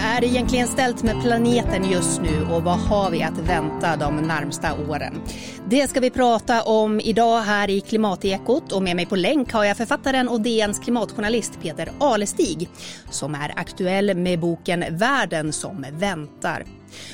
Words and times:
är 0.00 0.20
det 0.20 0.26
egentligen 0.26 0.68
ställt 0.68 1.02
med 1.02 1.22
planeten 1.22 1.90
just 1.90 2.20
nu 2.20 2.42
och 2.42 2.62
vad 2.62 2.78
har 2.78 3.10
vi 3.10 3.22
att 3.22 3.38
vänta 3.38 3.96
de 3.96 4.16
närmsta 4.16 4.74
åren? 4.88 5.22
Det 5.68 5.90
ska 5.90 6.00
vi 6.00 6.10
prata 6.10 6.62
om 6.62 7.00
idag 7.00 7.40
här 7.40 7.70
i 7.70 7.80
Klimatekot 7.80 8.72
och 8.72 8.82
med 8.82 8.96
mig 8.96 9.06
på 9.06 9.16
länk 9.16 9.52
har 9.52 9.64
jag 9.64 9.76
författaren 9.76 10.28
och 10.28 10.40
DNs 10.40 10.78
klimatjournalist 10.78 11.58
Peter 11.62 11.92
Alestig 12.00 12.68
som 13.10 13.34
är 13.34 13.52
aktuell 13.56 14.16
med 14.16 14.40
boken 14.40 14.84
Världen 14.90 15.52
som 15.52 15.86
väntar. 15.92 16.64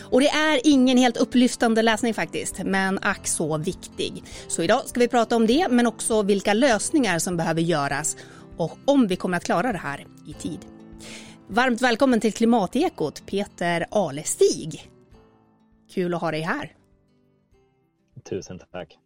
Och 0.03 0.21
det 0.21 0.29
är 0.29 0.61
ingen 0.65 0.99
helt 0.99 1.17
upplyftande 1.17 1.83
läsning 1.83 2.15
faktiskt, 2.15 2.65
men 2.65 2.99
ack 3.03 3.27
så 3.27 3.59
viktig. 3.59 4.25
Så 4.49 4.63
idag 4.63 4.83
ska 4.87 5.01
vi 5.01 5.09
prata 5.09 5.37
om 5.37 5.47
det, 5.47 5.67
men 5.71 5.87
också 5.87 6.23
vilka 6.23 6.55
lösningar 6.55 7.19
som 7.19 7.37
behöver 7.37 7.63
göras 7.63 8.17
och 8.57 8.79
om 8.85 9.07
vi 9.07 9.17
kommer 9.17 9.37
att 9.37 9.45
klara 9.45 9.73
det 9.73 9.79
här 9.79 10.07
i 10.27 10.33
tid. 10.33 10.76
Varmt 11.49 11.83
välkommen 11.83 12.21
till 12.21 12.33
Klimatekot, 12.33 13.27
Peter 13.27 13.87
Alestig. 13.91 14.91
Kul 15.91 16.15
att 16.15 16.21
ha 16.21 16.31
dig 16.31 16.41
här. 16.41 16.73
Tusen 18.29 18.61
tack. 18.73 18.99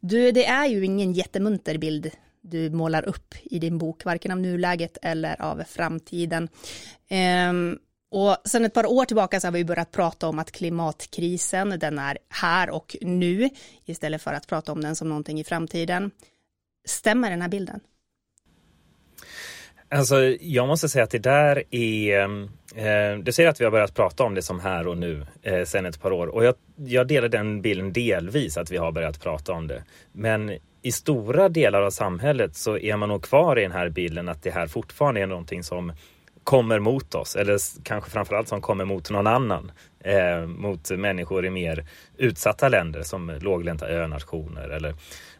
Du, 0.00 0.32
det 0.32 0.46
är 0.46 0.66
ju 0.66 0.84
ingen 0.84 1.12
jättemunter 1.12 1.78
bild 1.78 2.10
du 2.40 2.70
målar 2.70 3.08
upp 3.08 3.34
i 3.42 3.58
din 3.58 3.78
bok, 3.78 4.04
varken 4.04 4.30
av 4.30 4.38
nuläget 4.38 4.98
eller 5.02 5.42
av 5.42 5.62
framtiden. 5.64 6.48
Ehm, 7.08 7.78
och 8.10 8.36
sedan 8.44 8.64
ett 8.64 8.74
par 8.74 8.86
år 8.86 9.04
tillbaka 9.04 9.40
så 9.40 9.46
har 9.46 9.52
vi 9.52 9.64
börjat 9.64 9.92
prata 9.92 10.28
om 10.28 10.38
att 10.38 10.50
klimatkrisen, 10.50 11.78
den 11.78 11.98
är 11.98 12.18
här 12.28 12.70
och 12.70 12.96
nu, 13.00 13.50
istället 13.84 14.22
för 14.22 14.34
att 14.34 14.46
prata 14.46 14.72
om 14.72 14.80
den 14.80 14.96
som 14.96 15.08
någonting 15.08 15.40
i 15.40 15.44
framtiden. 15.44 16.10
Stämmer 16.88 17.30
den 17.30 17.42
här 17.42 17.48
bilden? 17.48 17.80
Alltså, 19.90 20.36
jag 20.40 20.68
måste 20.68 20.88
säga 20.88 21.04
att 21.04 21.10
det 21.10 21.18
där 21.18 21.62
är... 21.70 22.18
Eh, 22.18 22.84
eh, 22.86 23.18
du 23.18 23.32
säger 23.32 23.48
att 23.48 23.60
vi 23.60 23.64
har 23.64 23.70
börjat 23.70 23.94
prata 23.94 24.24
om 24.24 24.34
det 24.34 24.42
som 24.42 24.60
här 24.60 24.86
och 24.86 24.98
nu 24.98 25.26
eh, 25.42 25.64
sedan 25.64 25.86
ett 25.86 26.00
par 26.00 26.12
år 26.12 26.26
och 26.26 26.44
jag, 26.44 26.54
jag 26.76 27.06
delar 27.06 27.28
den 27.28 27.62
bilden 27.62 27.92
delvis 27.92 28.56
att 28.56 28.70
vi 28.70 28.76
har 28.76 28.92
börjat 28.92 29.22
prata 29.22 29.52
om 29.52 29.66
det. 29.66 29.84
Men 30.12 30.58
i 30.82 30.92
stora 30.92 31.48
delar 31.48 31.82
av 31.82 31.90
samhället 31.90 32.56
så 32.56 32.78
är 32.78 32.96
man 32.96 33.08
nog 33.08 33.22
kvar 33.22 33.58
i 33.58 33.62
den 33.62 33.72
här 33.72 33.88
bilden 33.88 34.28
att 34.28 34.42
det 34.42 34.50
här 34.50 34.66
fortfarande 34.66 35.20
är 35.20 35.26
någonting 35.26 35.62
som 35.62 35.92
kommer 36.44 36.78
mot 36.78 37.14
oss 37.14 37.36
eller 37.36 37.58
kanske 37.82 38.10
framförallt 38.10 38.48
som 38.48 38.60
kommer 38.60 38.84
mot 38.84 39.10
någon 39.10 39.26
annan. 39.26 39.72
Eh, 40.00 40.46
mot 40.46 40.90
människor 40.90 41.46
i 41.46 41.50
mer 41.50 41.86
utsatta 42.16 42.68
länder 42.68 43.02
som 43.02 43.38
låglänta 43.40 43.88
önationer 43.88 44.68
eller 44.68 44.94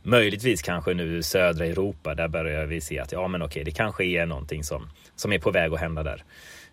möjligtvis 0.08 0.62
kanske 0.62 0.94
nu 0.94 1.22
södra 1.22 1.66
Europa. 1.66 2.14
Där 2.14 2.28
börjar 2.28 2.66
vi 2.66 2.80
se 2.80 2.98
att 2.98 3.12
ja, 3.12 3.28
men 3.28 3.42
okej, 3.42 3.64
det 3.64 3.70
kanske 3.70 4.04
är 4.04 4.26
någonting 4.26 4.64
som, 4.64 4.90
som 5.16 5.32
är 5.32 5.38
på 5.38 5.50
väg 5.50 5.72
att 5.72 5.80
hända 5.80 6.02
där. 6.02 6.24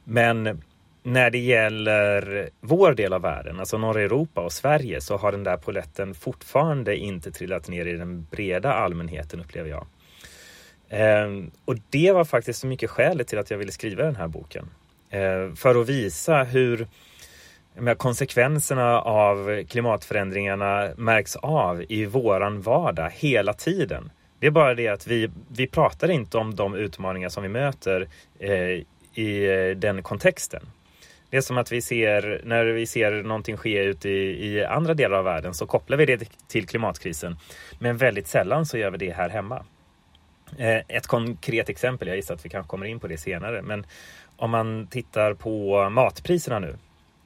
Men 0.03 0.61
när 1.03 1.30
det 1.30 1.38
gäller 1.38 2.50
vår 2.61 2.94
del 2.94 3.13
av 3.13 3.22
världen, 3.22 3.59
alltså 3.59 3.78
norra 3.78 4.02
Europa 4.02 4.41
och 4.41 4.52
Sverige, 4.52 5.02
så 5.02 5.17
har 5.17 5.31
den 5.31 5.44
där 5.44 5.58
poletten 5.58 6.13
fortfarande 6.13 6.97
inte 6.97 7.31
trillat 7.31 7.67
ner 7.67 7.86
i 7.86 7.94
den 7.94 8.28
breda 8.31 8.73
allmänheten 8.73 9.39
upplever 9.39 9.69
jag. 9.69 9.88
Ehm, 10.89 11.52
och 11.66 11.75
det 11.89 12.11
var 12.11 12.25
faktiskt 12.25 12.59
så 12.59 12.67
mycket 12.67 12.89
skälet 12.89 13.28
till 13.28 13.39
att 13.39 13.52
jag 13.52 13.58
ville 13.58 13.72
skriva 13.72 14.03
den 14.03 14.16
här 14.16 14.28
boken. 14.28 14.69
Ehm, 15.09 15.56
för 15.56 15.81
att 15.81 15.89
visa 15.89 16.44
hur 16.44 16.88
konsekvenserna 17.98 19.02
av 19.02 19.64
klimatförändringarna 19.64 20.90
märks 20.98 21.36
av 21.36 21.84
i 21.90 22.06
våran 22.06 22.62
vardag 22.62 23.12
hela 23.14 23.54
tiden. 23.54 24.12
Det 24.40 24.48
är 24.48 24.52
bara 24.52 24.73
det 24.73 24.88
att 24.88 25.08
vi, 25.08 25.30
vi 25.48 25.68
pratar 25.68 26.12
inte 26.12 26.38
om 26.38 26.56
de 26.56 26.76
utmaningar 26.76 27.30
som 27.30 27.44
vi 27.44 27.50
möter 27.50 28.08
eh, 28.40 28.81
i 29.19 29.74
den 29.78 30.03
kontexten. 30.03 30.62
Det 31.30 31.38
är 31.38 31.41
som 31.41 31.58
att 31.58 31.72
vi 31.72 31.81
ser, 31.81 32.41
när 32.44 32.66
vi 32.66 32.86
ser 32.86 33.24
någonting 33.24 33.58
ske 33.58 33.84
ute 33.84 34.09
i, 34.09 34.47
i 34.47 34.66
andra 34.66 34.94
delar 34.94 35.18
av 35.18 35.24
världen 35.24 35.53
så 35.53 35.66
kopplar 35.66 35.97
vi 35.97 36.06
det 36.06 36.30
till 36.47 36.68
klimatkrisen. 36.68 37.38
Men 37.80 37.97
väldigt 37.97 38.28
sällan 38.28 38.66
så 38.66 38.78
gör 38.78 38.92
vi 38.92 38.97
det 38.97 39.12
här 39.12 39.30
hemma. 39.30 39.66
Eh, 40.57 40.78
ett 40.88 41.07
konkret 41.07 41.69
exempel, 41.69 42.07
jag 42.07 42.18
gissar 42.18 42.36
att 42.36 42.46
vi 42.46 42.50
kanske 42.50 42.69
kommer 42.69 42.86
in 42.86 43.00
på 43.00 43.07
det 43.07 43.18
senare, 43.18 43.62
men 43.62 43.86
om 44.38 44.52
man 44.52 44.88
tittar 44.88 45.34
på 45.34 45.90
matpriserna 45.90 46.59
nu 46.59 46.78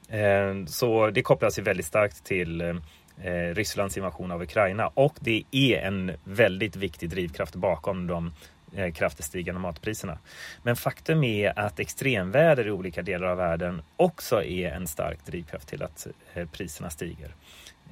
Eh, 0.10 0.66
så 0.66 1.10
det 1.10 1.22
kopplas 1.22 1.60
ju 1.60 1.64
väldigt 1.64 1.86
starkt 1.86 2.24
till 2.24 2.62
eh, 2.62 3.54
Rysslands 3.54 3.98
invasion 3.98 4.32
av 4.32 4.42
Ukraina 4.42 4.88
och 4.88 5.16
det 5.20 5.44
är 5.52 5.78
en 5.78 6.12
väldigt 6.24 6.76
viktig 6.76 7.10
drivkraft 7.10 7.56
bakom 7.56 8.08
de 8.08 8.32
eh, 8.76 8.94
kraftigt 8.94 9.26
stigande 9.26 9.62
matpriserna. 9.62 10.18
Men 10.64 10.76
faktum 10.76 11.24
är 11.24 11.60
att 11.60 11.80
extremväder 11.80 12.68
i 12.68 12.72
olika 12.72 13.02
delar 13.02 13.28
av 13.28 13.38
världen 13.38 13.82
också 13.98 14.44
är 14.44 14.72
en 14.72 14.88
stark 14.88 15.26
drivkraft 15.26 15.68
till 15.68 15.84
att 15.84 16.08
priserna 16.52 16.90
stiger. 16.90 17.36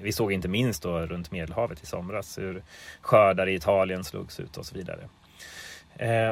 Vi 0.01 0.11
såg 0.11 0.33
inte 0.33 0.47
minst 0.47 0.83
då 0.83 1.00
runt 1.00 1.31
Medelhavet 1.31 1.83
i 1.83 1.85
somras 1.85 2.38
hur 2.38 2.63
skördar 3.01 3.47
i 3.47 3.56
Italien 3.56 4.03
slogs 4.03 4.39
ut 4.39 4.57
och 4.57 4.66
så 4.66 4.75
vidare. 4.75 5.09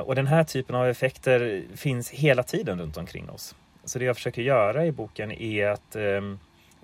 Och 0.01 0.16
den 0.16 0.28
här 0.28 0.44
typen 0.44 0.75
av 0.75 0.88
effekter 0.88 1.63
finns 1.75 2.09
hela 2.09 2.44
tiden 2.44 2.79
runt 2.79 2.97
omkring 2.97 3.29
oss. 3.29 3.56
Så 3.85 4.00
det 4.00 4.06
jag 4.06 4.16
försöker 4.16 4.41
göra 4.41 4.85
i 4.85 4.91
boken 4.91 5.31
är 5.31 5.68
att 5.68 5.96
eh, 5.96 6.22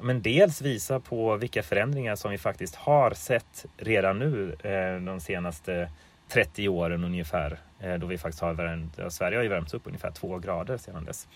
men 0.01 0.21
dels 0.21 0.61
visa 0.61 0.99
på 0.99 1.37
vilka 1.37 1.63
förändringar 1.63 2.15
som 2.15 2.31
vi 2.31 2.37
faktiskt 2.37 2.75
har 2.75 3.11
sett 3.11 3.65
redan 3.77 4.19
nu 4.19 4.55
eh, 4.63 5.05
de 5.05 5.19
senaste 5.19 5.89
30 6.27 6.69
åren 6.69 7.03
ungefär. 7.03 7.57
Eh, 7.79 7.93
då 7.93 8.07
vi 8.07 8.17
faktiskt 8.17 8.41
har 8.41 8.53
värmt, 8.53 8.93
ja, 8.97 9.09
Sverige 9.09 9.37
har 9.37 9.43
ju 9.43 9.49
värmts 9.49 9.73
upp 9.73 9.81
ungefär 9.85 10.11
två 10.11 10.37
grader 10.37 10.77
sedan 10.77 11.05
dess. 11.05 11.27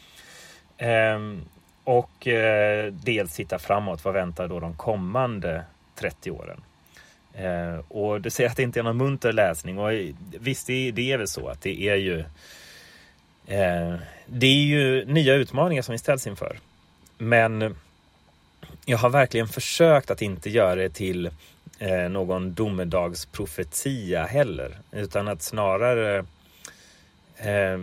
Ehm, 0.77 1.41
och 1.83 2.27
eh, 2.27 2.93
dels 2.93 3.35
titta 3.35 3.59
framåt, 3.59 4.05
vad 4.05 4.13
väntar 4.13 4.47
då 4.47 4.59
de 4.59 4.75
kommande 4.75 5.63
30 5.95 6.31
åren? 6.31 6.61
Eh, 7.33 7.79
och 7.87 8.21
du 8.21 8.29
säger 8.29 8.49
att 8.49 8.57
det 8.57 8.63
inte 8.63 8.79
är 8.79 8.83
någon 8.83 8.97
munter 8.97 9.33
läsning 9.33 9.77
och 9.79 9.91
visst, 10.39 10.67
det, 10.67 10.91
det 10.91 11.11
är 11.11 11.17
väl 11.17 11.27
så 11.27 11.47
att 11.47 11.61
det 11.61 11.81
är 11.81 11.95
ju 11.95 12.23
Eh, 13.47 13.95
det 14.25 14.47
är 14.47 14.65
ju 14.65 15.05
nya 15.05 15.33
utmaningar 15.33 15.81
som 15.81 15.91
vi 15.91 15.97
ställs 15.99 16.27
inför. 16.27 16.59
Men 17.17 17.75
jag 18.85 18.97
har 18.97 19.09
verkligen 19.09 19.47
försökt 19.47 20.11
att 20.11 20.21
inte 20.21 20.49
göra 20.49 20.75
det 20.75 20.89
till 20.89 21.29
eh, 21.79 22.09
någon 22.09 22.53
domedagsprofetia 22.53 24.25
heller, 24.25 24.77
utan 24.91 25.27
att 25.27 25.41
snarare 25.41 26.25
eh, 27.37 27.77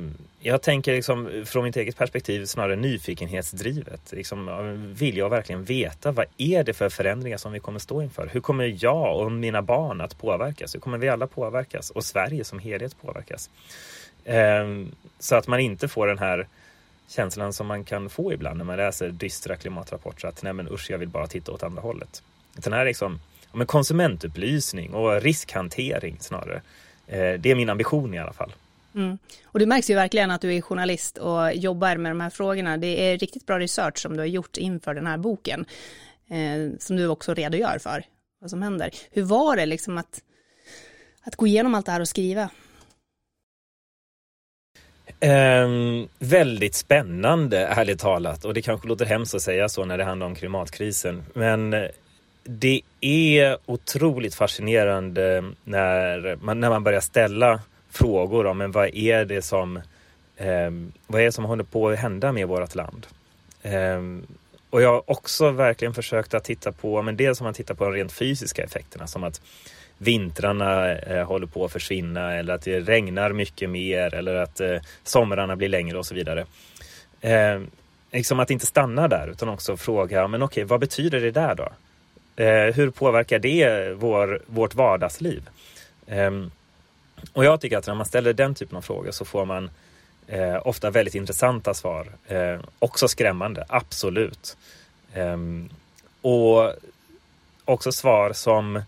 jag 0.45 0.63
tänker 0.63 0.93
liksom, 0.93 1.45
från 1.47 1.65
mitt 1.65 1.77
eget 1.77 1.97
perspektiv 1.97 2.45
snarare 2.45 2.77
nyfikenhetsdrivet. 2.77 4.13
Liksom, 4.13 4.95
vill 4.99 5.17
jag 5.17 5.31
verkligen 5.31 5.65
veta 5.65 6.13
vad 6.13 6.27
är 6.39 6.65
det 6.65 6.73
för 6.73 6.89
förändringar 6.89 7.37
som 7.37 7.53
vi 7.53 7.61
kommer 7.61 7.79
stå 7.79 8.03
inför? 8.03 8.29
Hur 8.33 8.41
kommer 8.41 8.77
jag 8.85 9.21
och 9.21 9.33
mina 9.33 9.63
barn 9.63 10.01
att 10.01 10.19
påverkas? 10.19 10.75
Hur 10.75 10.81
kommer 10.81 10.99
vi 10.99 11.09
alla 11.09 11.27
påverkas? 11.27 11.91
Och 11.91 12.05
Sverige 12.05 12.45
som 12.45 12.59
helhet 12.59 12.97
påverkas? 13.03 13.51
Ehm, 14.25 14.95
så 15.19 15.35
att 15.35 15.47
man 15.47 15.61
inte 15.61 15.89
får 15.89 16.07
den 16.07 16.19
här 16.19 16.49
känslan 17.09 17.53
som 17.53 17.67
man 17.67 17.85
kan 17.85 18.11
få 18.11 18.33
ibland 18.33 18.59
när 18.59 18.65
man 18.65 18.77
läser 18.77 19.09
dystra 19.09 19.57
klimatrapporter 19.57 20.29
att 20.29 20.43
nej 20.43 20.53
men 20.53 20.69
usch, 20.69 20.91
jag 20.91 20.99
vill 20.99 21.09
bara 21.09 21.27
titta 21.27 21.53
åt 21.53 21.63
andra 21.63 21.83
hållet. 21.83 22.23
Den 22.55 22.73
här 22.73 22.85
liksom, 22.85 23.21
men 23.53 23.67
konsumentupplysning 23.67 24.95
och 24.95 25.23
riskhantering 25.23 26.17
snarare. 26.21 26.63
Eh, 27.07 27.41
det 27.41 27.51
är 27.51 27.55
min 27.55 27.71
ambition 27.71 28.15
i 28.15 28.19
alla 28.19 28.33
fall. 28.33 28.53
Mm. 28.95 29.19
Och 29.45 29.59
det 29.59 29.67
märks 29.67 29.91
ju 29.91 29.95
verkligen 29.95 30.31
att 30.31 30.41
du 30.41 30.55
är 30.55 30.61
journalist 30.61 31.19
och 31.19 31.55
jobbar 31.55 31.97
med 31.97 32.11
de 32.11 32.21
här 32.21 32.31
frågorna. 32.31 32.77
Det 32.77 33.13
är 33.13 33.19
riktigt 33.19 33.47
bra 33.47 33.59
research 33.59 33.99
som 33.99 34.13
du 34.13 34.19
har 34.19 34.27
gjort 34.27 34.57
inför 34.57 34.95
den 34.95 35.07
här 35.07 35.19
boken, 35.19 35.65
eh, 36.29 36.79
som 36.79 36.97
du 36.97 37.07
också 37.07 37.35
redogör 37.35 37.79
för 37.79 38.05
vad 38.41 38.51
som 38.51 38.63
händer. 38.63 38.91
Hur 39.11 39.23
var 39.23 39.57
det 39.57 39.67
liksom 39.67 39.99
att, 39.99 40.23
att 41.23 41.37
gå 41.37 41.47
igenom 41.47 41.75
allt 41.75 41.87
det 41.87 41.93
här 41.93 42.01
och 42.01 42.09
skriva? 42.09 42.51
Um, 45.25 46.09
väldigt 46.19 46.75
spännande, 46.75 47.59
ärligt 47.59 47.99
talat. 47.99 48.45
Och 48.45 48.55
det 48.55 48.63
kanske 48.63 48.89
låter 48.89 49.07
hemskt 49.07 49.35
att 49.35 49.43
säga 49.43 49.69
så 49.69 49.85
när 49.85 49.99
det 49.99 50.05
handlar 50.05 50.27
om 50.27 50.35
klimatkrisen. 50.35 51.23
Men 51.35 51.73
eh, 51.73 51.85
det 52.45 52.81
är 53.01 53.59
otroligt 53.67 54.35
fascinerande 54.35 55.45
när 55.65 56.37
man, 56.37 56.61
när 56.61 56.71
man 56.71 56.85
börjar 56.85 57.01
ställa 57.01 57.61
frågor 57.91 58.47
om 58.47 58.59
men 58.59 58.73
vad 58.73 58.95
är 58.95 59.25
det 59.25 59.43
som 59.43 59.81
um, 60.39 60.93
vad 61.07 61.21
är 61.21 61.25
det 61.25 61.33
som 61.33 61.45
håller 61.45 61.65
på 61.65 61.89
att 61.89 61.99
hända 61.99 62.33
med 62.33 62.49
vårt 62.49 62.75
land? 62.75 63.07
Um, 63.63 64.27
och 64.71 64.83
jag 64.83 64.93
har 64.93 65.11
också 65.11 65.51
verkligen 65.51 65.95
försökt 65.95 66.35
att 66.35 66.45
titta 66.45 66.73
på, 66.73 67.03
men 67.03 67.17
dels 67.17 67.39
som 67.39 67.45
man 67.45 67.55
tittar 67.55 67.75
på 67.75 67.85
de 67.85 67.93
rent 67.93 68.13
fysiska 68.13 68.63
effekterna 68.65 69.07
som 69.07 69.25
att 69.25 69.41
vintrarna 70.03 70.93
eh, 70.93 71.27
håller 71.27 71.47
på 71.47 71.65
att 71.65 71.73
försvinna 71.73 72.35
eller 72.35 72.55
att 72.55 72.63
det 72.63 72.81
regnar 72.81 73.33
mycket 73.33 73.71
mer 73.71 74.15
eller 74.15 74.35
att 74.35 74.61
eh, 74.61 74.77
somrarna 75.05 75.57
blir 75.57 75.69
längre 75.69 75.99
och 75.99 76.07
så 76.07 76.15
vidare. 76.15 76.47
Eh, 77.21 77.61
liksom 78.13 78.41
att 78.41 78.51
inte 78.51 78.67
stanna 78.67 79.09
där 79.09 79.29
utan 79.29 79.49
också 79.49 79.77
fråga, 79.77 80.29
men 80.29 80.43
okej, 80.43 80.65
vad 80.65 80.81
betyder 80.81 81.21
det 81.21 81.31
där 81.31 81.55
då? 81.55 81.69
Eh, 82.45 82.75
hur 82.75 82.91
påverkar 82.91 83.39
det 83.39 83.93
vår, 83.97 84.43
vårt 84.47 84.75
vardagsliv? 84.75 85.49
Eh, 86.07 86.31
och 87.33 87.45
jag 87.45 87.61
tycker 87.61 87.79
att 87.79 87.87
när 87.87 87.95
man 87.95 88.07
ställer 88.07 88.33
den 88.33 88.55
typen 88.55 88.77
av 88.77 88.83
frågor 88.83 89.11
så 89.11 89.25
får 89.25 89.45
man 89.45 89.71
Eh, 90.27 90.61
ofta 90.65 90.91
väldigt 90.91 91.15
intressanta 91.15 91.75
svar. 91.75 92.07
Eh, 92.27 92.61
också 92.79 93.09
skrämmande, 93.09 93.65
absolut. 93.69 94.57
Eh, 95.13 95.37
och 96.23 96.73
också 97.65 97.93
svar 97.93 98.33
som 98.33 98.83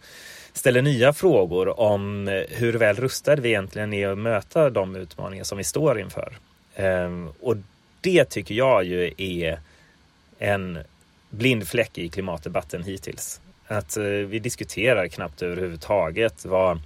ställer 0.55 0.83
nya 0.83 1.13
frågor 1.13 1.81
om 1.81 2.29
eh, 2.29 2.43
hur 2.49 2.73
väl 2.73 2.97
rustade 2.97 3.43
vi 3.43 3.49
egentligen 3.49 3.93
är 3.93 4.09
att 4.09 4.19
möta 4.19 4.71
de 4.71 4.97
utmaningar 4.97 5.45
som 5.45 5.59
vi 5.59 5.65
står 5.65 6.01
inför. 6.01 6.39
Ehm, 6.75 7.29
och 7.41 7.57
det 8.01 8.25
tycker 8.25 8.55
jag 8.55 8.85
ju 8.85 9.15
är 9.17 9.59
en 10.39 10.79
blind 11.31 11.69
fläck 11.69 11.99
i 11.99 12.09
klimatdebatten 12.09 12.83
hittills. 12.83 13.41
Att 13.67 13.97
eh, 13.97 14.05
vi 14.05 14.39
diskuterar 14.39 15.09
knappt 15.09 15.43
överhuvudtaget 15.43 16.45
vad, 16.45 16.81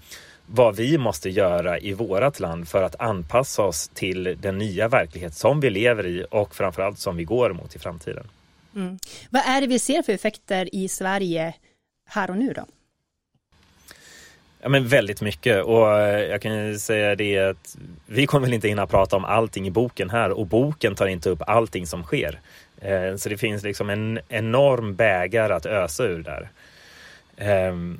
vad 0.46 0.76
vi 0.76 0.98
måste 0.98 1.30
göra 1.30 1.78
i 1.78 1.92
vårt 1.92 2.40
land 2.40 2.68
för 2.68 2.82
att 2.82 3.00
anpassa 3.00 3.62
oss 3.62 3.88
till 3.88 4.36
den 4.40 4.58
nya 4.58 4.88
verklighet 4.88 5.34
som 5.34 5.60
vi 5.60 5.70
lever 5.70 6.06
i 6.06 6.26
och 6.30 6.54
framförallt 6.54 6.98
som 6.98 7.16
vi 7.16 7.24
går 7.24 7.52
mot 7.52 7.76
i 7.76 7.78
framtiden. 7.78 8.28
Mm. 8.76 8.98
Vad 9.30 9.42
är 9.46 9.60
det 9.60 9.66
vi 9.66 9.78
ser 9.78 10.02
för 10.02 10.12
effekter 10.12 10.74
i 10.74 10.88
Sverige 10.88 11.54
här 12.06 12.30
och 12.30 12.36
nu 12.36 12.52
då? 12.52 12.64
Ja, 14.60 14.68
men 14.68 14.88
väldigt 14.88 15.20
mycket 15.20 15.64
och 15.64 15.98
eh, 15.98 16.24
jag 16.24 16.42
kan 16.42 16.66
ju 16.66 16.78
säga 16.78 17.14
det 17.14 17.38
att 17.38 17.76
vi 18.06 18.26
kommer 18.26 18.46
väl 18.46 18.54
inte 18.54 18.68
hinna 18.68 18.86
prata 18.86 19.16
om 19.16 19.24
allting 19.24 19.66
i 19.66 19.70
boken 19.70 20.10
här 20.10 20.30
och 20.30 20.46
boken 20.46 20.94
tar 20.94 21.06
inte 21.06 21.30
upp 21.30 21.42
allting 21.46 21.86
som 21.86 22.02
sker. 22.02 22.40
Eh, 22.80 23.16
så 23.16 23.28
det 23.28 23.38
finns 23.38 23.62
liksom 23.62 23.90
en 23.90 24.18
enorm 24.28 24.94
bägare 24.94 25.52
att 25.54 25.66
ösa 25.66 26.04
ur 26.04 26.22
där. 26.22 26.48
Ehm, 27.36 27.98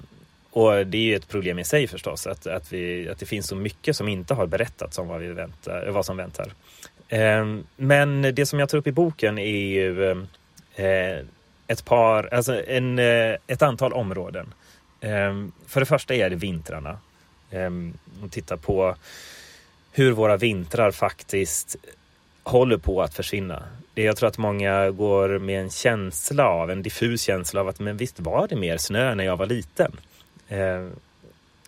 och 0.51 0.87
det 0.87 0.99
är 0.99 1.03
ju 1.03 1.15
ett 1.15 1.29
problem 1.29 1.59
i 1.59 1.65
sig 1.65 1.87
förstås, 1.87 2.27
att, 2.27 2.47
att, 2.47 2.73
vi, 2.73 3.09
att 3.09 3.19
det 3.19 3.27
finns 3.27 3.47
så 3.47 3.57
mycket 3.57 3.97
som 3.97 4.09
inte 4.09 4.35
har 4.35 4.47
berättats 4.47 4.99
om 4.99 5.09
vad, 5.09 5.21
vi 5.21 5.29
väntar, 5.29 5.89
vad 5.89 6.07
som 6.07 6.17
väntar. 6.17 6.53
Ehm, 7.09 7.65
men 7.77 8.23
det 8.23 8.47
som 8.47 8.59
jag 8.59 8.69
tar 8.69 8.79
upp 8.79 8.87
i 8.87 8.93
boken 8.93 9.39
är 9.39 9.67
ju 9.67 10.11
eh, 10.75 11.19
ett 11.67 11.85
par, 11.85 12.35
alltså 12.35 12.65
en, 12.65 12.99
ett 13.47 13.63
antal 13.63 13.93
områden 13.93 14.55
Ehm, 15.01 15.53
för 15.67 15.81
det 15.81 15.87
första 15.87 16.15
är 16.15 16.31
det 16.31 16.37
vintrarna. 16.37 16.99
Ehm, 17.51 17.99
och 18.23 18.31
titta 18.31 18.57
på 18.57 18.97
hur 19.93 20.13
våra 20.13 20.37
vintrar 20.37 20.91
faktiskt 20.91 21.77
håller 22.43 22.77
på 22.77 23.03
att 23.03 23.15
försvinna. 23.15 23.63
jag 23.95 24.17
tror 24.17 24.29
att 24.29 24.39
många 24.39 24.91
går 24.91 25.39
med 25.39 25.61
en 25.61 25.71
känsla 25.71 26.49
av, 26.49 26.71
en 26.71 26.83
diffus 26.83 27.23
känsla 27.23 27.61
av 27.61 27.69
att 27.69 27.81
men 27.81 27.97
visst 27.97 28.21
var 28.21 28.49
det 28.49 28.57
mer 28.57 28.77
snö 28.77 29.15
när 29.15 29.25
jag 29.25 29.37
var 29.37 29.47
liten. 29.47 29.93
Ehm, 30.49 30.93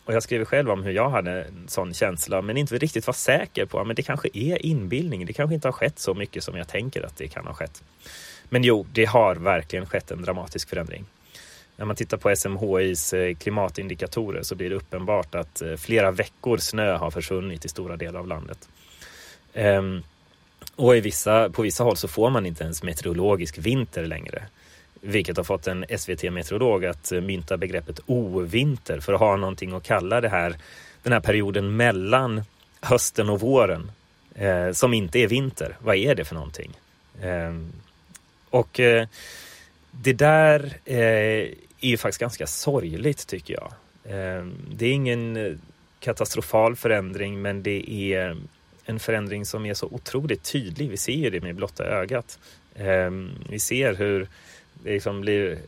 och 0.04 0.14
jag 0.14 0.22
skriver 0.22 0.44
själv 0.44 0.70
om 0.70 0.82
hur 0.82 0.92
jag 0.92 1.10
hade 1.10 1.44
en 1.44 1.68
sån 1.68 1.94
känsla 1.94 2.42
men 2.42 2.56
inte 2.56 2.78
riktigt 2.78 3.06
var 3.06 3.14
säker 3.14 3.66
på 3.66 3.80
att 3.80 3.96
det 3.96 4.02
kanske 4.02 4.28
är 4.32 4.66
inbildning. 4.66 5.26
Det 5.26 5.32
kanske 5.32 5.54
inte 5.54 5.68
har 5.68 5.72
skett 5.72 5.98
så 5.98 6.14
mycket 6.14 6.44
som 6.44 6.56
jag 6.56 6.68
tänker 6.68 7.02
att 7.02 7.16
det 7.16 7.28
kan 7.28 7.46
ha 7.46 7.54
skett. 7.54 7.82
Men 8.48 8.64
jo, 8.64 8.86
det 8.92 9.04
har 9.04 9.36
verkligen 9.36 9.86
skett 9.86 10.10
en 10.10 10.22
dramatisk 10.22 10.68
förändring 10.68 11.04
när 11.80 11.86
man 11.86 11.96
tittar 11.96 12.16
på 12.16 12.36
SMHIs 12.36 13.12
eh, 13.12 13.34
klimatindikatorer 13.34 14.42
så 14.42 14.54
blir 14.54 14.70
det 14.70 14.76
uppenbart 14.76 15.34
att 15.34 15.62
eh, 15.62 15.76
flera 15.76 16.10
veckor 16.10 16.58
snö 16.58 16.96
har 16.96 17.10
försvunnit 17.10 17.64
i 17.64 17.68
stora 17.68 17.96
delar 17.96 18.20
av 18.20 18.26
landet. 18.26 18.68
Ehm, 19.54 20.02
och 20.76 20.96
i 20.96 21.00
vissa, 21.00 21.50
på 21.50 21.62
vissa 21.62 21.84
håll 21.84 21.96
så 21.96 22.08
får 22.08 22.30
man 22.30 22.46
inte 22.46 22.64
ens 22.64 22.82
meteorologisk 22.82 23.58
vinter 23.58 24.04
längre. 24.04 24.42
Vilket 25.00 25.36
har 25.36 25.44
fått 25.44 25.66
en 25.66 25.84
SVT-meteorolog 25.98 26.84
att 26.84 27.12
eh, 27.12 27.20
mynta 27.20 27.56
begreppet 27.56 28.00
ovinter 28.06 29.00
för 29.00 29.12
att 29.12 29.20
ha 29.20 29.36
någonting 29.36 29.72
att 29.72 29.82
kalla 29.82 30.20
det 30.20 30.28
här, 30.28 30.56
den 31.02 31.12
här 31.12 31.20
perioden 31.20 31.76
mellan 31.76 32.42
hösten 32.80 33.30
och 33.30 33.40
våren 33.40 33.92
eh, 34.34 34.72
som 34.72 34.94
inte 34.94 35.18
är 35.18 35.26
vinter. 35.26 35.76
Vad 35.78 35.96
är 35.96 36.14
det 36.14 36.24
för 36.24 36.34
någonting? 36.34 36.78
Eh, 37.22 37.54
och 38.50 38.80
eh, 38.80 39.06
det 39.90 40.12
där 40.12 40.78
är 41.80 41.88
ju 41.88 41.96
faktiskt 41.96 42.20
ganska 42.20 42.46
sorgligt 42.46 43.26
tycker 43.26 43.54
jag. 43.54 43.72
Ehm, 44.04 44.54
det 44.70 44.86
är 44.86 44.92
ingen 44.92 45.36
eh, 45.36 45.52
katastrofal 46.00 46.76
förändring 46.76 47.42
men 47.42 47.62
det 47.62 47.90
är 47.90 48.36
en 48.84 49.00
förändring 49.00 49.46
som 49.46 49.66
är 49.66 49.74
så 49.74 49.86
otroligt 49.86 50.42
tydlig. 50.42 50.90
Vi 50.90 50.96
ser 50.96 51.12
ju 51.12 51.30
det 51.30 51.40
med 51.40 51.54
blotta 51.54 51.84
ögat. 51.84 52.38
Ehm, 52.76 53.30
vi 53.48 53.58
ser 53.58 53.94
hur 53.94 54.28
det 54.74 54.92
liksom 54.92 55.20
blir 55.20 55.58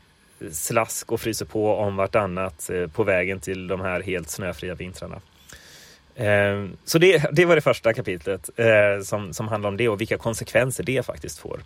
slask 0.50 1.12
och 1.12 1.20
fryser 1.20 1.46
på 1.46 1.74
om 1.74 1.96
vartannat 1.96 2.70
eh, 2.70 2.86
på 2.86 3.04
vägen 3.04 3.40
till 3.40 3.66
de 3.66 3.80
här 3.80 4.02
helt 4.02 4.30
snöfria 4.30 4.74
vintrarna. 4.74 5.20
Ehm, 6.16 6.76
så 6.84 6.98
det, 6.98 7.24
det 7.32 7.44
var 7.44 7.54
det 7.54 7.62
första 7.62 7.92
kapitlet 7.92 8.50
eh, 8.56 9.02
som, 9.04 9.32
som 9.32 9.48
handlar 9.48 9.68
om 9.68 9.76
det 9.76 9.88
och 9.88 10.00
vilka 10.00 10.18
konsekvenser 10.18 10.84
det 10.84 11.06
faktiskt 11.06 11.38
får. 11.38 11.60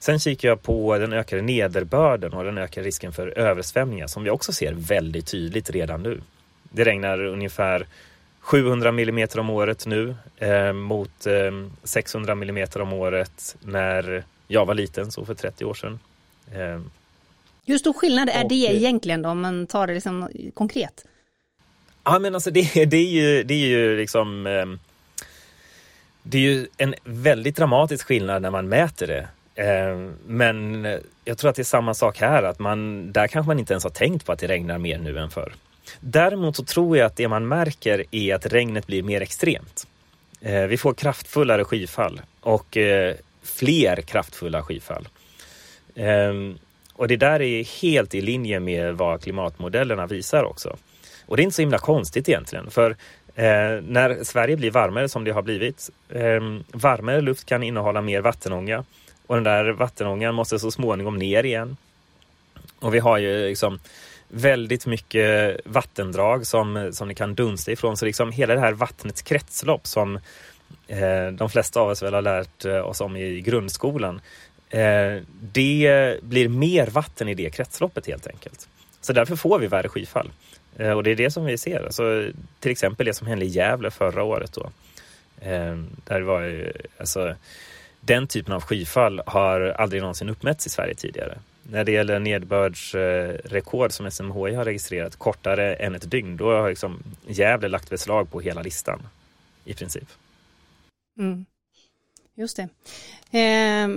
Sen 0.00 0.18
kikar 0.18 0.48
jag 0.48 0.62
på 0.62 0.98
den 0.98 1.12
ökade 1.12 1.42
nederbörden 1.42 2.32
och 2.32 2.44
den 2.44 2.58
ökade 2.58 2.86
risken 2.86 3.12
för 3.12 3.38
översvämningar 3.38 4.06
som 4.06 4.24
vi 4.24 4.30
också 4.30 4.52
ser 4.52 4.72
väldigt 4.72 5.26
tydligt 5.26 5.70
redan 5.70 6.02
nu. 6.02 6.20
Det 6.62 6.84
regnar 6.84 7.24
ungefär 7.24 7.86
700 8.40 8.92
millimeter 8.92 9.38
om 9.38 9.50
året 9.50 9.86
nu 9.86 10.14
eh, 10.38 10.72
mot 10.72 11.26
eh, 11.26 11.32
600 11.84 12.34
millimeter 12.34 12.80
om 12.80 12.92
året 12.92 13.56
när 13.60 14.24
jag 14.48 14.66
var 14.66 14.74
liten, 14.74 15.12
så 15.12 15.24
för 15.24 15.34
30 15.34 15.64
år 15.64 15.74
sedan. 15.74 15.98
Eh, 16.52 16.80
Hur 17.66 17.78
stor 17.78 17.92
skillnad 17.92 18.28
är 18.28 18.42
och, 18.44 18.48
det 18.48 18.54
egentligen 18.54 19.22
då, 19.22 19.28
om 19.28 19.40
man 19.40 19.66
tar 19.66 19.86
det 19.86 19.94
liksom 19.94 20.28
konkret? 20.54 21.04
Ja, 22.04 22.18
men 22.18 22.34
alltså 22.34 22.50
det, 22.50 22.84
det, 22.84 22.96
är, 22.96 23.10
ju, 23.10 23.42
det 23.42 23.54
är 23.54 23.68
ju 23.68 23.96
liksom 23.96 24.46
eh, 24.46 24.66
det 26.22 26.38
är 26.38 26.42
ju 26.42 26.66
en 26.76 26.94
väldigt 27.04 27.56
dramatisk 27.56 28.06
skillnad 28.06 28.42
när 28.42 28.50
man 28.50 28.68
mäter 28.68 29.06
det. 29.06 29.28
Eh, 29.60 30.10
men 30.26 30.86
jag 31.24 31.38
tror 31.38 31.50
att 31.50 31.56
det 31.56 31.62
är 31.62 31.64
samma 31.64 31.94
sak 31.94 32.18
här, 32.18 32.42
att 32.42 32.58
man, 32.58 33.12
där 33.12 33.26
kanske 33.26 33.48
man 33.48 33.58
inte 33.58 33.72
ens 33.72 33.84
har 33.84 33.90
tänkt 33.90 34.26
på 34.26 34.32
att 34.32 34.38
det 34.38 34.46
regnar 34.46 34.78
mer 34.78 34.98
nu 34.98 35.18
än 35.18 35.30
förr. 35.30 35.52
Däremot 36.00 36.56
så 36.56 36.64
tror 36.64 36.96
jag 36.96 37.06
att 37.06 37.16
det 37.16 37.28
man 37.28 37.48
märker 37.48 38.04
är 38.10 38.34
att 38.34 38.46
regnet 38.46 38.86
blir 38.86 39.02
mer 39.02 39.20
extremt. 39.20 39.86
Eh, 40.40 40.62
vi 40.62 40.76
får 40.76 40.94
kraftfullare 40.94 41.64
skyfall 41.64 42.20
och 42.40 42.76
eh, 42.76 43.14
fler 43.42 43.96
kraftfulla 43.96 44.62
skyfall. 44.62 45.08
Ehm, 45.94 46.58
och 46.92 47.08
det 47.08 47.16
där 47.16 47.42
är 47.42 47.82
helt 47.82 48.14
i 48.14 48.20
linje 48.20 48.60
med 48.60 48.94
vad 48.94 49.22
klimatmodellerna 49.22 50.06
visar 50.06 50.44
också. 50.44 50.76
Och 51.26 51.36
det 51.36 51.42
är 51.42 51.44
inte 51.44 51.56
så 51.56 51.62
himla 51.62 51.78
konstigt 51.78 52.28
egentligen, 52.28 52.70
för 52.70 52.96
när 53.80 54.24
Sverige 54.24 54.56
blir 54.56 54.70
varmare 54.70 55.08
som 55.08 55.24
det 55.24 55.30
har 55.30 55.42
blivit, 55.42 55.90
ehm, 56.14 56.64
varmare 56.72 57.20
luft 57.20 57.46
kan 57.46 57.62
innehålla 57.62 58.00
mer 58.00 58.20
vattenånga 58.20 58.84
och 59.30 59.36
den 59.36 59.44
där 59.44 59.72
vattenångan 59.72 60.34
måste 60.34 60.58
så 60.58 60.70
småningom 60.70 61.16
ner 61.18 61.44
igen. 61.44 61.76
Och 62.78 62.94
vi 62.94 62.98
har 62.98 63.18
ju 63.18 63.48
liksom 63.48 63.78
väldigt 64.28 64.86
mycket 64.86 65.60
vattendrag 65.64 66.46
som, 66.46 66.90
som 66.92 67.08
ni 67.08 67.14
kan 67.14 67.34
dunsta 67.34 67.72
ifrån. 67.72 67.96
Så 67.96 68.04
liksom 68.04 68.32
hela 68.32 68.54
det 68.54 68.60
här 68.60 68.72
vattnets 68.72 69.22
kretslopp 69.22 69.86
som 69.86 70.16
eh, 70.88 71.26
de 71.32 71.50
flesta 71.50 71.80
av 71.80 71.88
oss 71.88 72.02
väl 72.02 72.14
har 72.14 72.22
lärt 72.22 72.64
eh, 72.64 72.88
oss 72.88 73.00
om 73.00 73.16
i 73.16 73.40
grundskolan. 73.40 74.20
Eh, 74.70 75.22
det 75.40 76.16
blir 76.22 76.48
mer 76.48 76.86
vatten 76.86 77.28
i 77.28 77.34
det 77.34 77.50
kretsloppet 77.50 78.06
helt 78.06 78.26
enkelt. 78.26 78.68
Så 79.00 79.12
därför 79.12 79.36
får 79.36 79.58
vi 79.58 79.66
värre 79.66 79.88
skyfall. 79.88 80.30
Eh, 80.76 80.92
och 80.92 81.02
det 81.02 81.10
är 81.10 81.16
det 81.16 81.30
som 81.30 81.44
vi 81.44 81.58
ser. 81.58 81.84
Alltså, 81.84 82.30
till 82.60 82.70
exempel 82.70 83.06
det 83.06 83.14
som 83.14 83.26
hände 83.26 83.44
i 83.44 83.48
Gävle 83.48 83.90
förra 83.90 84.22
året. 84.22 84.52
Då. 84.52 84.70
Eh, 85.40 85.76
där 86.04 86.20
var 86.20 86.40
ju, 86.40 86.72
alltså, 86.98 87.34
den 88.00 88.26
typen 88.26 88.54
av 88.54 88.62
skyfall 88.62 89.22
har 89.26 89.60
aldrig 89.60 90.02
någonsin 90.02 90.28
uppmätts 90.28 90.66
i 90.66 90.70
Sverige 90.70 90.94
tidigare. 90.94 91.38
När 91.62 91.84
det 91.84 91.92
gäller 91.92 92.18
nedbördsrekord 92.18 93.92
som 93.92 94.10
SMHI 94.10 94.54
har 94.54 94.64
registrerat 94.64 95.16
kortare 95.16 95.74
än 95.74 95.94
ett 95.94 96.10
dygn, 96.10 96.36
då 96.36 96.52
har 96.56 96.68
liksom 96.68 97.02
Gävle 97.26 97.68
lagt 97.68 97.90
beslag 97.90 98.30
på 98.30 98.40
hela 98.40 98.62
listan 98.62 99.08
i 99.64 99.74
princip. 99.74 100.08
Mm. 101.18 101.46
Just 102.34 102.56
det. 102.56 102.68
Eh, 103.38 103.88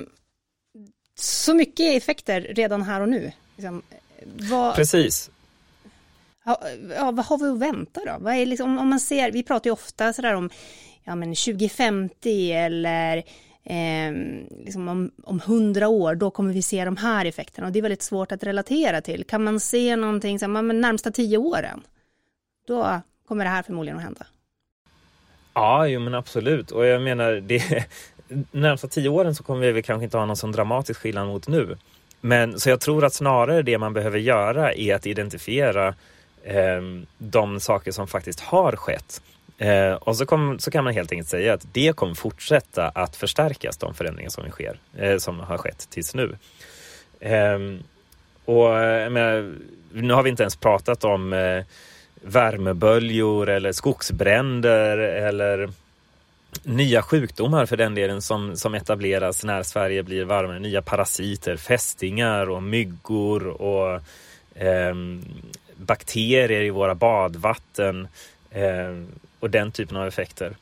så 1.15 1.53
mycket 1.53 1.97
effekter 1.97 2.41
redan 2.41 2.81
här 2.81 3.01
och 3.01 3.09
nu. 3.09 3.31
Liksom, 3.55 3.81
vad, 4.25 4.75
Precis. 4.75 5.29
Ja, 6.45 6.61
vad 7.13 7.25
har 7.25 7.37
vi 7.37 7.49
att 7.49 7.59
vänta 7.59 8.01
då? 8.05 8.17
Vad 8.19 8.33
är 8.33 8.45
liksom, 8.45 8.77
om 8.77 8.87
man 8.89 8.99
ser, 8.99 9.31
vi 9.31 9.43
pratar 9.43 9.67
ju 9.67 9.71
ofta 9.71 10.13
sådär 10.13 10.33
om 10.33 10.49
ja, 11.03 11.15
men 11.15 11.35
2050 11.35 12.51
eller 12.51 13.23
eh, 13.65 14.13
liksom 14.65 14.87
om, 14.87 15.11
om 15.23 15.39
hundra 15.39 15.87
år, 15.87 16.15
då 16.15 16.31
kommer 16.31 16.53
vi 16.53 16.61
se 16.61 16.85
de 16.85 16.97
här 16.97 17.25
effekterna. 17.25 17.67
Och 17.67 17.73
det 17.73 17.79
är 17.79 17.83
väldigt 17.83 18.01
svårt 18.01 18.31
att 18.31 18.43
relatera 18.43 19.01
till. 19.01 19.23
Kan 19.23 19.43
man 19.43 19.59
se 19.59 19.95
någonting, 19.95 20.39
så 20.39 20.45
här, 20.45 20.61
men 20.61 20.81
närmsta 20.81 21.11
tio 21.11 21.37
åren, 21.37 21.81
då 22.67 23.01
kommer 23.27 23.43
det 23.43 23.51
här 23.51 23.63
förmodligen 23.63 23.97
att 23.97 24.03
hända. 24.03 24.25
Ja, 25.53 25.87
jo 25.87 25.99
men 25.99 26.13
absolut. 26.13 26.71
Och 26.71 26.85
jag 26.85 27.01
menar, 27.01 27.33
det, 27.33 27.87
närmsta 28.51 28.87
tio 28.87 29.09
åren 29.09 29.35
så 29.35 29.43
kommer 29.43 29.71
vi 29.71 29.83
kanske 29.83 30.03
inte 30.03 30.17
ha 30.17 30.25
någon 30.25 30.37
sån 30.37 30.51
dramatisk 30.51 30.99
skillnad 30.99 31.27
mot 31.27 31.47
nu. 31.47 31.77
Men 32.21 32.59
så 32.59 32.69
jag 32.69 32.79
tror 32.79 33.05
att 33.05 33.13
snarare 33.13 33.61
det 33.61 33.77
man 33.77 33.93
behöver 33.93 34.19
göra 34.19 34.73
är 34.73 34.95
att 34.95 35.05
identifiera 35.05 35.87
eh, 36.43 36.81
de 37.17 37.59
saker 37.59 37.91
som 37.91 38.07
faktiskt 38.07 38.39
har 38.39 38.75
skett 38.75 39.21
Eh, 39.57 39.93
och 39.93 40.17
så, 40.17 40.25
kom, 40.25 40.59
så 40.59 40.71
kan 40.71 40.83
man 40.83 40.93
helt 40.93 41.11
enkelt 41.11 41.29
säga 41.29 41.53
att 41.53 41.67
det 41.73 41.95
kommer 41.95 42.13
fortsätta 42.13 42.89
att 42.89 43.15
förstärkas, 43.15 43.77
de 43.77 43.93
förändringar 43.93 44.29
som, 44.29 44.49
sker, 44.49 44.77
eh, 44.97 45.17
som 45.17 45.39
har 45.39 45.57
skett 45.57 45.87
tills 45.89 46.15
nu. 46.15 46.35
Ehm, 47.19 47.75
eh, 47.75 47.81
och 48.45 48.69
men, 49.11 49.61
nu 49.93 50.13
har 50.13 50.23
vi 50.23 50.29
inte 50.29 50.43
ens 50.43 50.55
pratat 50.55 51.03
om 51.03 51.33
eh, 51.33 51.63
värmeböljor 52.21 53.49
eller 53.49 53.71
skogsbränder 53.71 54.97
eller 54.97 55.69
nya 56.63 57.01
sjukdomar 57.01 57.65
för 57.65 57.77
den 57.77 57.95
delen 57.95 58.21
som, 58.21 58.57
som 58.57 58.73
etableras 58.73 59.43
när 59.43 59.63
Sverige 59.63 60.03
blir 60.03 60.25
varmare. 60.25 60.59
Nya 60.59 60.81
parasiter, 60.81 61.57
fästingar 61.57 62.49
och 62.49 62.63
myggor 62.63 63.47
och 63.47 64.01
eh, 64.55 64.95
bakterier 65.75 66.63
i 66.63 66.69
våra 66.69 66.95
badvatten 66.95 68.07
Ehm, 68.53 69.07
och 69.39 69.49
den 69.49 69.71
typen 69.71 69.97
av 69.97 70.07
effekter. 70.07 70.55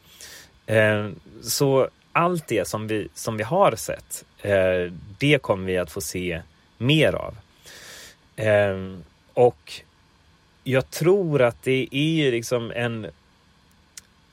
Eh, 0.66 1.10
så 1.42 1.90
allt 2.12 2.48
det 2.48 2.68
som 2.68 2.88
vi, 2.88 3.08
som 3.14 3.38
vi 3.38 3.44
har 3.44 3.76
sett, 3.76 4.26
eh, 4.42 4.94
det 5.18 5.42
kommer 5.42 5.66
vi 5.66 5.78
att 5.78 5.92
få 5.92 6.02
se 6.02 6.42
mer 6.78 7.14
av. 7.14 7.38
Eh, 8.36 8.98
och 9.34 9.74
jag 10.64 10.90
tror 10.90 11.42
att 11.42 11.64
det 11.64 11.88
är 11.92 12.32
liksom 12.32 12.72
en 12.72 13.08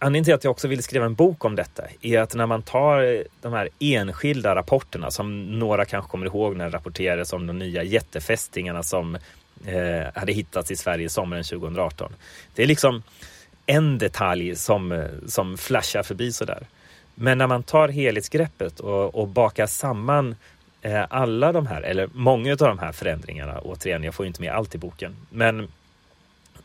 Anledningen 0.01 0.25
till 0.25 0.35
att 0.35 0.45
jag 0.45 0.51
också 0.51 0.69
ville 0.69 0.83
skriva 0.83 1.07
en 1.07 1.15
bok 1.15 1.45
om 1.45 1.57
detta 1.57 1.83
är 2.01 2.19
att 2.19 2.35
när 2.35 2.47
man 2.47 2.63
tar 2.63 3.25
de 3.41 3.53
här 3.53 3.69
enskilda 3.79 4.55
rapporterna 4.55 5.11
som 5.11 5.59
några 5.59 5.85
kanske 5.85 6.11
kommer 6.11 6.27
ihåg 6.27 6.57
när 6.57 6.65
det 6.65 6.77
rapporterades 6.77 7.33
om 7.33 7.47
de 7.47 7.59
nya 7.59 7.83
jättefästingarna 7.83 8.83
som 8.83 9.15
eh, 9.67 10.07
hade 10.15 10.33
hittats 10.33 10.71
i 10.71 10.77
Sverige 10.77 11.09
sommaren 11.09 11.45
2018. 11.45 12.13
Det 12.55 12.63
är 12.63 12.67
liksom 12.67 13.03
en 13.69 13.99
detalj 13.99 14.57
som, 14.57 14.93
eh, 14.93 15.07
som 15.27 15.59
flashar 15.59 16.03
förbi 16.03 16.33
sådär. 16.33 16.67
Men 17.15 17.39
när 17.39 17.47
man 17.47 17.63
tar 17.63 17.89
helhetsgreppet 17.89 18.81
och, 18.81 19.15
och 19.15 19.29
bakar 19.29 19.67
samman 19.67 20.37
eh, 20.83 21.05
alla 21.11 21.53
de 21.53 21.67
här, 21.67 21.83
eller 21.83 22.09
många 22.13 22.53
av 22.53 22.57
de 22.57 22.79
här 22.79 22.93
förändringarna, 22.93 23.61
återigen, 23.61 24.05
jag 24.05 24.15
får 24.15 24.27
inte 24.27 24.41
med 24.41 24.53
allt 24.53 24.75
i 24.75 24.79
boken, 24.79 25.17
men 25.31 25.69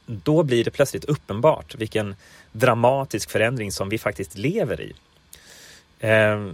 då 0.05 0.43
blir 0.43 0.63
det 0.63 0.72
plötsligt 0.72 1.05
uppenbart 1.05 1.75
vilken 1.75 2.15
dramatisk 2.51 3.31
förändring 3.31 3.72
som 3.72 3.89
vi 3.89 3.98
faktiskt 3.98 4.38
lever 4.38 4.81
i. 4.81 4.93
Eh, 6.00 6.48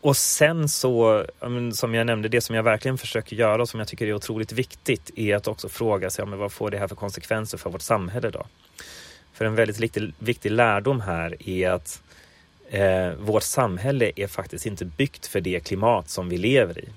och 0.00 0.16
sen 0.16 0.68
så, 0.68 1.24
som 1.72 1.94
jag 1.94 2.06
nämnde, 2.06 2.28
det 2.28 2.40
som 2.40 2.56
jag 2.56 2.62
verkligen 2.62 2.98
försöker 2.98 3.36
göra 3.36 3.62
och 3.62 3.68
som 3.68 3.80
jag 3.80 3.88
tycker 3.88 4.06
är 4.06 4.12
otroligt 4.12 4.52
viktigt 4.52 5.10
är 5.16 5.36
att 5.36 5.48
också 5.48 5.68
fråga 5.68 6.10
sig 6.10 6.26
men 6.26 6.38
vad 6.38 6.52
får 6.52 6.70
det 6.70 6.78
här 6.78 6.88
för 6.88 6.96
konsekvenser 6.96 7.58
för 7.58 7.70
vårt 7.70 7.82
samhälle 7.82 8.30
då? 8.30 8.46
För 9.36 9.44
en 9.44 9.54
väldigt 9.54 9.80
viktig, 9.80 10.12
viktig 10.18 10.50
lärdom 10.50 11.00
här 11.00 11.48
är 11.48 11.70
att 11.70 12.02
eh, 12.70 13.10
vårt 13.10 13.42
samhälle 13.42 14.12
är 14.16 14.26
faktiskt 14.26 14.66
inte 14.66 14.84
byggt 14.84 15.26
för 15.26 15.40
det 15.40 15.60
klimat 15.60 16.08
som 16.08 16.28
vi 16.28 16.38
lever 16.38 16.78
i. 16.78 16.88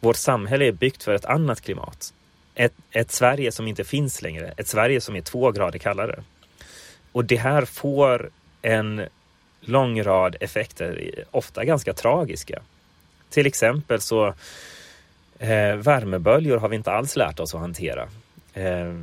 Vårt 0.00 0.16
samhälle 0.16 0.64
är 0.64 0.72
byggt 0.72 1.02
för 1.02 1.14
ett 1.14 1.24
annat 1.24 1.60
klimat. 1.60 2.14
Ett, 2.54 2.72
ett 2.90 3.10
Sverige 3.10 3.52
som 3.52 3.66
inte 3.66 3.84
finns 3.84 4.22
längre, 4.22 4.54
ett 4.56 4.68
Sverige 4.68 5.00
som 5.00 5.16
är 5.16 5.20
två 5.20 5.50
grader 5.50 5.78
kallare. 5.78 6.22
Och 7.12 7.24
det 7.24 7.36
här 7.36 7.64
får 7.64 8.30
en 8.62 9.02
lång 9.60 10.02
rad 10.02 10.36
effekter, 10.40 11.12
ofta 11.30 11.64
ganska 11.64 11.92
tragiska. 11.92 12.62
Till 13.30 13.46
exempel 13.46 14.00
så 14.00 14.26
eh, 15.38 15.76
värmeböljor 15.76 16.58
har 16.58 16.68
vi 16.68 16.76
inte 16.76 16.92
alls 16.92 17.16
lärt 17.16 17.40
oss 17.40 17.54
att 17.54 17.60
hantera. 17.60 18.08
Eh, 18.54 18.94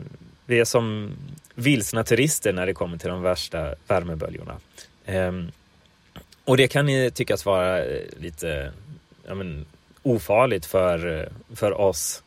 vi 0.45 0.59
är 0.59 0.65
som 0.65 1.11
vilsna 1.55 2.03
turister 2.03 2.53
när 2.53 2.65
det 2.65 2.73
kommer 2.73 2.97
till 2.97 3.09
de 3.09 3.21
värsta 3.21 3.75
värmeböljorna. 3.87 4.59
Ehm, 5.05 5.51
och 6.45 6.57
det 6.57 6.67
kan 6.67 6.89
ju 6.89 7.09
tyckas 7.09 7.45
vara 7.45 7.85
eh, 7.85 8.01
lite 8.19 8.71
ja, 9.27 9.35
men, 9.35 9.65
ofarligt 10.01 10.65
för, 10.65 11.19
eh, 11.19 11.55
för 11.55 11.81
oss 11.81 12.23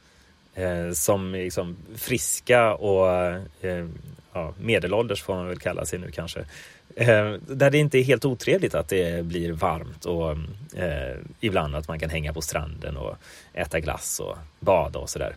eh, 0.55 0.93
som 0.93 1.33
liksom 1.33 1.77
friska 1.97 2.75
och 2.75 3.07
ja, 4.37 4.55
medelålders 4.59 5.23
får 5.23 5.35
man 5.35 5.49
väl 5.49 5.59
kalla 5.59 5.85
sig 5.85 5.99
nu 5.99 6.11
kanske. 6.11 6.41
Eh, 6.97 7.33
där 7.47 7.71
det 7.71 7.79
inte 7.79 7.99
är 7.99 8.03
helt 8.03 8.25
otrevligt 8.25 8.75
att 8.75 8.89
det 8.89 9.25
blir 9.25 9.53
varmt 9.53 10.05
och 10.05 10.31
eh, 10.83 11.17
ibland 11.41 11.77
att 11.77 11.89
man 11.89 11.99
kan 11.99 12.11
hänga 12.11 12.33
på 12.33 12.41
stranden 12.41 12.97
och 12.97 13.17
äta 13.53 13.81
glass 13.81 14.21
och 14.21 14.37
bada 14.61 14.99
och 14.99 15.11
sådär. 15.11 15.37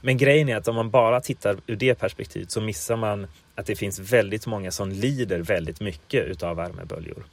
Men 0.00 0.16
grejen 0.16 0.48
är 0.48 0.56
att 0.56 0.68
om 0.68 0.74
man 0.74 0.90
bara 0.90 1.20
tittar 1.20 1.56
ur 1.66 1.76
det 1.76 1.94
perspektivet 1.94 2.50
så 2.50 2.60
missar 2.60 2.96
man 2.96 3.26
att 3.54 3.66
det 3.66 3.76
finns 3.76 3.98
väldigt 3.98 4.46
många 4.46 4.70
som 4.70 4.90
lider 4.90 5.38
väldigt 5.38 5.80
mycket 5.80 6.24
utav 6.24 6.56
värmeböljor. 6.56 7.24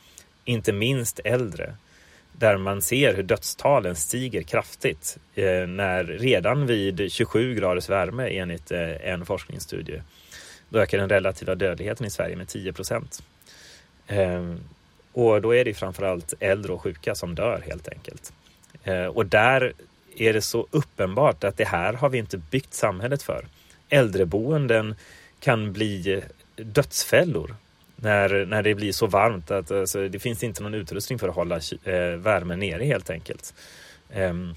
Inte 0.46 0.74
minst 0.74 1.20
äldre 1.24 1.76
där 2.32 2.58
man 2.58 2.82
ser 2.82 3.16
hur 3.16 3.24
dödstalen 3.24 3.96
stiger 3.96 4.42
kraftigt 4.42 5.18
eh, 5.36 5.68
när 5.68 6.04
redan 6.04 6.68
vid 6.68 7.12
27 7.12 7.56
graders 7.56 7.90
värme 7.90 8.30
enligt 8.30 8.72
eh, 8.72 9.12
en 9.12 9.26
forskningsstudie 9.26 10.02
då 10.70 10.80
ökar 10.80 10.98
den 10.98 11.10
relativa 11.10 11.56
dödligheten 11.56 12.06
i 12.06 12.10
Sverige 12.10 12.36
med 12.36 12.48
10 12.48 12.74
procent. 12.74 13.24
Ehm, 14.08 14.60
och 15.12 15.42
då 15.42 15.56
är 15.56 15.66
det 15.66 15.74
framförallt 15.74 16.34
äldre 16.40 16.74
och 16.74 16.82
sjuka 16.82 17.16
som 17.16 17.36
dör 17.36 17.64
helt 17.68 17.88
enkelt. 17.88 18.34
Ehm, 18.84 19.12
och 19.12 19.26
där 19.26 19.74
är 20.18 20.34
det 20.34 20.42
så 20.42 20.68
uppenbart 20.72 21.44
att 21.44 21.58
det 21.58 21.68
här 21.68 21.94
har 21.94 22.10
vi 22.10 22.18
inte 22.18 22.38
byggt 22.38 22.74
samhället 22.74 23.24
för. 23.24 23.46
Äldreboenden 23.90 24.96
kan 25.40 25.74
bli 25.74 26.24
dödsfällor 26.56 27.56
när, 27.96 28.46
när 28.46 28.64
det 28.64 28.76
blir 28.76 28.92
så 28.92 29.08
varmt 29.08 29.52
att 29.52 29.72
alltså, 29.72 30.08
det 30.08 30.20
finns 30.20 30.44
inte 30.44 30.64
någon 30.64 30.74
utrustning 30.74 31.20
för 31.20 31.30
att 31.30 31.36
hålla 31.36 31.56
eh, 31.84 32.18
värmen 32.18 32.60
nere 32.60 32.84
helt 32.84 33.10
enkelt. 33.10 33.54
Ehm, 34.14 34.54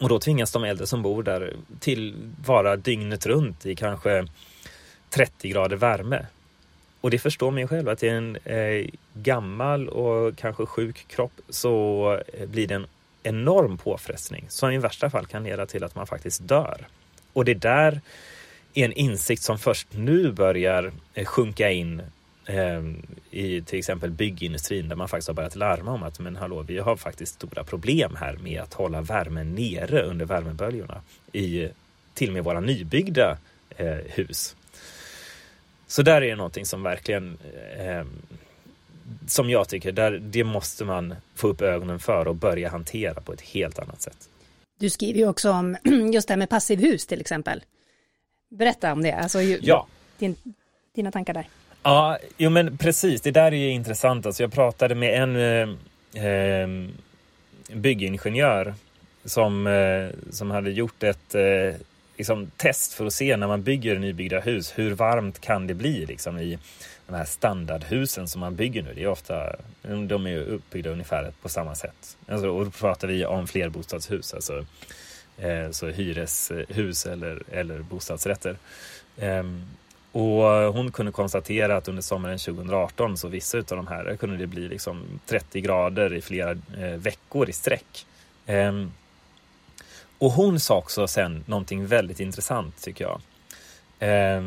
och 0.00 0.08
då 0.08 0.18
tvingas 0.18 0.52
de 0.52 0.64
äldre 0.64 0.86
som 0.86 1.02
bor 1.02 1.22
där 1.22 1.56
till 1.80 2.14
vara 2.46 2.76
dygnet 2.76 3.26
runt 3.26 3.66
i 3.66 3.74
kanske 3.74 4.26
30 5.14 5.48
grader 5.48 5.76
värme. 5.76 6.26
Och 7.00 7.10
det 7.10 7.18
förstår 7.18 7.50
man 7.50 7.60
ju 7.60 7.66
själv 7.66 7.88
att 7.88 8.02
i 8.02 8.08
en 8.08 8.36
eh, 8.44 8.86
gammal 9.14 9.88
och 9.88 10.36
kanske 10.36 10.66
sjuk 10.66 11.08
kropp 11.08 11.40
så 11.48 12.20
eh, 12.32 12.48
blir 12.48 12.66
det 12.66 12.74
en 12.74 12.86
enorm 13.22 13.78
påfrestning 13.78 14.46
som 14.48 14.70
i 14.70 14.78
värsta 14.78 15.10
fall 15.10 15.26
kan 15.26 15.44
leda 15.44 15.66
till 15.66 15.84
att 15.84 15.94
man 15.94 16.06
faktiskt 16.06 16.48
dör. 16.48 16.86
Och 17.32 17.44
det 17.44 17.54
där 17.54 18.00
är 18.74 18.84
en 18.84 18.92
insikt 18.92 19.42
som 19.42 19.58
först 19.58 19.88
nu 19.90 20.32
börjar 20.32 20.92
eh, 21.14 21.24
sjunka 21.24 21.70
in 21.70 22.02
eh, 22.46 22.82
i 23.30 23.62
till 23.62 23.78
exempel 23.78 24.10
byggindustrin 24.10 24.88
där 24.88 24.96
man 24.96 25.08
faktiskt 25.08 25.28
har 25.28 25.34
börjat 25.34 25.56
larma 25.56 25.90
om 25.90 26.02
att 26.02 26.20
men 26.20 26.36
hallå, 26.36 26.62
vi 26.62 26.78
har 26.78 26.96
faktiskt 26.96 27.34
stora 27.34 27.64
problem 27.64 28.16
här 28.20 28.36
med 28.36 28.60
att 28.60 28.74
hålla 28.74 29.00
värmen 29.00 29.54
nere 29.54 30.02
under 30.02 30.26
värmeböljorna 30.26 31.00
i 31.32 31.68
till 32.14 32.28
och 32.28 32.34
med 32.34 32.44
våra 32.44 32.60
nybyggda 32.60 33.38
eh, 33.76 33.98
hus. 34.08 34.56
Så 35.94 36.02
där 36.02 36.22
är 36.22 36.26
det 36.26 36.36
någonting 36.36 36.66
som 36.66 36.82
verkligen 36.82 37.38
eh, 37.78 38.04
som 39.26 39.50
jag 39.50 39.68
tycker, 39.68 39.92
där, 39.92 40.10
det 40.10 40.44
måste 40.44 40.84
man 40.84 41.14
få 41.34 41.48
upp 41.48 41.62
ögonen 41.62 41.98
för 41.98 42.28
och 42.28 42.34
börja 42.34 42.68
hantera 42.68 43.20
på 43.20 43.32
ett 43.32 43.40
helt 43.40 43.78
annat 43.78 44.02
sätt. 44.02 44.16
Du 44.80 44.90
skriver 44.90 45.18
ju 45.18 45.28
också 45.28 45.50
om 45.50 45.76
just 46.12 46.28
det 46.28 46.32
här 46.32 46.38
med 46.38 46.48
passivhus 46.48 47.06
till 47.06 47.20
exempel. 47.20 47.62
Berätta 48.50 48.92
om 48.92 49.02
det, 49.02 49.12
alltså, 49.12 49.40
ja. 49.42 49.86
din, 50.18 50.36
dina 50.94 51.12
tankar 51.12 51.34
där. 51.34 51.48
Ja, 51.82 52.18
jo 52.36 52.50
men 52.50 52.78
precis. 52.78 53.20
Det 53.20 53.30
där 53.30 53.52
är 53.52 53.56
ju 53.56 53.70
intressant. 53.70 54.26
Alltså 54.26 54.42
jag 54.42 54.52
pratade 54.52 54.94
med 54.94 55.22
en 55.22 55.36
eh, 55.36 56.24
eh, 56.24 56.68
byggingenjör 57.72 58.74
som, 59.24 59.66
eh, 59.66 60.30
som 60.30 60.50
hade 60.50 60.70
gjort 60.70 61.02
ett 61.02 61.34
eh, 61.34 61.74
liksom, 62.16 62.50
test 62.56 62.92
för 62.92 63.06
att 63.06 63.12
se 63.12 63.36
när 63.36 63.46
man 63.46 63.62
bygger 63.62 63.98
nybyggda 63.98 64.40
hus, 64.40 64.72
hur 64.76 64.94
varmt 64.94 65.40
kan 65.40 65.66
det 65.66 65.74
bli 65.74 66.06
liksom, 66.06 66.38
i 66.38 66.58
de 67.06 67.14
här 67.14 67.24
standardhusen 67.24 68.28
som 68.28 68.40
man 68.40 68.56
bygger 68.56 68.82
nu. 68.82 68.92
Det 68.94 69.02
är 69.02 69.08
ofta, 69.08 69.56
de 69.82 70.26
är 70.26 70.38
uppbyggda 70.38 70.90
ungefär 70.90 71.32
på 71.42 71.48
samma 71.48 71.74
sätt. 71.74 72.16
Alltså, 72.28 72.48
och 72.48 72.64
då 72.64 72.70
pratar 72.70 73.08
vi 73.08 73.26
om 73.26 73.46
flerbostadshus, 73.46 74.34
alltså 74.34 74.66
eh, 75.38 75.70
så 75.70 75.86
hyreshus 75.86 77.06
eller, 77.06 77.42
eller 77.52 77.78
bostadsrätter. 77.78 78.56
Eh, 79.16 79.44
och 80.12 80.74
hon 80.74 80.92
kunde 80.92 81.12
konstatera 81.12 81.76
att 81.76 81.88
under 81.88 82.02
sommaren 82.02 82.38
2018 82.38 83.16
så 83.16 83.28
vissa 83.28 83.58
av 83.58 83.64
de 83.64 83.86
här 83.86 84.16
kunde 84.16 84.36
det 84.36 84.46
bli 84.46 84.68
liksom 84.68 85.20
30 85.26 85.60
grader 85.60 86.14
i 86.14 86.20
flera 86.20 86.50
eh, 86.50 86.96
veckor 86.96 87.48
i 87.48 87.52
sträck. 87.52 88.06
Ehm, 88.46 88.92
och 90.18 90.30
hon 90.30 90.60
sa 90.60 90.76
också 90.76 91.06
sen 91.06 91.44
någonting 91.46 91.86
väldigt 91.86 92.20
intressant 92.20 92.82
tycker 92.82 93.04
jag. 93.04 93.20
Eh, 93.98 94.42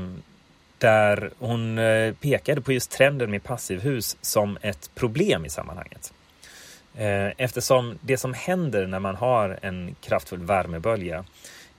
där 0.77 1.31
hon 1.39 1.77
eh, 1.77 2.13
pekade 2.13 2.61
på 2.61 2.71
just 2.71 2.91
trenden 2.91 3.31
med 3.31 3.43
passivhus 3.43 4.17
som 4.21 4.57
ett 4.61 4.91
problem 4.95 5.45
i 5.45 5.49
sammanhanget. 5.49 6.13
Eh, 6.95 7.27
eftersom 7.37 7.99
det 8.01 8.17
som 8.17 8.33
händer 8.33 8.87
när 8.87 8.99
man 8.99 9.15
har 9.15 9.59
en 9.61 9.95
kraftfull 10.01 10.39
värmebölja 10.43 11.25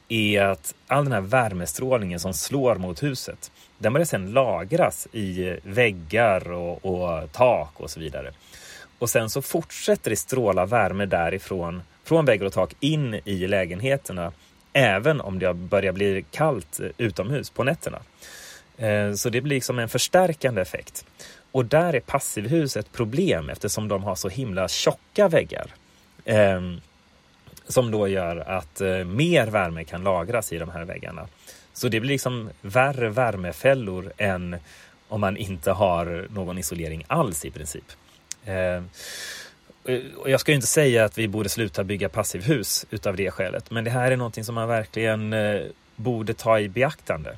är 0.09 0.43
att 0.43 0.75
all 0.87 1.05
den 1.05 1.13
här 1.13 1.21
värmestrålningen 1.21 2.21
som 2.21 2.35
slår 2.35 2.75
mot 2.75 3.03
huset, 3.03 3.53
den 3.79 3.93
börjar 3.93 4.05
sedan 4.05 4.33
lagras 4.33 5.09
i 5.13 5.57
väggar 5.63 6.53
och, 6.53 6.85
och 6.85 7.33
tak 7.33 7.73
och 7.77 7.91
så 7.91 8.01
vidare. 8.01 8.33
Och 8.99 9.11
sen 9.11 9.31
så 9.31 9.43
fortsätter 9.43 10.11
det 10.11 10.17
stråla 10.17 10.67
värme 10.67 11.07
därifrån, 11.07 11.83
från 12.09 12.25
väggar 12.25 12.47
och 12.47 12.53
tak 12.53 12.75
in 12.81 13.21
i 13.25 13.47
lägenheterna, 13.47 14.33
även 14.73 15.21
om 15.21 15.39
det 15.39 15.55
börjar 15.55 15.93
bli 15.93 16.25
kallt 16.31 16.81
eh, 16.81 16.87
utomhus 16.99 17.51
på 17.51 17.65
nätterna. 17.65 17.99
Eh, 18.77 19.13
så 19.13 19.31
det 19.31 19.41
blir 19.41 19.57
liksom 19.57 19.79
en 19.79 19.89
förstärkande 19.89 20.61
effekt. 20.63 21.05
Och 21.53 21.65
där 21.65 21.95
är 21.95 22.01
passivhus 22.01 22.77
ett 22.77 22.93
problem 22.93 23.51
eftersom 23.51 23.89
de 23.89 24.05
har 24.05 24.15
så 24.15 24.29
himla 24.29 24.69
tjocka 24.69 25.29
väggar. 25.29 25.67
Ehm, 26.25 26.81
som 27.67 27.91
då 27.91 28.09
gör 28.09 28.37
att 28.37 28.81
eh, 28.81 29.05
mer 29.05 29.47
värme 29.47 29.85
kan 29.85 30.05
lagras 30.05 30.53
i 30.53 30.59
de 30.59 30.71
här 30.71 30.85
väggarna. 30.85 31.29
Så 31.73 31.89
det 31.89 32.01
blir 32.01 32.11
liksom 32.11 32.51
värre 32.63 33.09
värmefällor 33.09 34.13
än 34.19 34.57
om 35.09 35.21
man 35.21 35.37
inte 35.37 35.73
har 35.73 36.27
någon 36.31 36.59
isolering 36.59 37.05
alls 37.07 37.45
i 37.45 37.51
princip. 37.51 37.85
Ehm, 38.45 38.89
Eh, 39.89 40.01
och 40.17 40.31
jag 40.31 40.41
ska 40.41 40.53
inte 40.53 40.67
säga 40.67 41.05
att 41.05 41.19
vi 41.19 41.29
borde 41.29 41.49
sluta 41.49 41.85
bygga 41.85 42.09
passivhus 42.09 42.87
utav 42.91 43.17
det 43.17 43.31
skälet, 43.31 43.71
men 43.71 43.85
det 43.85 43.91
här 43.91 44.11
är 44.11 44.17
någonting 44.17 44.45
som 44.45 44.55
man 44.55 44.69
verkligen 44.69 45.33
eh, 45.33 45.61
borde 45.97 46.35
ta 46.35 46.61
i 46.61 46.69
beaktande. 46.69 47.37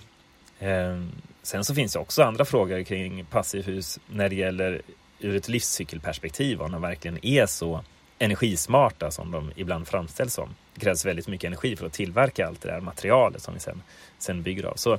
Eh, 0.58 1.04
sen 1.42 1.64
så 1.64 1.74
finns 1.74 1.92
det 1.92 1.98
också 1.98 2.22
andra 2.22 2.44
frågor 2.44 2.82
kring 2.82 3.24
passivhus 3.24 3.98
när 4.06 4.28
det 4.28 4.34
gäller 4.34 4.82
ur 5.18 5.36
ett 5.36 5.48
livscykelperspektiv 5.48 6.62
om 6.62 6.72
de 6.72 6.82
verkligen 6.82 7.26
är 7.26 7.46
så 7.46 7.84
energismarta 8.18 9.10
som 9.10 9.30
de 9.30 9.52
ibland 9.56 9.88
framställs 9.88 10.34
som. 10.34 10.54
Det 10.74 10.80
krävs 10.80 11.04
väldigt 11.06 11.28
mycket 11.28 11.46
energi 11.46 11.76
för 11.76 11.86
att 11.86 11.92
tillverka 11.92 12.46
allt 12.46 12.62
det 12.62 12.68
där 12.68 12.80
materialet 12.80 13.42
som 13.42 13.54
vi 13.54 13.60
sen, 13.60 13.82
sen 14.18 14.42
bygger 14.42 14.64
av. 14.64 14.74
Så 14.76 14.98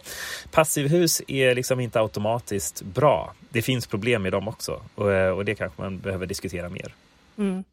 passivhus 0.51 1.21
är 1.27 1.55
liksom 1.55 1.79
inte 1.79 1.99
automatiskt 1.99 2.81
bra. 2.81 3.33
Det 3.49 3.61
finns 3.61 3.87
problem 3.87 4.21
med 4.21 4.31
dem 4.31 4.47
också 4.47 4.81
och, 4.95 5.13
eh, 5.13 5.31
och 5.31 5.45
det 5.45 5.55
kanske 5.55 5.81
man 5.81 5.99
behöver 5.99 6.25
diskutera 6.25 6.69
mer. 6.69 6.95
Mm. 7.41 7.63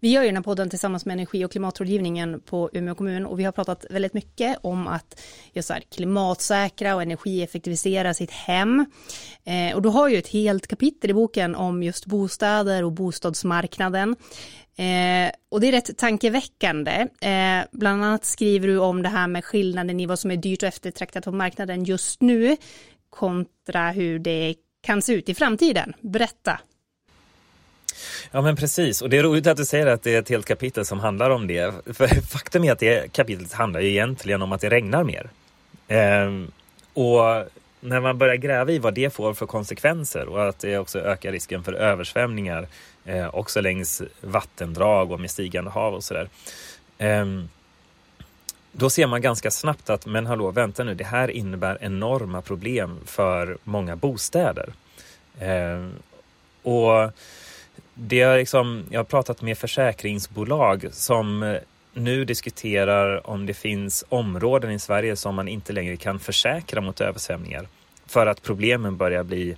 Vi 0.00 0.12
gör 0.12 0.22
ju 0.22 0.28
den 0.28 0.36
här 0.36 0.42
podden 0.42 0.70
tillsammans 0.70 1.06
med 1.06 1.12
energi 1.12 1.44
och 1.44 1.50
klimatrådgivningen 1.50 2.40
på 2.40 2.70
Umeå 2.72 2.94
kommun 2.94 3.26
och 3.26 3.38
vi 3.38 3.44
har 3.44 3.52
pratat 3.52 3.86
väldigt 3.90 4.14
mycket 4.14 4.58
om 4.62 4.86
att 4.86 5.20
just 5.52 5.70
här, 5.70 5.80
klimatsäkra 5.80 6.94
och 6.94 7.02
energieffektivisera 7.02 8.14
sitt 8.14 8.30
hem. 8.30 8.86
Eh, 9.44 9.76
och 9.76 9.82
du 9.82 9.88
har 9.88 10.08
ju 10.08 10.16
ett 10.16 10.28
helt 10.28 10.66
kapitel 10.66 11.10
i 11.10 11.14
boken 11.14 11.54
om 11.54 11.82
just 11.82 12.06
bostäder 12.06 12.84
och 12.84 12.92
bostadsmarknaden. 12.92 14.16
Eh, 14.76 15.30
och 15.48 15.60
det 15.60 15.68
är 15.68 15.72
rätt 15.72 15.98
tankeväckande. 15.98 17.06
Eh, 17.20 17.64
bland 17.72 18.04
annat 18.04 18.24
skriver 18.24 18.68
du 18.68 18.78
om 18.78 19.02
det 19.02 19.08
här 19.08 19.28
med 19.28 19.44
skillnaden 19.44 20.00
i 20.00 20.06
vad 20.06 20.18
som 20.18 20.30
är 20.30 20.36
dyrt 20.36 20.62
och 20.62 20.68
eftertraktat 20.68 21.24
på 21.24 21.32
marknaden 21.32 21.84
just 21.84 22.20
nu 22.20 22.56
kontra 23.10 23.90
hur 23.90 24.18
det 24.18 24.54
kan 24.82 25.02
se 25.02 25.12
ut 25.12 25.28
i 25.28 25.34
framtiden. 25.34 25.94
Berätta. 26.00 26.60
Ja 28.30 28.42
men 28.42 28.56
precis, 28.56 29.02
och 29.02 29.10
det 29.10 29.18
är 29.18 29.22
roligt 29.22 29.46
att 29.46 29.56
du 29.56 29.64
säger 29.64 29.86
att 29.86 30.02
det 30.02 30.14
är 30.14 30.18
ett 30.18 30.28
helt 30.28 30.46
kapitel 30.46 30.84
som 30.84 31.00
handlar 31.00 31.30
om 31.30 31.46
det. 31.46 31.74
För 31.86 32.06
faktum 32.28 32.64
är 32.64 32.72
att 32.72 32.78
det 32.78 33.12
kapitlet 33.12 33.52
handlar 33.52 33.80
ju 33.80 33.88
egentligen 33.88 34.42
om 34.42 34.52
att 34.52 34.60
det 34.60 34.70
regnar 34.70 35.04
mer. 35.04 35.30
Ehm, 35.88 36.50
och 36.94 37.48
när 37.80 38.00
man 38.00 38.18
börjar 38.18 38.36
gräva 38.36 38.72
i 38.72 38.78
vad 38.78 38.94
det 38.94 39.10
får 39.10 39.34
för 39.34 39.46
konsekvenser 39.46 40.28
och 40.28 40.48
att 40.48 40.58
det 40.58 40.78
också 40.78 40.98
ökar 40.98 41.32
risken 41.32 41.64
för 41.64 41.72
översvämningar 41.72 42.66
eh, 43.04 43.34
också 43.34 43.60
längs 43.60 44.02
vattendrag 44.20 45.12
och 45.12 45.20
med 45.20 45.30
stigande 45.30 45.70
hav 45.70 45.94
och 45.94 46.04
sådär. 46.04 46.28
Ehm, 46.98 47.48
då 48.72 48.90
ser 48.90 49.06
man 49.06 49.20
ganska 49.20 49.50
snabbt 49.50 49.90
att, 49.90 50.06
men 50.06 50.26
hallå, 50.26 50.50
vänta 50.50 50.84
nu, 50.84 50.94
det 50.94 51.04
här 51.04 51.30
innebär 51.30 51.78
enorma 51.80 52.42
problem 52.42 52.98
för 53.06 53.58
många 53.64 53.96
bostäder. 53.96 54.72
Ehm, 55.40 55.92
och 56.62 57.12
det 57.98 58.20
är 58.20 58.38
liksom, 58.38 58.84
jag 58.90 58.98
har 59.00 59.04
pratat 59.04 59.42
med 59.42 59.58
försäkringsbolag 59.58 60.88
som 60.92 61.42
eh, 61.42 61.56
nu 61.94 62.24
diskuterar 62.24 63.26
om 63.30 63.46
det 63.46 63.54
finns 63.54 64.04
områden 64.08 64.70
i 64.70 64.78
Sverige 64.78 65.16
som 65.16 65.34
man 65.34 65.48
inte 65.48 65.72
längre 65.72 65.96
kan 65.96 66.18
försäkra 66.18 66.80
mot 66.80 67.00
översvämningar 67.00 67.68
för 68.06 68.26
att 68.26 68.42
problemen 68.42 68.96
börjar 68.96 69.22
bli 69.22 69.56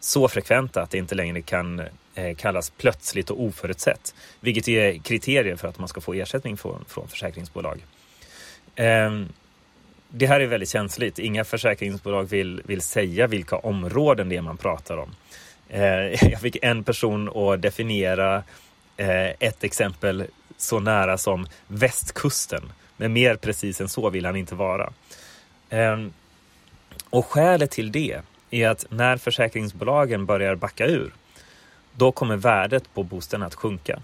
så 0.00 0.28
frekventa 0.28 0.82
att 0.82 0.90
det 0.90 0.98
inte 0.98 1.14
längre 1.14 1.42
kan 1.42 1.82
eh, 2.14 2.36
kallas 2.36 2.70
plötsligt 2.70 3.30
och 3.30 3.42
oförutsett, 3.42 4.14
vilket 4.40 4.68
är 4.68 4.98
kriterier 4.98 5.56
för 5.56 5.68
att 5.68 5.78
man 5.78 5.88
ska 5.88 6.00
få 6.00 6.14
ersättning 6.14 6.56
från, 6.56 6.84
från 6.88 7.08
försäkringsbolag. 7.08 7.84
Ehm, 8.74 9.28
det 10.08 10.26
här 10.26 10.40
är 10.40 10.46
väldigt 10.46 10.68
känsligt. 10.68 11.18
Inga 11.18 11.44
försäkringsbolag 11.44 12.24
vill, 12.24 12.62
vill 12.64 12.80
säga 12.80 13.26
vilka 13.26 13.56
områden 13.56 14.28
det 14.28 14.36
är 14.36 14.42
man 14.42 14.56
pratar 14.56 14.96
om. 14.96 15.14
Eh, 15.68 15.82
jag 16.30 16.40
fick 16.40 16.56
en 16.62 16.84
person 16.84 17.28
att 17.36 17.62
definiera 17.62 18.42
eh, 18.96 19.28
ett 19.28 19.64
exempel 19.64 20.24
så 20.56 20.80
nära 20.80 21.18
som 21.18 21.46
västkusten. 21.66 22.72
Men 22.96 23.12
mer 23.12 23.36
precis 23.36 23.80
än 23.80 23.88
så 23.88 24.10
vill 24.10 24.26
han 24.26 24.36
inte 24.36 24.54
vara. 24.54 24.92
Ehm, 25.70 26.12
och 27.10 27.26
skälet 27.26 27.70
till 27.70 27.92
det 27.92 28.20
är 28.50 28.68
att 28.68 28.86
när 28.90 29.16
försäkringsbolagen 29.16 30.26
börjar 30.26 30.54
backa 30.54 30.86
ur, 30.86 31.12
då 31.92 32.12
kommer 32.12 32.36
värdet 32.36 32.94
på 32.94 33.02
bostäderna 33.02 33.46
att 33.46 33.54
sjunka. 33.54 34.02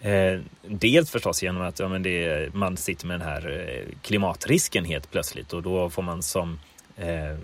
Eh, 0.00 0.40
dels 0.62 1.10
förstås 1.10 1.42
genom 1.42 1.62
att 1.62 1.78
ja, 1.78 1.88
men 1.88 2.02
det, 2.02 2.54
man 2.54 2.76
sitter 2.76 3.06
med 3.06 3.20
den 3.20 3.28
här 3.28 3.68
eh, 3.68 3.94
klimatrisken 4.02 4.84
helt 4.84 5.10
plötsligt 5.10 5.52
och 5.52 5.62
då 5.62 5.90
får 5.90 6.02
man 6.02 6.22
som 6.22 6.58
eh, 6.96 7.36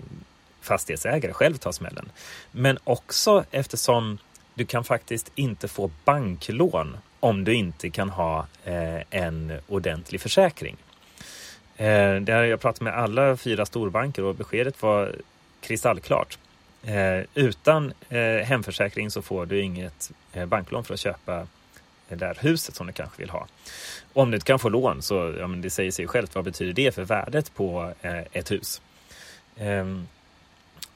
fastighetsägare 0.61 1.33
själv 1.33 1.57
ta 1.57 1.73
smällen. 1.73 2.11
Men 2.51 2.77
också 2.83 3.43
eftersom 3.51 4.17
du 4.53 4.65
kan 4.65 4.83
faktiskt 4.83 5.31
inte 5.35 5.67
få 5.67 5.91
banklån 6.05 6.97
om 7.19 7.43
du 7.43 7.53
inte 7.53 7.89
kan 7.89 8.09
ha 8.09 8.47
eh, 8.63 9.01
en 9.09 9.59
ordentlig 9.67 10.21
försäkring. 10.21 10.77
Eh, 11.77 12.15
det 12.15 12.31
har 12.33 12.43
jag 12.43 12.61
pratat 12.61 12.81
med 12.81 12.97
alla 12.97 13.37
fyra 13.37 13.65
storbanker 13.65 14.23
och 14.23 14.35
beskedet 14.35 14.81
var 14.81 15.15
kristallklart. 15.61 16.37
Eh, 16.83 17.25
utan 17.33 17.93
eh, 18.09 18.45
hemförsäkring 18.45 19.11
så 19.11 19.21
får 19.21 19.45
du 19.45 19.61
inget 19.61 20.11
eh, 20.33 20.45
banklån 20.45 20.83
för 20.83 20.93
att 20.93 20.99
köpa 20.99 21.47
det 22.09 22.15
där 22.15 22.37
huset 22.39 22.75
som 22.75 22.87
du 22.87 22.93
kanske 22.93 23.17
vill 23.17 23.29
ha. 23.29 23.47
Om 24.13 24.31
du 24.31 24.35
inte 24.35 24.45
kan 24.45 24.59
få 24.59 24.69
lån 24.69 25.01
så 25.01 25.35
ja, 25.39 25.47
men 25.47 25.61
det 25.61 25.69
säger 25.69 25.91
sig 25.91 26.07
självt. 26.07 26.35
Vad 26.35 26.43
betyder 26.43 26.73
det 26.73 26.95
för 26.95 27.03
värdet 27.03 27.53
på 27.53 27.93
eh, 28.01 28.21
ett 28.31 28.51
hus? 28.51 28.81
Ehm, 29.57 30.07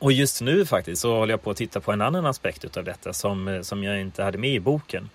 och 0.06 0.12
just 0.12 0.42
nu 0.42 0.66
faktiskt 0.66 1.02
så 1.02 1.16
håller 1.16 1.34
jag 1.34 1.42
på 1.42 1.52
att 1.52 1.58
titta 1.58 1.80
på 1.80 1.92
en 1.92 2.02
annan 2.02 2.26
aspekt 2.26 2.78
av 2.78 2.84
detta 2.84 3.14
som, 3.14 3.48
eh, 3.48 3.62
som 3.62 3.84
jag 3.84 4.02
inte 4.02 4.24
hade 4.24 4.38
med 4.38 4.50
i 4.50 4.60
boken. 4.60 5.10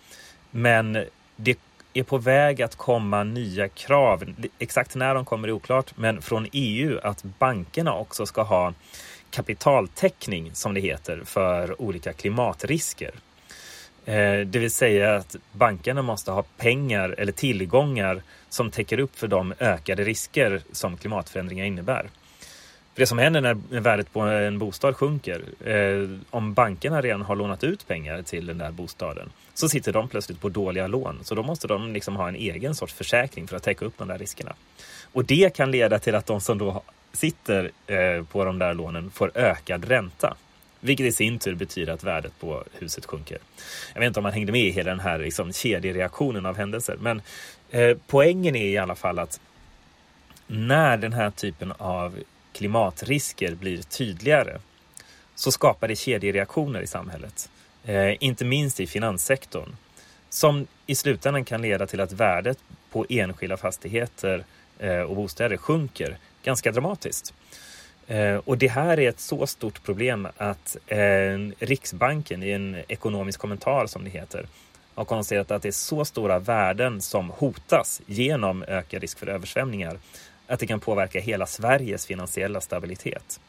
Men 0.51 1.05
det 1.37 1.59
är 1.95 2.03
på 2.03 2.19
väg 2.19 2.63
att 2.63 2.77
komma 2.77 3.25
nya 3.25 3.69
krav. 3.69 4.25
Exakt 4.59 4.95
när 4.95 5.15
de 5.15 5.25
kommer 5.25 5.49
är 5.49 5.53
oklart, 5.53 5.93
men 5.97 6.23
från 6.23 6.47
EU 6.53 6.99
att 7.03 7.25
bankerna 7.39 7.95
också 7.95 8.27
ska 8.27 8.43
ha 8.43 8.75
kapitaltäckning, 9.31 10.51
som 10.55 10.75
det 10.75 10.81
heter, 10.81 11.23
för 11.25 11.83
olika 11.83 12.13
klimatrisker. 12.13 13.15
Eh, 14.05 14.41
det 14.41 14.59
vill 14.59 14.71
säga 14.71 15.17
att 15.17 15.37
bankerna 15.53 16.03
måste 16.03 16.31
ha 16.31 16.43
pengar 16.43 17.15
eller 17.19 17.33
tillgångar 17.33 18.23
som 18.49 18.71
täcker 18.71 18.99
upp 19.01 19.19
för 19.19 19.29
de 19.29 19.55
ökade 19.59 20.05
risker 20.05 20.63
som 20.73 20.97
klimatförändringar 20.97 21.65
innebär. 21.65 22.11
Det 23.01 23.07
som 23.07 23.19
händer 23.19 23.41
när 23.41 23.81
värdet 23.81 24.13
på 24.13 24.21
en 24.21 24.59
bostad 24.59 24.97
sjunker, 24.97 25.43
eh, 25.65 26.09
om 26.31 26.55
bankerna 26.55 27.01
redan 27.01 27.23
har 27.23 27.37
lånat 27.37 27.65
ut 27.65 27.89
pengar 27.89 28.23
till 28.23 28.47
den 28.47 28.59
där 28.59 28.71
bostaden, 28.71 29.31
så 29.55 29.69
sitter 29.69 29.93
de 29.93 30.09
plötsligt 30.09 30.41
på 30.41 30.49
dåliga 30.49 30.87
lån. 30.87 31.19
Så 31.23 31.35
då 31.35 31.43
måste 31.43 31.69
de 31.69 31.93
liksom 31.93 32.17
ha 32.17 32.29
en 32.29 32.35
egen 32.35 32.75
sorts 32.75 32.95
försäkring 32.95 33.49
för 33.49 33.57
att 33.57 33.63
täcka 33.63 33.85
upp 33.85 33.95
de 33.99 34.09
där 34.09 34.19
riskerna. 34.19 34.55
Och 35.13 35.25
det 35.25 35.55
kan 35.57 35.71
leda 35.71 35.99
till 35.99 36.15
att 36.15 36.27
de 36.27 36.41
som 36.41 36.59
då 36.59 36.83
sitter 37.13 37.71
eh, 37.87 38.25
på 38.25 38.45
de 38.45 38.59
där 38.59 38.75
lånen 38.75 39.11
får 39.11 39.31
ökad 39.35 39.85
ränta. 39.85 40.37
Vilket 40.81 41.07
i 41.07 41.13
sin 41.13 41.39
tur 41.39 41.55
betyder 41.55 41.93
att 41.93 42.05
värdet 42.05 42.33
på 42.41 42.65
huset 42.73 43.07
sjunker. 43.07 43.39
Jag 43.95 44.01
vet 44.01 44.07
inte 44.07 44.21
om 44.21 44.25
man 44.25 44.33
hängde 44.33 44.53
med 44.53 44.65
i 44.65 44.71
hela 44.71 44.91
den 44.91 45.01
här 45.01 45.19
liksom, 45.19 45.53
kedjereaktionen 45.53 46.47
av 46.47 46.57
händelser. 46.57 46.97
Men 47.01 47.23
eh, 47.71 47.97
poängen 48.07 48.57
är 48.57 48.67
i 48.67 48.79
alla 48.79 48.95
fall 48.95 49.19
att 49.19 49.41
när 50.47 50.97
den 50.97 51.13
här 51.13 51.31
typen 51.31 51.73
av 51.79 52.19
klimatrisker 52.53 53.55
blir 53.55 53.83
tydligare 53.83 54.59
så 55.35 55.53
skapar 55.53 55.89
det 55.89 55.97
kedjereaktioner 55.97 56.81
i 56.81 56.87
samhället. 56.87 57.51
Eh, 57.85 58.25
inte 58.25 58.45
minst 58.45 58.81
i 58.81 58.87
finanssektorn. 58.87 59.77
Som 60.29 60.67
i 60.87 60.95
slutändan 60.95 61.45
kan 61.45 61.63
leda 61.63 61.87
till 61.87 62.01
att 62.01 62.13
värdet 62.13 62.59
på 62.91 63.07
enskilda 63.09 63.57
fastigheter 63.57 64.45
eh, 64.79 65.01
och 65.01 65.17
bostäder 65.17 65.57
sjunker 65.57 66.19
ganska 66.43 66.73
dramatiskt. 66.73 67.35
Eh, 68.07 68.37
och 68.37 68.59
det 68.59 68.69
här 68.69 69.01
är 69.01 69.09
ett 69.09 69.21
så 69.21 69.47
stort 69.47 69.83
problem 69.83 70.29
att 70.37 70.77
Riksbanken 71.59 72.43
i 72.43 72.51
en 72.51 72.77
ekonomisk 72.89 73.41
kommentar 73.41 73.87
som 73.87 74.05
det 74.05 74.11
heter 74.11 74.47
har 74.95 75.05
konstaterat 75.05 75.51
att 75.51 75.63
det 75.63 75.69
är 75.69 75.73
så 75.73 76.05
stora 76.05 76.39
värden 76.39 77.01
som 77.01 77.31
hotas 77.31 78.03
genom 78.07 78.63
ökad 78.63 79.01
risk 79.01 79.19
för 79.19 79.27
översvämningar 79.27 79.99
att 80.51 80.61
det 80.61 80.67
kan 80.67 80.81
påverka 80.81 81.21
hela 81.21 81.47
Sveriges 81.47 82.07
finansiella 82.07 82.61
stabilitet. 82.61 83.41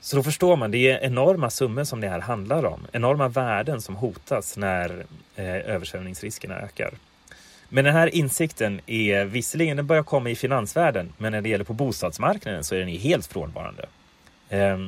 Så 0.00 0.16
då 0.16 0.22
förstår 0.22 0.56
man, 0.56 0.70
det 0.70 0.90
är 0.90 0.98
enorma 0.98 1.50
summor 1.50 1.84
som 1.84 2.00
det 2.00 2.08
här 2.08 2.20
handlar 2.20 2.64
om. 2.64 2.86
Enorma 2.92 3.28
värden 3.28 3.80
som 3.80 3.96
hotas 3.96 4.56
när 4.56 5.06
eh, 5.36 5.44
översvämningsriskerna 5.46 6.58
ökar. 6.60 6.90
Men 7.68 7.84
den 7.84 7.94
här 7.94 8.14
insikten 8.14 8.80
är 8.86 9.24
visserligen, 9.24 9.76
den 9.76 9.86
börjar 9.86 10.02
komma 10.02 10.30
i 10.30 10.36
finansvärlden, 10.36 11.12
men 11.18 11.32
när 11.32 11.40
det 11.40 11.48
gäller 11.48 11.64
på 11.64 11.72
bostadsmarknaden 11.72 12.64
så 12.64 12.74
är 12.74 12.78
den 12.78 12.88
helt 12.88 13.26
frånvarande. 13.26 13.86
Eh, 14.48 14.78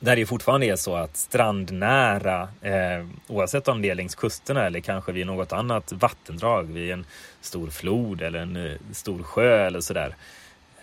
där 0.00 0.16
det 0.16 0.26
fortfarande 0.26 0.66
är 0.66 0.76
så 0.76 0.94
att 0.94 1.16
strandnära, 1.16 2.48
eh, 2.62 3.06
oavsett 3.26 3.68
om 3.68 3.82
det 3.82 3.90
är 3.90 3.94
längs 3.94 4.14
kusterna 4.14 4.66
eller 4.66 4.80
kanske 4.80 5.12
vid 5.12 5.26
något 5.26 5.52
annat 5.52 5.92
vattendrag, 5.92 6.64
vid 6.64 6.90
en 6.90 7.06
stor 7.40 7.70
flod 7.70 8.22
eller 8.22 8.38
en 8.38 8.56
eh, 8.56 8.72
stor 8.92 9.22
sjö 9.22 9.66
eller 9.66 9.80
sådär. 9.80 10.16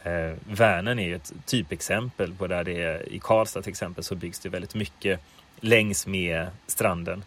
Eh, 0.03 0.33
Vänern 0.47 0.99
är 0.99 1.07
ju 1.07 1.15
ett 1.15 1.33
typexempel 1.45 2.33
på 2.33 2.47
där 2.47 2.63
det 2.63 2.81
är, 2.81 3.09
i 3.13 3.19
Karlstad 3.19 3.61
till 3.61 3.71
exempel 3.71 4.03
så 4.03 4.15
byggs 4.15 4.39
det 4.39 4.49
väldigt 4.49 4.75
mycket 4.75 5.19
längs 5.59 6.07
med 6.07 6.47
stranden. 6.67 7.23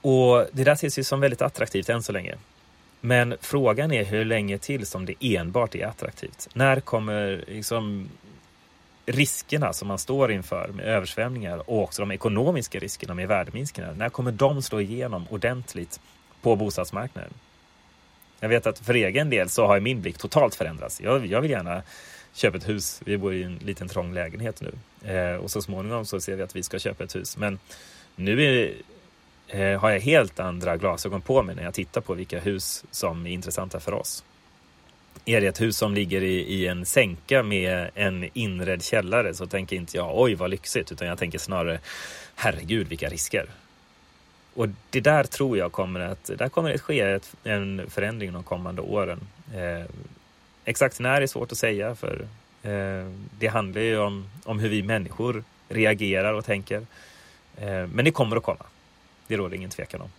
Och 0.00 0.46
det 0.52 0.64
där 0.64 0.72
ses 0.72 0.98
ju 0.98 1.04
som 1.04 1.20
väldigt 1.20 1.42
attraktivt 1.42 1.88
än 1.88 2.02
så 2.02 2.12
länge. 2.12 2.34
Men 3.00 3.34
frågan 3.40 3.92
är 3.92 4.04
hur 4.04 4.24
länge 4.24 4.58
till 4.58 4.86
som 4.86 5.06
det 5.06 5.14
enbart 5.20 5.74
är 5.74 5.86
attraktivt. 5.86 6.48
När 6.52 6.80
kommer 6.80 7.44
liksom 7.48 8.08
riskerna 9.06 9.72
som 9.72 9.88
man 9.88 9.98
står 9.98 10.32
inför 10.32 10.68
med 10.68 10.86
översvämningar 10.86 11.70
och 11.70 11.82
också 11.82 12.02
de 12.02 12.10
ekonomiska 12.10 12.78
riskerna 12.78 13.14
med 13.14 13.28
värdeminskningar, 13.28 13.94
när 13.94 14.08
kommer 14.08 14.32
de 14.32 14.62
slå 14.62 14.80
igenom 14.80 15.26
ordentligt 15.30 16.00
på 16.42 16.56
bostadsmarknaden? 16.56 17.30
Jag 18.40 18.48
vet 18.48 18.66
att 18.66 18.78
för 18.78 18.94
egen 18.94 19.30
del 19.30 19.48
så 19.48 19.66
har 19.66 19.80
min 19.80 20.00
blick 20.00 20.18
totalt 20.18 20.54
förändrats. 20.54 21.00
Jag, 21.00 21.26
jag 21.26 21.40
vill 21.40 21.50
gärna 21.50 21.82
köpa 22.32 22.56
ett 22.56 22.68
hus. 22.68 23.00
Vi 23.04 23.18
bor 23.18 23.34
i 23.34 23.42
en 23.42 23.56
liten 23.56 23.88
trång 23.88 24.14
lägenhet 24.14 24.62
nu 24.62 24.72
eh, 25.12 25.36
och 25.36 25.50
så 25.50 25.62
småningom 25.62 26.06
så 26.06 26.20
ser 26.20 26.36
vi 26.36 26.42
att 26.42 26.56
vi 26.56 26.62
ska 26.62 26.78
köpa 26.78 27.04
ett 27.04 27.16
hus. 27.16 27.36
Men 27.36 27.58
nu 28.16 28.42
är, 28.42 28.74
eh, 29.48 29.80
har 29.80 29.90
jag 29.90 30.00
helt 30.00 30.40
andra 30.40 30.76
glasögon 30.76 31.20
på 31.20 31.42
mig 31.42 31.54
när 31.54 31.62
jag 31.62 31.74
tittar 31.74 32.00
på 32.00 32.14
vilka 32.14 32.40
hus 32.40 32.84
som 32.90 33.26
är 33.26 33.30
intressanta 33.30 33.80
för 33.80 33.94
oss. 33.94 34.24
Är 35.24 35.40
det 35.40 35.46
ett 35.46 35.60
hus 35.60 35.76
som 35.76 35.94
ligger 35.94 36.22
i, 36.22 36.40
i 36.40 36.66
en 36.66 36.86
sänka 36.86 37.42
med 37.42 37.90
en 37.94 38.28
inredd 38.32 38.82
källare 38.82 39.34
så 39.34 39.46
tänker 39.46 39.76
inte 39.76 39.96
jag 39.96 40.20
oj 40.20 40.34
vad 40.34 40.50
lyxigt 40.50 40.92
utan 40.92 41.08
jag 41.08 41.18
tänker 41.18 41.38
snarare 41.38 41.80
herregud 42.34 42.88
vilka 42.88 43.08
risker. 43.08 43.46
Och 44.54 44.68
det 44.90 45.00
där 45.00 45.24
tror 45.24 45.58
jag 45.58 45.72
kommer 45.72 46.00
att, 46.00 46.30
där 46.38 46.48
kommer 46.48 46.74
att 46.74 46.80
ske 46.80 47.00
ett, 47.00 47.34
en 47.44 47.90
förändring 47.90 48.32
de 48.32 48.42
kommande 48.42 48.82
åren. 48.82 49.20
Eh, 49.54 49.86
exakt 50.64 51.00
när 51.00 51.22
är 51.22 51.26
svårt 51.26 51.52
att 51.52 51.58
säga 51.58 51.94
för 51.94 52.28
eh, 52.62 53.12
det 53.38 53.46
handlar 53.46 53.82
ju 53.82 53.98
om, 53.98 54.28
om 54.44 54.58
hur 54.58 54.68
vi 54.68 54.82
människor 54.82 55.44
reagerar 55.68 56.34
och 56.34 56.44
tänker. 56.44 56.86
Eh, 57.56 57.86
men 57.86 58.04
det 58.04 58.10
kommer 58.10 58.36
att 58.36 58.42
komma. 58.42 58.66
Det 59.26 59.36
råder 59.36 59.56
ingen 59.56 59.70
tvekan 59.70 60.00
om. 60.00 60.10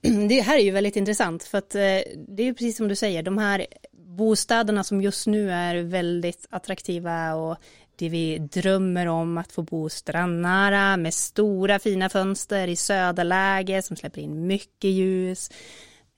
Det 0.28 0.40
här 0.40 0.58
är 0.58 0.62
ju 0.62 0.70
väldigt 0.70 0.96
intressant 0.96 1.44
för 1.44 1.58
att 1.58 1.74
eh, 1.74 1.80
det 2.16 2.42
är 2.42 2.44
ju 2.44 2.54
precis 2.54 2.76
som 2.76 2.88
du 2.88 2.96
säger, 2.96 3.22
de 3.22 3.38
här 3.38 3.66
bostäderna 4.16 4.84
som 4.84 5.02
just 5.02 5.26
nu 5.26 5.50
är 5.50 5.82
väldigt 5.82 6.46
attraktiva 6.50 7.34
och 7.34 7.56
det 7.96 8.08
vi 8.08 8.38
drömmer 8.38 9.06
om 9.06 9.38
att 9.38 9.52
få 9.52 9.62
bo 9.62 9.88
strandnära 9.88 10.96
med 10.96 11.14
stora 11.14 11.78
fina 11.78 12.08
fönster 12.08 12.68
i 12.68 12.76
söderläge 12.76 13.82
som 13.82 13.96
släpper 13.96 14.20
in 14.20 14.46
mycket 14.46 14.90
ljus. 14.90 15.50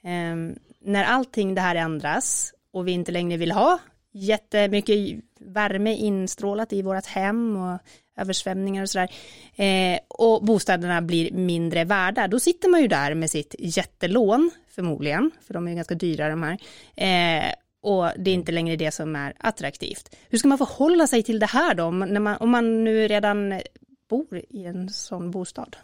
Um, 0.02 0.57
när 0.80 1.04
allting 1.04 1.54
det 1.54 1.61
här 1.61 1.74
ändras 1.74 2.52
och 2.72 2.88
vi 2.88 2.92
inte 2.92 3.12
längre 3.12 3.37
vill 3.37 3.52
ha 3.52 3.78
jättemycket 4.12 5.24
värme 5.40 5.94
instrålat 5.94 6.72
i 6.72 6.83
vårt 6.83 7.07
hem 7.07 7.57
och 7.57 7.78
översvämningar 8.16 8.83
och 8.83 8.90
sådär. 8.90 9.11
Eh, 9.57 9.98
och 10.09 10.44
bostäderna 10.44 11.02
blir 11.02 11.33
mindre 11.33 11.85
värda. 11.85 12.28
Då 12.28 12.40
sitter 12.40 12.68
man 12.68 12.80
ju 12.80 12.88
där 12.88 13.14
med 13.14 13.30
sitt 13.30 13.54
jättelån 13.59 14.50
förmodligen, 14.68 15.30
för 15.46 15.54
de 15.54 15.66
är 15.66 15.70
ju 15.70 15.76
ganska 15.76 15.94
dyra 15.94 16.28
de 16.28 16.42
här. 16.42 16.59
Eh, 16.96 17.54
och 17.85 18.11
det 18.16 18.31
är 18.31 18.35
inte 18.35 18.53
längre 18.53 18.77
det 18.77 18.90
som 18.90 19.16
är 19.16 19.35
attraktivt. 19.38 20.16
Hur 20.29 20.38
ska 20.38 20.49
man 20.49 20.59
förhålla 20.59 21.07
sig 21.07 21.23
till 21.23 21.38
det 21.38 21.47
här 21.47 21.75
då, 21.75 21.90
när 21.90 22.20
man, 22.20 22.37
om 22.37 22.51
man 22.51 22.85
nu 22.85 23.09
redan 23.09 23.61
bor 24.09 24.40
i 24.51 24.64
en 24.64 24.88
sån 24.88 25.31
bostad? 25.31 25.77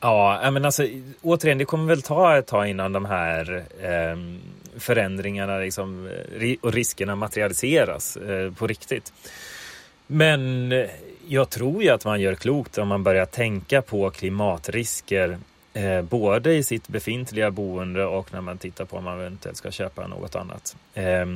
Ja, 0.00 0.50
men 0.52 0.64
alltså 0.64 0.86
återigen, 1.22 1.58
det 1.58 1.64
kommer 1.64 1.86
väl 1.86 2.02
ta 2.02 2.36
ett 2.38 2.46
tag 2.46 2.68
innan 2.68 2.92
de 2.92 3.04
här 3.04 3.64
eh, 3.80 4.18
förändringarna 4.80 5.58
liksom, 5.58 6.10
och 6.60 6.72
riskerna 6.72 7.16
materialiseras 7.16 8.16
eh, 8.16 8.52
på 8.52 8.66
riktigt. 8.66 9.12
Men 10.06 10.72
jag 11.26 11.50
tror 11.50 11.82
ju 11.82 11.88
att 11.88 12.04
man 12.04 12.20
gör 12.20 12.34
klokt 12.34 12.78
om 12.78 12.88
man 12.88 13.02
börjar 13.02 13.26
tänka 13.26 13.82
på 13.82 14.10
klimatrisker 14.10 15.38
Eh, 15.74 16.02
både 16.02 16.54
i 16.54 16.62
sitt 16.62 16.88
befintliga 16.88 17.50
boende 17.50 18.04
och 18.04 18.32
när 18.32 18.40
man 18.40 18.58
tittar 18.58 18.84
på 18.84 18.96
om 18.96 19.04
man 19.04 19.20
eventuellt 19.20 19.58
ska 19.58 19.70
köpa 19.70 20.06
något 20.06 20.34
annat. 20.34 20.76
Eh, 20.94 21.26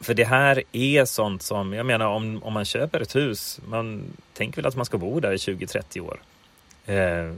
för 0.00 0.14
det 0.14 0.24
här 0.24 0.62
är 0.72 1.04
sånt 1.04 1.42
som, 1.42 1.72
jag 1.72 1.86
menar 1.86 2.06
om, 2.06 2.42
om 2.42 2.52
man 2.52 2.64
köper 2.64 3.00
ett 3.00 3.16
hus, 3.16 3.60
man 3.68 4.04
tänker 4.32 4.56
väl 4.56 4.66
att 4.66 4.76
man 4.76 4.86
ska 4.86 4.98
bo 4.98 5.20
där 5.20 5.32
i 5.32 5.36
20-30 5.36 6.00
år. 6.00 6.20
Eh, 6.86 7.34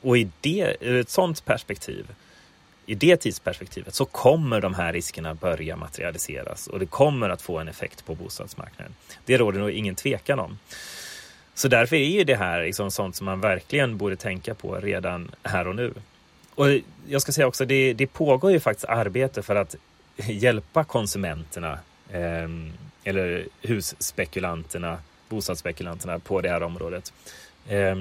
och 0.00 0.18
i 0.18 0.30
det, 0.40 0.76
ur 0.80 1.00
ett 1.00 1.10
sånt 1.10 1.44
perspektiv, 1.44 2.06
i 2.86 2.94
det 2.94 3.16
tidsperspektivet 3.16 3.94
så 3.94 4.04
kommer 4.04 4.60
de 4.60 4.74
här 4.74 4.92
riskerna 4.92 5.34
börja 5.34 5.76
materialiseras 5.76 6.66
och 6.66 6.78
det 6.78 6.86
kommer 6.86 7.28
att 7.28 7.42
få 7.42 7.58
en 7.58 7.68
effekt 7.68 8.06
på 8.06 8.14
bostadsmarknaden. 8.14 8.94
Det 9.24 9.38
råder 9.38 9.60
nog 9.60 9.70
ingen 9.70 9.94
tvekan 9.94 10.38
om. 10.38 10.58
Så 11.56 11.68
därför 11.68 11.96
är 11.96 12.08
ju 12.08 12.24
det 12.24 12.34
här 12.34 12.62
liksom 12.62 12.90
sånt 12.90 13.16
som 13.16 13.24
man 13.24 13.40
verkligen 13.40 13.96
borde 13.96 14.16
tänka 14.16 14.54
på 14.54 14.74
redan 14.74 15.30
här 15.42 15.68
och 15.68 15.76
nu. 15.76 15.94
Och 16.54 16.66
jag 17.06 17.22
ska 17.22 17.32
säga 17.32 17.46
också, 17.46 17.64
det, 17.64 17.92
det 17.92 18.06
pågår 18.06 18.52
ju 18.52 18.60
faktiskt 18.60 18.84
arbete 18.84 19.42
för 19.42 19.56
att 19.56 19.76
hjälpa 20.16 20.84
konsumenterna 20.84 21.78
eh, 22.10 22.48
eller 23.04 23.46
husspekulanterna, 23.62 24.98
bostadsspekulanterna 25.28 26.18
på 26.18 26.40
det 26.40 26.48
här 26.48 26.62
området. 26.62 27.12
Eh, 27.68 27.96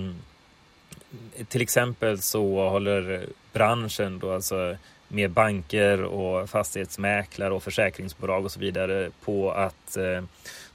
till 1.47 1.61
exempel 1.61 2.21
så 2.21 2.69
håller 2.69 3.25
branschen 3.53 4.19
då 4.19 4.33
alltså 4.33 4.77
med 5.07 5.31
banker 5.31 6.03
och 6.03 6.49
fastighetsmäklare 6.49 7.53
och 7.53 7.63
försäkringsbolag 7.63 8.45
och 8.45 8.51
så 8.51 8.59
vidare 8.59 9.09
på 9.25 9.51
att 9.51 9.97
eh, 9.97 10.23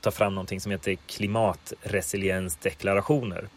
ta 0.00 0.10
fram 0.10 0.34
någonting 0.34 0.60
som 0.60 0.72
heter 0.72 0.96
klimatresiliensdeklarationer. 1.06 3.48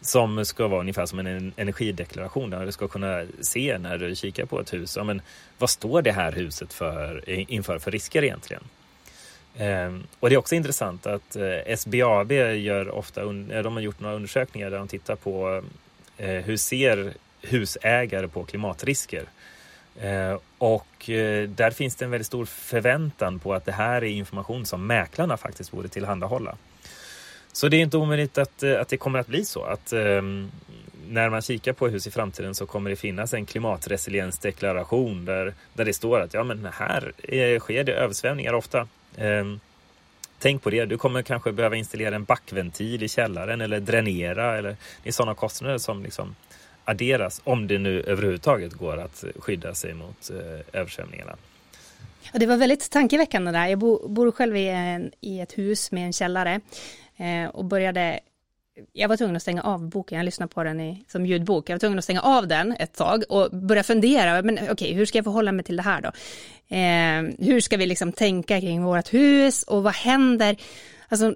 Som 0.00 0.44
ska 0.44 0.68
vara 0.68 0.80
ungefär 0.80 1.06
som 1.06 1.18
en 1.18 1.52
energideklaration 1.56 2.50
där 2.50 2.66
du 2.66 2.72
ska 2.72 2.88
kunna 2.88 3.24
se 3.40 3.78
när 3.78 3.98
du 3.98 4.16
kikar 4.16 4.44
på 4.44 4.60
ett 4.60 4.72
hus. 4.72 4.96
Ja, 4.96 5.04
men 5.04 5.22
vad 5.58 5.70
står 5.70 6.02
det 6.02 6.12
här 6.12 6.32
huset 6.32 6.72
för, 6.72 7.28
inför 7.28 7.78
för 7.78 7.90
risker 7.90 8.24
egentligen? 8.24 8.62
Ehm, 9.56 10.06
och 10.20 10.28
det 10.28 10.34
är 10.34 10.38
också 10.38 10.54
intressant 10.54 11.06
att 11.06 11.36
eh, 11.36 11.76
SBAB 11.76 12.32
gör 12.32 12.90
ofta, 12.90 13.22
eh, 13.22 13.62
de 13.62 13.72
har 13.72 13.80
gjort 13.80 14.00
några 14.00 14.16
undersökningar 14.16 14.70
där 14.70 14.78
de 14.78 14.88
tittar 14.88 15.16
på 15.16 15.62
eh, 16.16 16.30
hur 16.30 16.56
ser 16.56 17.12
husägare 17.40 18.28
på 18.28 18.44
klimatrisker? 18.44 19.24
Eh, 20.00 20.38
och 20.58 21.10
eh, 21.10 21.48
där 21.48 21.70
finns 21.70 21.96
det 21.96 22.04
en 22.04 22.10
väldigt 22.10 22.26
stor 22.26 22.44
förväntan 22.44 23.38
på 23.38 23.54
att 23.54 23.64
det 23.64 23.72
här 23.72 23.96
är 23.96 24.08
information 24.08 24.66
som 24.66 24.86
mäklarna 24.86 25.36
faktiskt 25.36 25.70
borde 25.70 25.88
tillhandahålla. 25.88 26.56
Så 27.52 27.68
det 27.68 27.76
är 27.76 27.80
inte 27.80 27.96
omöjligt 27.96 28.38
att, 28.38 28.62
eh, 28.62 28.80
att 28.80 28.88
det 28.88 28.96
kommer 28.96 29.18
att 29.18 29.26
bli 29.26 29.44
så 29.44 29.62
att 29.64 29.92
ehm, 29.92 30.50
när 31.08 31.30
man 31.30 31.42
kikar 31.42 31.72
på 31.72 31.88
hus 31.88 32.06
i 32.06 32.10
framtiden 32.10 32.54
så 32.54 32.66
kommer 32.66 32.90
det 32.90 32.96
finnas 32.96 33.34
en 33.34 33.46
klimatresiliensdeklaration 33.46 35.24
där, 35.24 35.54
där 35.74 35.84
det 35.84 35.92
står 35.92 36.20
att 36.20 36.34
ja, 36.34 36.44
men 36.44 36.68
här 36.72 37.12
är, 37.22 37.58
sker 37.58 37.84
det 37.84 37.92
översvämningar 37.92 38.52
ofta. 38.52 38.88
Ehm, 39.16 39.60
tänk 40.38 40.62
på 40.62 40.70
det, 40.70 40.84
du 40.84 40.98
kommer 40.98 41.22
kanske 41.22 41.52
behöva 41.52 41.76
installera 41.76 42.14
en 42.14 42.24
backventil 42.24 43.02
i 43.02 43.08
källaren 43.08 43.60
eller 43.60 43.80
dränera. 43.80 44.58
Eller, 44.58 44.76
det 45.02 45.08
är 45.08 45.12
sådana 45.12 45.34
kostnader 45.34 45.78
som 45.78 46.02
liksom 46.02 46.34
adderas 46.84 47.40
om 47.44 47.66
det 47.66 47.78
nu 47.78 48.00
överhuvudtaget 48.00 48.72
går 48.72 49.00
att 49.00 49.24
skydda 49.38 49.74
sig 49.74 49.94
mot 49.94 50.30
eh, 50.30 50.80
översvämningarna. 50.80 51.36
Ja, 52.32 52.38
det 52.38 52.46
var 52.46 52.56
väldigt 52.56 52.90
tankeväckande 52.90 53.52
där. 53.52 53.66
Jag 53.66 53.78
bor, 53.78 54.30
själv 54.30 54.56
i, 54.56 54.68
en, 54.68 55.12
i, 55.20 55.40
ett 55.40 55.58
hus 55.58 55.92
med 55.92 56.06
en 56.06 56.12
källare 56.12 56.60
eh, 57.16 57.50
och 57.50 57.64
började 57.64 58.20
jag 58.92 59.08
var 59.08 59.16
tvungen 59.16 59.36
att 59.36 59.42
stänga 59.42 59.62
av 59.62 59.88
boken, 59.88 60.18
jag 60.18 60.24
lyssnade 60.24 60.54
på 60.54 60.64
den 60.64 60.80
i, 60.80 61.04
som 61.08 61.26
ljudbok, 61.26 61.68
jag 61.68 61.74
var 61.74 61.78
tvungen 61.78 61.98
att 61.98 62.04
stänga 62.04 62.20
av 62.20 62.48
den 62.48 62.72
ett 62.78 62.94
tag 62.94 63.24
och 63.28 63.50
börja 63.50 63.82
fundera, 63.82 64.42
men 64.42 64.54
okej, 64.54 64.70
okay, 64.70 64.94
hur 64.94 65.06
ska 65.06 65.18
jag 65.18 65.24
förhålla 65.24 65.52
mig 65.52 65.64
till 65.64 65.76
det 65.76 65.82
här 65.82 66.00
då? 66.00 66.08
Eh, 66.76 67.46
hur 67.48 67.60
ska 67.60 67.76
vi 67.76 67.86
liksom 67.86 68.12
tänka 68.12 68.60
kring 68.60 68.82
vårt 68.82 69.14
hus 69.14 69.62
och 69.62 69.82
vad 69.82 69.94
händer? 69.94 70.56
Alltså, 71.08 71.34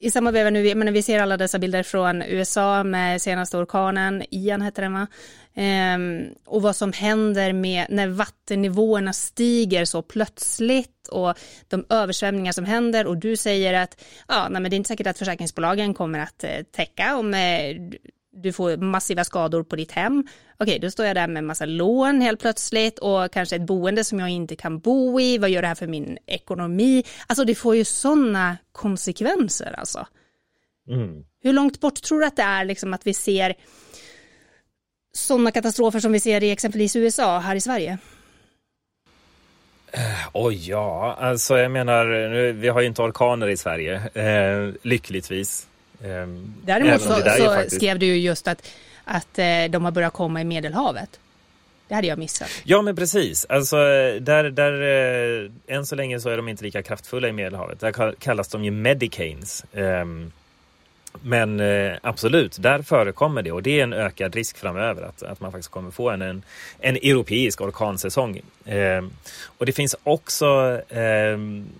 i 0.00 0.10
samma 0.10 0.30
veva 0.30 0.50
nu, 0.50 0.74
men 0.74 0.92
vi 0.92 1.02
ser 1.02 1.18
alla 1.18 1.36
dessa 1.36 1.58
bilder 1.58 1.82
från 1.82 2.22
USA 2.22 2.84
med 2.84 3.22
senaste 3.22 3.56
orkanen, 3.56 4.22
Ian 4.30 4.62
heter 4.62 4.82
den 4.82 4.92
va? 4.92 5.06
Ehm, 5.54 6.24
och 6.46 6.62
vad 6.62 6.76
som 6.76 6.92
händer 6.92 7.52
med 7.52 7.86
när 7.90 8.08
vattennivåerna 8.08 9.12
stiger 9.12 9.84
så 9.84 10.02
plötsligt 10.02 11.08
och 11.08 11.38
de 11.68 11.86
översvämningar 11.88 12.52
som 12.52 12.64
händer 12.64 13.06
och 13.06 13.16
du 13.16 13.36
säger 13.36 13.74
att 13.74 14.04
ja, 14.28 14.48
nej, 14.50 14.62
men 14.62 14.70
det 14.70 14.74
är 14.74 14.78
inte 14.78 14.88
säkert 14.88 15.06
att 15.06 15.18
försäkringsbolagen 15.18 15.94
kommer 15.94 16.18
att 16.18 16.44
eh, 16.44 16.62
täcka 16.72 17.16
om 17.16 17.34
eh, 17.34 17.76
du 18.34 18.52
får 18.52 18.76
massiva 18.76 19.24
skador 19.24 19.62
på 19.62 19.76
ditt 19.76 19.92
hem. 19.92 20.24
Okej, 20.58 20.78
då 20.78 20.90
står 20.90 21.06
jag 21.06 21.16
där 21.16 21.28
med 21.28 21.44
massa 21.44 21.66
lån 21.66 22.20
helt 22.20 22.40
plötsligt 22.40 22.98
och 22.98 23.32
kanske 23.32 23.56
ett 23.56 23.66
boende 23.66 24.04
som 24.04 24.18
jag 24.18 24.28
inte 24.28 24.56
kan 24.56 24.78
bo 24.78 25.20
i. 25.20 25.38
Vad 25.38 25.50
gör 25.50 25.62
det 25.62 25.68
här 25.68 25.74
för 25.74 25.86
min 25.86 26.18
ekonomi? 26.26 27.04
Alltså 27.26 27.44
det 27.44 27.54
får 27.54 27.76
ju 27.76 27.84
sådana 27.84 28.56
konsekvenser 28.72 29.74
alltså. 29.78 30.06
Mm. 30.88 31.24
Hur 31.42 31.52
långt 31.52 31.80
bort 31.80 32.02
tror 32.02 32.20
du 32.20 32.26
att 32.26 32.36
det 32.36 32.42
är 32.42 32.64
liksom 32.64 32.94
att 32.94 33.06
vi 33.06 33.14
ser 33.14 33.54
sådana 35.12 35.50
katastrofer 35.50 36.00
som 36.00 36.12
vi 36.12 36.20
ser 36.20 36.42
i 36.42 36.50
exempelvis 36.50 36.96
USA 36.96 37.38
här 37.38 37.56
i 37.56 37.60
Sverige? 37.60 37.98
Eh, 39.92 40.28
oj, 40.32 40.70
ja, 40.70 41.16
alltså 41.20 41.58
jag 41.58 41.70
menar, 41.70 42.06
vi 42.52 42.68
har 42.68 42.80
ju 42.80 42.86
inte 42.86 43.02
orkaner 43.02 43.48
i 43.48 43.56
Sverige, 43.56 43.94
eh, 44.14 44.74
lyckligtvis. 44.82 45.66
Ehm, 46.04 46.54
Däremot 46.64 47.02
så, 47.02 47.14
så 47.14 47.44
faktiskt... 47.44 47.76
skrev 47.76 47.98
du 47.98 48.06
ju 48.06 48.16
just 48.16 48.48
att, 48.48 48.68
att 49.04 49.38
eh, 49.38 49.64
de 49.70 49.84
har 49.84 49.90
börjat 49.90 50.12
komma 50.12 50.40
i 50.40 50.44
Medelhavet. 50.44 51.20
Det 51.88 51.94
hade 51.94 52.06
jag 52.06 52.18
missat. 52.18 52.48
Ja, 52.64 52.82
men 52.82 52.96
precis. 52.96 53.46
Alltså, 53.48 53.76
där, 54.20 54.50
där, 54.50 54.72
eh, 55.42 55.76
än 55.76 55.86
så 55.86 55.94
länge 55.94 56.20
så 56.20 56.28
är 56.28 56.36
de 56.36 56.48
inte 56.48 56.64
lika 56.64 56.82
kraftfulla 56.82 57.28
i 57.28 57.32
Medelhavet. 57.32 57.80
Där 57.80 58.14
kallas 58.18 58.48
de 58.48 58.64
ju 58.64 58.70
Medicanes. 58.70 59.64
Um, 59.72 60.32
men 61.22 61.60
eh, 61.60 61.96
absolut, 62.02 62.56
där 62.60 62.82
förekommer 62.82 63.42
det 63.42 63.52
och 63.52 63.62
det 63.62 63.80
är 63.80 63.82
en 63.82 63.92
ökad 63.92 64.34
risk 64.34 64.56
framöver 64.56 65.02
att, 65.02 65.22
att 65.22 65.40
man 65.40 65.52
faktiskt 65.52 65.70
kommer 65.70 65.90
få 65.90 66.10
en, 66.10 66.22
en, 66.22 66.42
en 66.78 66.96
europeisk 66.96 67.60
orkansäsong. 67.60 68.40
Eh, 68.64 69.04
och 69.58 69.66
det 69.66 69.72
finns 69.72 69.96
också, 70.02 70.80
eh, 70.88 71.38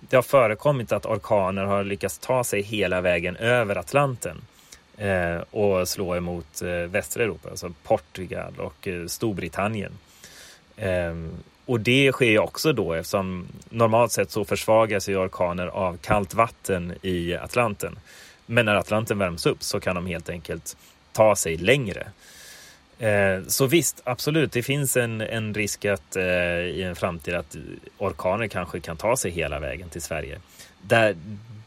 det 0.09 0.15
har 0.15 0.21
förekommit 0.21 0.91
att 0.91 1.05
orkaner 1.05 1.63
har 1.63 1.83
lyckats 1.83 2.19
ta 2.19 2.43
sig 2.43 2.61
hela 2.61 3.01
vägen 3.01 3.35
över 3.35 3.75
Atlanten 3.75 4.41
eh, 4.97 5.37
och 5.51 5.87
slå 5.87 6.15
emot 6.15 6.61
eh, 6.61 6.69
västra 6.69 7.23
Europa, 7.23 7.49
alltså 7.49 7.73
Portugal 7.83 8.53
och 8.57 8.87
eh, 8.87 9.05
Storbritannien. 9.05 9.91
Eh, 10.75 11.15
och 11.65 11.79
det 11.79 12.11
sker 12.11 12.29
ju 12.29 12.39
också 12.39 12.73
då 12.73 12.93
eftersom 12.93 13.47
normalt 13.69 14.11
sett 14.11 14.31
så 14.31 14.45
försvagas 14.45 15.09
ju 15.09 15.17
orkaner 15.17 15.67
av 15.67 15.97
kallt 15.97 16.33
vatten 16.33 16.93
i 17.01 17.35
Atlanten. 17.35 17.97
Men 18.45 18.65
när 18.65 18.75
Atlanten 18.75 19.17
värms 19.17 19.45
upp 19.45 19.63
så 19.63 19.79
kan 19.79 19.95
de 19.95 20.05
helt 20.05 20.29
enkelt 20.29 20.77
ta 21.11 21.35
sig 21.35 21.57
längre. 21.57 22.07
Eh, 22.99 23.43
så 23.47 23.65
visst, 23.65 24.01
absolut, 24.03 24.51
det 24.51 24.63
finns 24.63 24.97
en, 24.97 25.21
en 25.21 25.53
risk 25.53 25.85
att 25.85 26.15
eh, 26.15 26.23
i 26.59 26.83
en 26.83 26.95
framtid 26.95 27.33
att 27.33 27.55
orkaner 27.97 28.47
kanske 28.47 28.79
kan 28.79 28.97
ta 28.97 29.17
sig 29.17 29.31
hela 29.31 29.59
vägen 29.59 29.89
till 29.89 30.01
Sverige. 30.01 30.39
Där, 30.81 31.15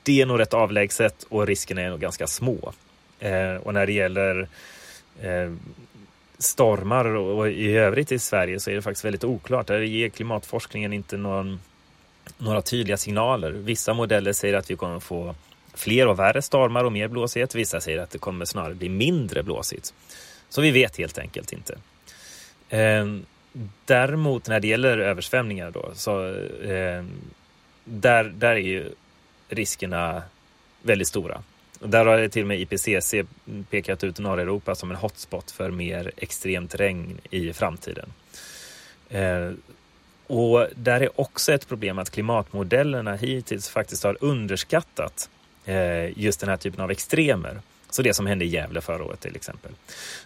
det 0.02 0.20
är 0.20 0.26
nog 0.26 0.40
rätt 0.40 0.54
avlägset 0.54 1.26
och 1.28 1.46
riskerna 1.46 1.82
är 1.82 1.90
nog 1.90 2.00
ganska 2.00 2.26
små. 2.26 2.72
Eh, 3.20 3.54
och 3.54 3.74
när 3.74 3.86
det 3.86 3.92
gäller 3.92 4.48
eh, 5.20 5.52
stormar 6.38 7.04
och, 7.04 7.38
och, 7.38 7.50
i 7.50 7.76
övrigt 7.76 8.12
i 8.12 8.18
Sverige 8.18 8.60
så 8.60 8.70
är 8.70 8.74
det 8.74 8.82
faktiskt 8.82 9.04
väldigt 9.04 9.24
oklart. 9.24 9.66
Där 9.66 9.80
ger 9.80 10.08
klimatforskningen 10.08 10.92
inte 10.92 11.16
någon, 11.16 11.60
några 12.38 12.62
tydliga 12.62 12.96
signaler. 12.96 13.50
Vissa 13.50 13.94
modeller 13.94 14.32
säger 14.32 14.54
att 14.54 14.70
vi 14.70 14.76
kommer 14.76 15.00
få 15.00 15.34
fler 15.78 16.06
och 16.06 16.18
värre 16.18 16.42
stormar 16.42 16.84
och 16.84 16.92
mer 16.92 17.08
blåsighet. 17.08 17.54
Vissa 17.54 17.80
säger 17.80 17.98
att 17.98 18.10
det 18.10 18.18
kommer 18.18 18.44
snarare 18.44 18.74
bli 18.74 18.88
mindre 18.88 19.42
blåsigt. 19.42 19.94
Så 20.48 20.60
vi 20.60 20.70
vet 20.70 20.96
helt 20.96 21.18
enkelt 21.18 21.52
inte. 21.52 21.78
Ehm, 22.68 23.26
däremot 23.84 24.48
när 24.48 24.60
det 24.60 24.68
gäller 24.68 24.98
översvämningar 24.98 25.70
då, 25.70 25.90
så 25.94 26.34
ehm, 26.64 27.10
där, 27.84 28.24
där 28.24 28.50
är 28.50 28.56
ju 28.56 28.90
riskerna 29.48 30.22
väldigt 30.82 31.08
stora. 31.08 31.42
Där 31.80 32.06
har 32.06 32.28
till 32.28 32.42
och 32.42 32.48
med 32.48 32.60
IPCC 32.60 33.14
pekat 33.70 34.04
ut 34.04 34.18
norra 34.18 34.42
Europa 34.42 34.74
som 34.74 34.90
en 34.90 34.96
hotspot 34.96 35.50
för 35.50 35.70
mer 35.70 36.12
extremt 36.16 36.74
regn 36.74 37.18
i 37.30 37.52
framtiden. 37.52 38.12
Ehm, 39.10 39.62
och 40.26 40.66
där 40.74 41.00
är 41.00 41.20
också 41.20 41.52
ett 41.52 41.68
problem 41.68 41.98
att 41.98 42.10
klimatmodellerna 42.10 43.14
hittills 43.14 43.68
faktiskt 43.68 44.04
har 44.04 44.16
underskattat 44.20 45.30
Eh, 45.68 46.18
just 46.18 46.40
den 46.40 46.48
här 46.48 46.57
typen 46.57 46.81
av 46.81 46.90
extremer. 46.90 47.61
Så 47.90 48.02
det 48.02 48.14
som 48.14 48.26
hände 48.26 48.44
i 48.44 48.48
Gävle 48.48 48.81
förra 48.81 49.04
året 49.04 49.20
till 49.20 49.37
exempel. 49.37 49.72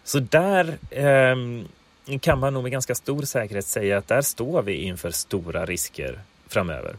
Så 0.05 0.19
där 0.19 0.79
eh, 0.91 1.37
kan 2.19 2.39
man 2.39 2.55
nog 2.55 2.63
med 2.63 2.73
ganska 2.73 2.95
stor 2.95 3.23
säkerhet 3.23 3.67
säga 3.67 3.99
att 3.99 4.09
där 4.09 4.23
står 4.23 4.63
vi 4.63 4.75
inför 4.75 5.11
stora 5.11 5.67
risker 5.67 6.21
framöver. 6.49 6.97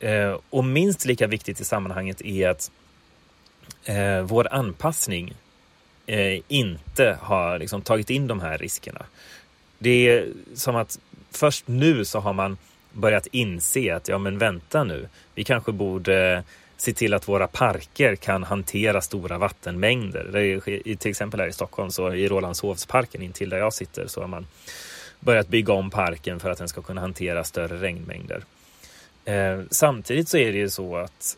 Eh, 0.00 0.38
och 0.50 0.64
minst 0.64 1.04
lika 1.04 1.26
viktigt 1.26 1.60
i 1.60 1.64
sammanhanget 1.64 2.20
är 2.20 2.48
att 2.48 2.70
eh, 3.84 4.20
vår 4.20 4.48
anpassning 4.50 5.34
eh, 6.06 6.40
inte 6.48 7.18
har 7.22 7.58
liksom, 7.58 7.82
tagit 7.82 8.10
in 8.10 8.26
de 8.26 8.40
här 8.40 8.58
riskerna. 8.58 9.06
Det 9.78 10.08
är 10.08 10.28
som 10.54 10.76
att 10.76 10.98
först 11.30 11.68
nu 11.68 12.04
så 12.04 12.20
har 12.20 12.32
man 12.32 12.56
börjat 12.92 13.26
inse 13.26 13.94
att 13.94 14.08
ja 14.08 14.18
men 14.18 14.38
vänta 14.38 14.84
nu, 14.84 15.08
vi 15.34 15.44
kanske 15.44 15.72
borde 15.72 16.44
se 16.80 16.92
till 16.92 17.14
att 17.14 17.28
våra 17.28 17.46
parker 17.46 18.16
kan 18.16 18.42
hantera 18.42 19.00
stora 19.00 19.38
vattenmängder. 19.38 20.28
Det 20.32 20.40
är, 20.40 20.96
till 20.96 21.10
exempel 21.10 21.40
här 21.40 21.46
i 21.46 21.52
Stockholm, 21.52 21.90
så 21.90 22.14
i 22.14 22.28
Rålambshovsparken 22.28 23.22
intill 23.22 23.50
där 23.50 23.58
jag 23.58 23.72
sitter, 23.72 24.06
så 24.06 24.20
har 24.20 24.28
man 24.28 24.46
börjat 25.20 25.48
bygga 25.48 25.72
om 25.72 25.90
parken 25.90 26.40
för 26.40 26.50
att 26.50 26.58
den 26.58 26.68
ska 26.68 26.82
kunna 26.82 27.00
hantera 27.00 27.44
större 27.44 27.76
regnmängder. 27.76 28.44
Eh, 29.24 29.60
samtidigt 29.70 30.28
så 30.28 30.36
är 30.36 30.52
det 30.52 30.58
ju 30.58 30.70
så 30.70 30.96
att 30.96 31.36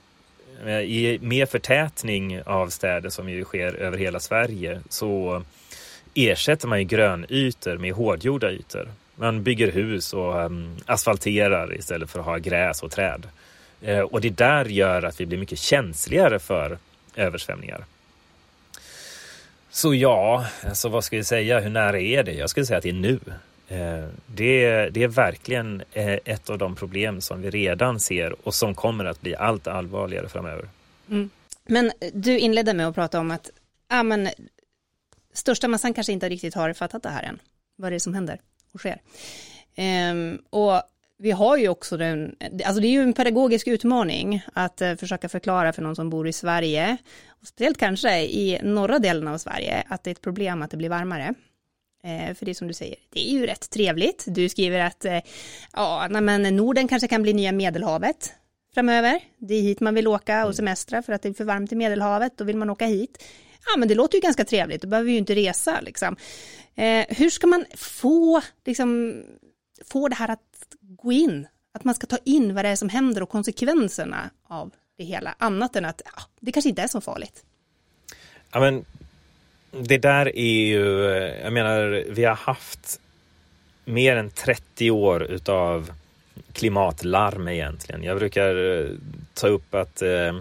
eh, 0.65 0.81
i 0.81 1.19
mer 1.23 1.47
förtätning 1.47 2.43
av 2.43 2.69
städer 2.69 3.11
som 3.11 3.29
ju 3.29 3.45
sker 3.45 3.75
över 3.75 3.99
hela 3.99 4.21
Sverige 4.21 4.81
så 4.89 5.43
ersätter 6.15 6.69
man 6.69 6.79
ju 6.79 6.85
grönytor 6.85 7.77
med 7.77 7.93
hårdgjorda 7.93 8.51
ytor. 8.51 8.89
Man 9.15 9.43
bygger 9.43 9.73
hus 9.73 10.13
och 10.13 10.45
um, 10.45 10.77
asfalterar 10.87 11.75
istället 11.75 12.11
för 12.11 12.19
att 12.19 12.25
ha 12.25 12.39
gräs 12.39 12.83
och 12.83 12.91
träd. 12.91 13.27
Eh, 13.83 14.01
och 14.01 14.21
det 14.21 14.31
där 14.31 14.65
gör 14.65 15.03
att 15.03 15.21
vi 15.21 15.27
blir 15.27 15.39
mycket 15.39 15.59
känsligare 15.59 16.39
för 16.39 16.79
översvämningar. 17.15 17.85
Så 19.71 19.95
ja, 19.95 20.47
alltså 20.67 20.89
vad 20.89 21.05
ska 21.05 21.17
vi 21.17 21.25
säga? 21.25 21.61
Hur 21.61 21.71
nära 21.71 22.01
är 22.01 22.23
det? 22.23 22.33
Jag 22.33 22.51
skulle 22.51 22.67
säga 22.67 22.77
att 22.77 22.83
det 22.83 22.89
är 22.89 22.93
nu. 22.93 23.21
Eh, 23.69 24.09
det 24.27 24.65
är, 24.65 24.91
det 24.91 25.03
är 25.03 25.09
verkligen 25.09 25.83
eh, 25.93 26.19
ett 26.25 26.51
av 26.51 26.59
de 26.59 26.77
problem 26.77 27.21
som 27.21 27.43
vi 27.43 27.51
redan 27.51 28.01
ser 28.01 28.47
och 28.47 28.55
som 28.55 28.75
kommer 28.75 29.05
att 29.05 29.21
bli 29.21 29.37
allt 29.37 29.67
allvarligare 29.67 30.29
framöver. 30.29 30.69
Mm. 31.11 31.31
Men 31.67 31.93
du 32.13 32.39
inledde 32.39 32.75
med 32.75 32.89
att 32.89 32.95
prata 32.95 33.21
om 33.21 33.31
att 33.31 33.51
ja, 33.89 34.03
men, 34.03 34.29
största 35.33 35.69
massan 35.69 35.95
kanske 35.95 36.13
inte 36.13 36.29
riktigt 36.29 36.55
har 36.55 36.73
fattat 36.73 37.03
det 37.03 37.09
här 37.09 37.23
än. 37.23 37.39
Vad 37.77 37.87
är 37.87 37.91
det 37.91 38.01
som 38.01 38.15
händer 38.15 38.41
och 38.73 38.81
sker? 38.81 39.01
Ehm, 39.75 40.39
och 40.51 40.83
vi 41.23 41.31
har 41.31 41.57
ju 41.57 41.69
också 41.69 41.97
den, 41.97 42.37
alltså 42.65 42.81
det 42.81 42.87
är 42.87 42.91
ju 42.91 43.03
en 43.03 43.13
pedagogisk 43.13 43.69
utmaning 43.69 44.43
att 44.53 44.81
eh, 44.81 44.95
försöka 44.95 45.29
förklara 45.29 45.73
för 45.73 45.83
någon 45.83 45.97
som 45.97 46.11
bor 46.11 46.29
i 46.29 46.33
Sverige, 46.33 46.97
och 47.29 47.47
speciellt 47.47 47.79
kanske 47.79 48.21
i 48.23 48.61
norra 48.63 48.99
delen 48.99 49.29
av 49.29 49.39
Sverige, 49.39 49.85
att 49.89 50.05
det 50.05 50.11
är 50.11 50.13
ett 50.13 50.21
problem 50.21 50.63
att 50.63 50.71
det 50.71 50.77
blir 50.77 50.89
varmare. 50.89 51.35
Eh, 52.05 52.35
för 52.35 52.45
det 52.45 52.53
är 52.53 52.55
som 52.55 52.69
du 52.69 52.75
säger, 52.75 52.97
det 53.13 53.29
är 53.29 53.33
ju 53.33 53.47
rätt 53.47 53.71
trevligt. 53.71 54.25
Du 54.27 54.49
skriver 54.49 54.81
att 54.81 55.05
eh, 55.05 55.19
ja, 55.73 56.09
men 56.11 56.57
Norden 56.57 56.89
kanske 56.89 57.09
kan 57.09 57.23
bli 57.23 57.33
nya 57.33 57.53
Medelhavet 57.53 58.33
framöver. 58.75 59.21
Det 59.39 59.55
är 59.55 59.63
hit 59.63 59.81
man 59.81 59.95
vill 59.95 60.09
åka 60.09 60.37
och 60.37 60.43
mm. 60.43 60.55
semestra 60.55 61.03
för 61.03 61.13
att 61.13 61.23
det 61.23 61.29
är 61.29 61.33
för 61.33 61.45
varmt 61.45 61.73
i 61.73 61.77
Medelhavet, 61.77 62.39
då 62.39 62.45
vill 62.45 62.57
man 62.57 62.71
åka 62.71 62.87
hit. 62.87 63.25
Ja, 63.67 63.79
men 63.79 63.89
det 63.89 63.95
låter 63.95 64.17
ju 64.17 64.23
ganska 64.23 64.45
trevligt, 64.45 64.83
då 64.83 64.89
behöver 64.89 65.07
vi 65.07 65.13
ju 65.13 65.19
inte 65.19 65.35
resa 65.35 65.81
liksom. 65.81 66.17
Hur 67.09 67.31
ska 67.31 67.47
man 67.47 67.65
få, 67.77 68.43
liksom, 68.65 69.23
få 69.91 70.09
det 70.09 70.15
här 70.15 70.31
att 70.31 70.52
gå 71.03 71.13
in, 71.13 71.47
att 71.75 71.85
man 71.85 71.95
ska 71.95 72.07
ta 72.07 72.19
in 72.25 72.55
vad 72.55 72.65
det 72.65 72.69
är 72.69 72.77
som 72.77 72.89
händer 72.89 73.23
och 73.23 73.29
konsekvenserna 73.29 74.31
av 74.49 74.71
det 74.99 75.05
hela, 75.05 75.35
annat 75.39 75.77
än 75.77 75.85
att 75.85 76.03
ja, 76.05 76.23
det 76.41 76.53
kanske 76.53 76.69
inte 76.69 76.83
är 76.83 76.89
så 76.89 77.01
farligt. 77.01 77.45
Ja, 78.51 78.61
men 78.61 78.85
det 79.71 79.99
där 79.99 80.37
är 80.37 80.67
ju, 80.67 81.05
jag 81.43 81.53
menar, 81.53 82.05
vi 82.09 82.25
har 82.25 82.35
haft 82.35 83.01
mer 83.85 84.17
än 84.17 84.31
30 84.31 84.91
år 84.91 85.23
utav 85.23 85.93
klimatlarm 86.53 87.49
egentligen. 87.49 88.03
Jag 88.03 88.19
brukar 88.19 88.81
eh, 88.81 88.91
ta 89.35 89.47
upp 89.47 89.75
att 89.75 90.03
eh, 90.03 90.39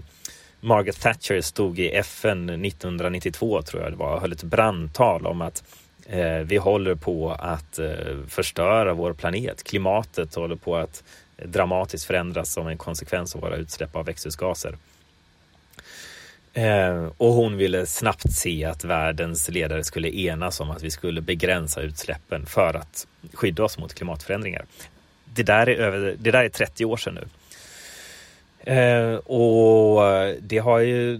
Margaret 0.59 0.99
Thatcher 0.99 1.41
stod 1.41 1.79
i 1.79 1.89
FN 1.89 2.49
1992 2.49 3.61
tror 3.61 3.83
jag 3.83 3.91
det 3.91 3.97
var 3.97 4.15
och 4.15 4.21
höll 4.21 4.31
ett 4.31 4.43
brandtal 4.43 5.27
om 5.27 5.41
att 5.41 5.63
Eh, 6.11 6.37
vi 6.37 6.57
håller 6.57 6.95
på 6.95 7.31
att 7.31 7.79
eh, 7.79 7.89
förstöra 8.27 8.93
vår 8.93 9.13
planet. 9.13 9.63
Klimatet 9.63 10.35
håller 10.35 10.55
på 10.55 10.75
att 10.75 11.03
dramatiskt 11.37 12.05
förändras 12.05 12.53
som 12.53 12.67
en 12.67 12.77
konsekvens 12.77 13.35
av 13.35 13.41
våra 13.41 13.55
utsläpp 13.55 13.95
av 13.95 14.05
växthusgaser. 14.05 14.77
Eh, 16.53 17.07
och 17.17 17.33
hon 17.33 17.57
ville 17.57 17.85
snabbt 17.85 18.31
se 18.31 18.65
att 18.65 18.83
världens 18.83 19.49
ledare 19.49 19.83
skulle 19.83 20.09
enas 20.09 20.59
om 20.59 20.71
att 20.71 20.83
vi 20.83 20.91
skulle 20.91 21.21
begränsa 21.21 21.81
utsläppen 21.81 22.45
för 22.45 22.73
att 22.73 23.07
skydda 23.33 23.63
oss 23.63 23.77
mot 23.77 23.93
klimatförändringar. 23.93 24.65
Det 25.25 25.43
där 25.43 25.69
är, 25.69 25.75
över, 25.75 26.15
det 26.19 26.31
där 26.31 26.43
är 26.43 26.49
30 26.49 26.85
år 26.85 26.97
sedan 26.97 27.13
nu. 27.13 27.27
Och 29.17 30.01
det 30.41 30.57
har 30.57 30.79
ju, 30.79 31.19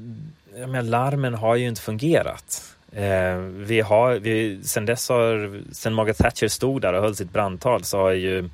jag 0.56 0.70
menar, 0.70 0.82
larmen 0.82 1.34
har 1.34 1.56
ju 1.56 1.68
inte 1.68 1.82
fungerat. 1.82 2.71
Eh, 2.92 3.38
vi 3.38 3.82
har, 3.82 4.14
vi, 4.16 4.60
sen 4.64 4.86
dess 4.86 5.10
har, 5.10 5.62
sen 5.72 5.94
Margaret 5.94 6.18
Thatcher 6.18 6.48
stod 6.48 6.82
där 6.82 6.94
och 6.94 7.02
höll 7.02 7.16
sitt 7.16 7.34
brandtal 7.34 7.84
så 7.84 7.98
har 7.98 8.12
ju 8.12 8.50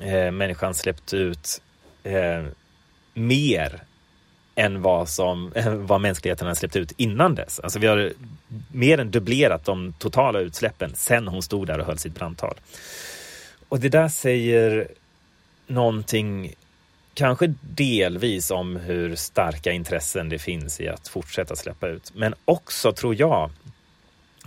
eh, 0.00 0.30
människan 0.30 0.74
släppt 0.74 1.14
ut 1.14 1.62
eh, 2.02 2.44
mer 3.14 3.82
än 4.54 4.82
vad, 4.82 5.08
som, 5.08 5.52
vad 5.66 6.00
mänskligheten 6.00 6.46
har 6.46 6.54
släppt 6.54 6.76
ut 6.76 6.92
innan 6.96 7.34
dess. 7.34 7.60
Alltså 7.60 7.78
vi 7.78 7.86
har 7.86 8.12
mer 8.72 8.98
än 8.98 9.10
dubblerat 9.10 9.64
de 9.64 9.94
totala 9.98 10.40
utsläppen 10.40 10.94
sen 10.94 11.28
hon 11.28 11.42
stod 11.42 11.66
där 11.66 11.78
och 11.78 11.86
höll 11.86 11.98
sitt 11.98 12.14
brandtal. 12.14 12.54
Och 13.68 13.80
det 13.80 13.88
där 13.88 14.08
säger 14.08 14.88
någonting, 15.66 16.54
kanske 17.14 17.54
delvis 17.60 18.50
om 18.50 18.76
hur 18.76 19.16
starka 19.16 19.72
intressen 19.72 20.28
det 20.28 20.38
finns 20.38 20.80
i 20.80 20.88
att 20.88 21.08
fortsätta 21.08 21.56
släppa 21.56 21.88
ut. 21.88 22.12
Men 22.14 22.34
också, 22.44 22.92
tror 22.92 23.20
jag, 23.20 23.50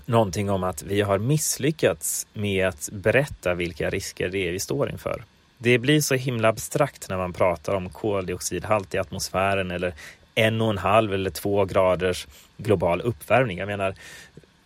någonting 0.06 0.50
om 0.50 0.64
att 0.64 0.84
vi 0.84 1.02
har 1.02 1.18
misslyckats 1.18 2.28
med 2.34 2.68
att 2.68 2.90
berätta 2.92 3.54
vilka 3.54 3.90
risker 3.90 4.30
det 4.30 4.48
är 4.48 4.52
vi 4.52 4.60
står 4.60 4.92
inför. 4.92 5.24
Det 5.58 5.78
blir 5.78 6.02
så 6.02 6.16
himla 6.16 6.48
abstrakt 6.48 7.10
när 7.10 7.18
man 7.18 7.34
pratar 7.34 7.76
om 7.76 7.90
koldioxidhalt 7.90 8.94
i 8.94 8.98
atmosfären 8.98 9.72
eller 9.72 9.94
en 10.36 10.62
och 10.62 10.70
en 10.70 10.78
halv 10.78 11.14
eller 11.14 11.30
två 11.30 11.66
graders 11.66 12.28
global 12.58 13.02
uppvärmning. 13.02 13.58
Jag 13.58 13.68
menar, 13.68 13.96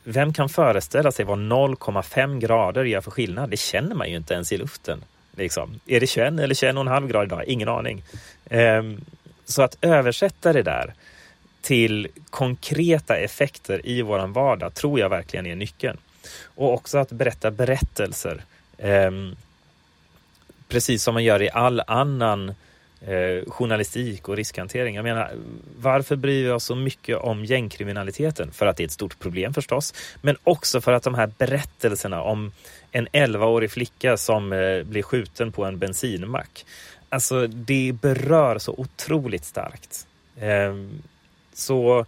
vem 0.04 0.34
kan 0.34 0.50
föreställa 0.50 1.12
sig 1.12 1.26
vad 1.26 1.40
0,5 1.40 2.40
grader 2.40 2.86
gör 2.86 3.02
för 3.02 3.12
skillnad? 3.12 3.50
Det 3.50 3.58
känner 3.58 3.96
man 3.96 4.10
ju 4.10 4.16
inte 4.16 4.34
ens 4.34 4.52
i 4.52 4.58
luften. 4.58 5.04
Liksom. 5.36 5.80
Är 5.88 6.00
det 6.00 6.08
21 6.08 6.40
eller 6.40 6.56
21,5 6.56 7.08
grader 7.08 7.26
idag? 7.26 7.44
Ingen 7.48 7.70
aning. 7.70 8.04
Ehm, 8.50 9.02
så 9.46 9.62
att 9.62 9.78
översätta 9.82 10.54
det 10.54 10.64
där 10.64 10.94
till 11.62 12.08
konkreta 12.30 13.18
effekter 13.18 13.82
i 13.84 14.02
våran 14.02 14.34
vardag 14.34 14.74
tror 14.74 15.00
jag 15.00 15.10
verkligen 15.10 15.46
är 15.46 15.56
nyckeln. 15.56 15.98
Och 16.44 16.74
också 16.74 16.98
att 16.98 17.12
berätta 17.12 17.52
berättelser. 17.52 18.42
Eh, 18.78 19.12
precis 20.68 21.04
som 21.04 21.14
man 21.14 21.24
gör 21.24 21.42
i 21.42 21.50
all 21.50 21.82
annan 21.88 22.50
eh, 23.02 23.46
journalistik 23.48 24.30
och 24.30 24.36
riskhantering. 24.36 24.96
Jag 24.96 25.04
menar, 25.04 25.32
varför 25.80 26.16
bryr 26.16 26.44
vi 26.44 26.52
oss 26.52 26.64
så 26.64 26.76
mycket 26.76 27.18
om 27.18 27.46
gängkriminaliteten? 27.46 28.52
För 28.52 28.66
att 28.66 28.78
det 28.78 28.84
är 28.84 28.86
ett 28.86 28.92
stort 28.92 29.20
problem 29.20 29.54
förstås, 29.54 29.94
men 30.22 30.38
också 30.44 30.82
för 30.82 30.94
att 30.94 31.04
de 31.04 31.16
här 31.16 31.32
berättelserna 31.38 32.22
om 32.22 32.52
en 32.92 33.08
11-årig 33.08 33.72
flicka 33.72 34.18
som 34.18 34.54
eh, 34.54 34.84
blir 34.84 35.04
skjuten 35.04 35.52
på 35.52 35.66
en 35.66 35.80
bensinmack. 35.80 36.66
Alltså, 37.10 37.48
det 37.48 37.96
berör 38.02 38.60
så 38.60 38.74
otroligt 38.78 39.46
starkt. 39.46 40.08
Eh, 40.38 40.74
så 41.60 42.06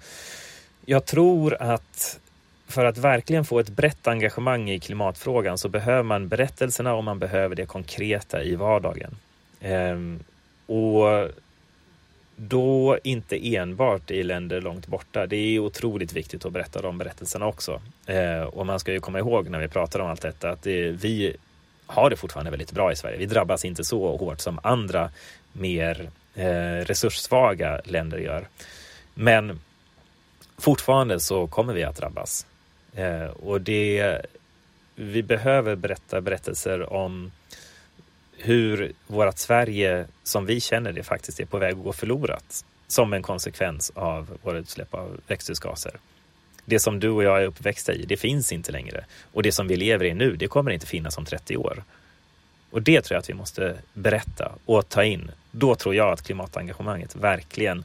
jag 0.85 1.05
tror 1.05 1.57
att 1.59 2.19
för 2.67 2.85
att 2.85 2.97
verkligen 2.97 3.45
få 3.45 3.59
ett 3.59 3.69
brett 3.69 4.07
engagemang 4.07 4.69
i 4.69 4.79
klimatfrågan 4.79 5.57
så 5.57 5.69
behöver 5.69 6.03
man 6.03 6.27
berättelserna 6.27 6.93
och 6.93 7.03
man 7.03 7.19
behöver 7.19 7.55
det 7.55 7.65
konkreta 7.65 8.43
i 8.43 8.55
vardagen. 8.55 9.15
Ehm, 9.61 10.19
och 10.65 11.29
då 12.35 12.97
inte 13.03 13.55
enbart 13.55 14.11
i 14.11 14.23
länder 14.23 14.61
långt 14.61 14.87
borta. 14.87 15.25
Det 15.25 15.35
är 15.35 15.59
otroligt 15.59 16.13
viktigt 16.13 16.45
att 16.45 16.53
berätta 16.53 16.81
de 16.81 16.97
berättelserna 16.97 17.47
också. 17.47 17.81
Ehm, 18.05 18.47
och 18.47 18.65
man 18.65 18.79
ska 18.79 18.93
ju 18.93 18.99
komma 18.99 19.19
ihåg 19.19 19.49
när 19.49 19.59
vi 19.59 19.67
pratar 19.67 19.99
om 19.99 20.09
allt 20.09 20.21
detta 20.21 20.49
att 20.49 20.63
det, 20.63 20.91
vi 20.91 21.35
har 21.85 22.09
det 22.09 22.15
fortfarande 22.15 22.51
väldigt 22.51 22.71
bra 22.71 22.91
i 22.91 22.95
Sverige. 22.95 23.17
Vi 23.17 23.25
drabbas 23.25 23.65
inte 23.65 23.83
så 23.83 24.17
hårt 24.17 24.39
som 24.39 24.59
andra 24.63 25.09
mer 25.53 26.09
eh, 26.35 26.85
resurssvaga 26.85 27.81
länder 27.85 28.17
gör. 28.17 28.47
Men 29.13 29.59
fortfarande 30.57 31.19
så 31.19 31.47
kommer 31.47 31.73
vi 31.73 31.83
att 31.83 31.97
drabbas. 31.97 32.45
Eh, 32.95 33.25
och 33.25 33.61
det, 33.61 34.21
vi 34.95 35.23
behöver 35.23 35.75
berätta 35.75 36.21
berättelser 36.21 36.93
om 36.93 37.31
hur 38.37 38.93
vårt 39.07 39.37
Sverige 39.37 40.05
som 40.23 40.45
vi 40.45 40.59
känner 40.59 40.91
det 40.91 41.03
faktiskt 41.03 41.39
är 41.39 41.45
på 41.45 41.57
väg 41.57 41.73
att 41.73 41.83
gå 41.83 41.93
förlorat 41.93 42.65
som 42.87 43.13
en 43.13 43.21
konsekvens 43.21 43.91
av 43.95 44.37
våra 44.41 44.57
utsläpp 44.57 44.93
av 44.93 45.19
växthusgaser. 45.27 45.93
Det 46.65 46.79
som 46.79 46.99
du 46.99 47.09
och 47.09 47.23
jag 47.23 47.41
är 47.41 47.45
uppväxta 47.45 47.93
i, 47.93 48.05
det 48.05 48.17
finns 48.17 48.51
inte 48.51 48.71
längre. 48.71 49.05
Och 49.33 49.43
det 49.43 49.51
som 49.51 49.67
vi 49.67 49.75
lever 49.75 50.05
i 50.05 50.13
nu, 50.13 50.35
det 50.35 50.47
kommer 50.47 50.71
inte 50.71 50.85
finnas 50.85 51.17
om 51.17 51.25
30 51.25 51.57
år. 51.57 51.83
Och 52.71 52.81
det 52.81 53.01
tror 53.01 53.15
jag 53.15 53.19
att 53.19 53.29
vi 53.29 53.33
måste 53.33 53.75
berätta 53.93 54.51
och 54.65 54.89
ta 54.89 55.03
in. 55.03 55.31
Då 55.51 55.75
tror 55.75 55.95
jag 55.95 56.13
att 56.13 56.21
klimatengagemanget 56.21 57.15
verkligen 57.15 57.83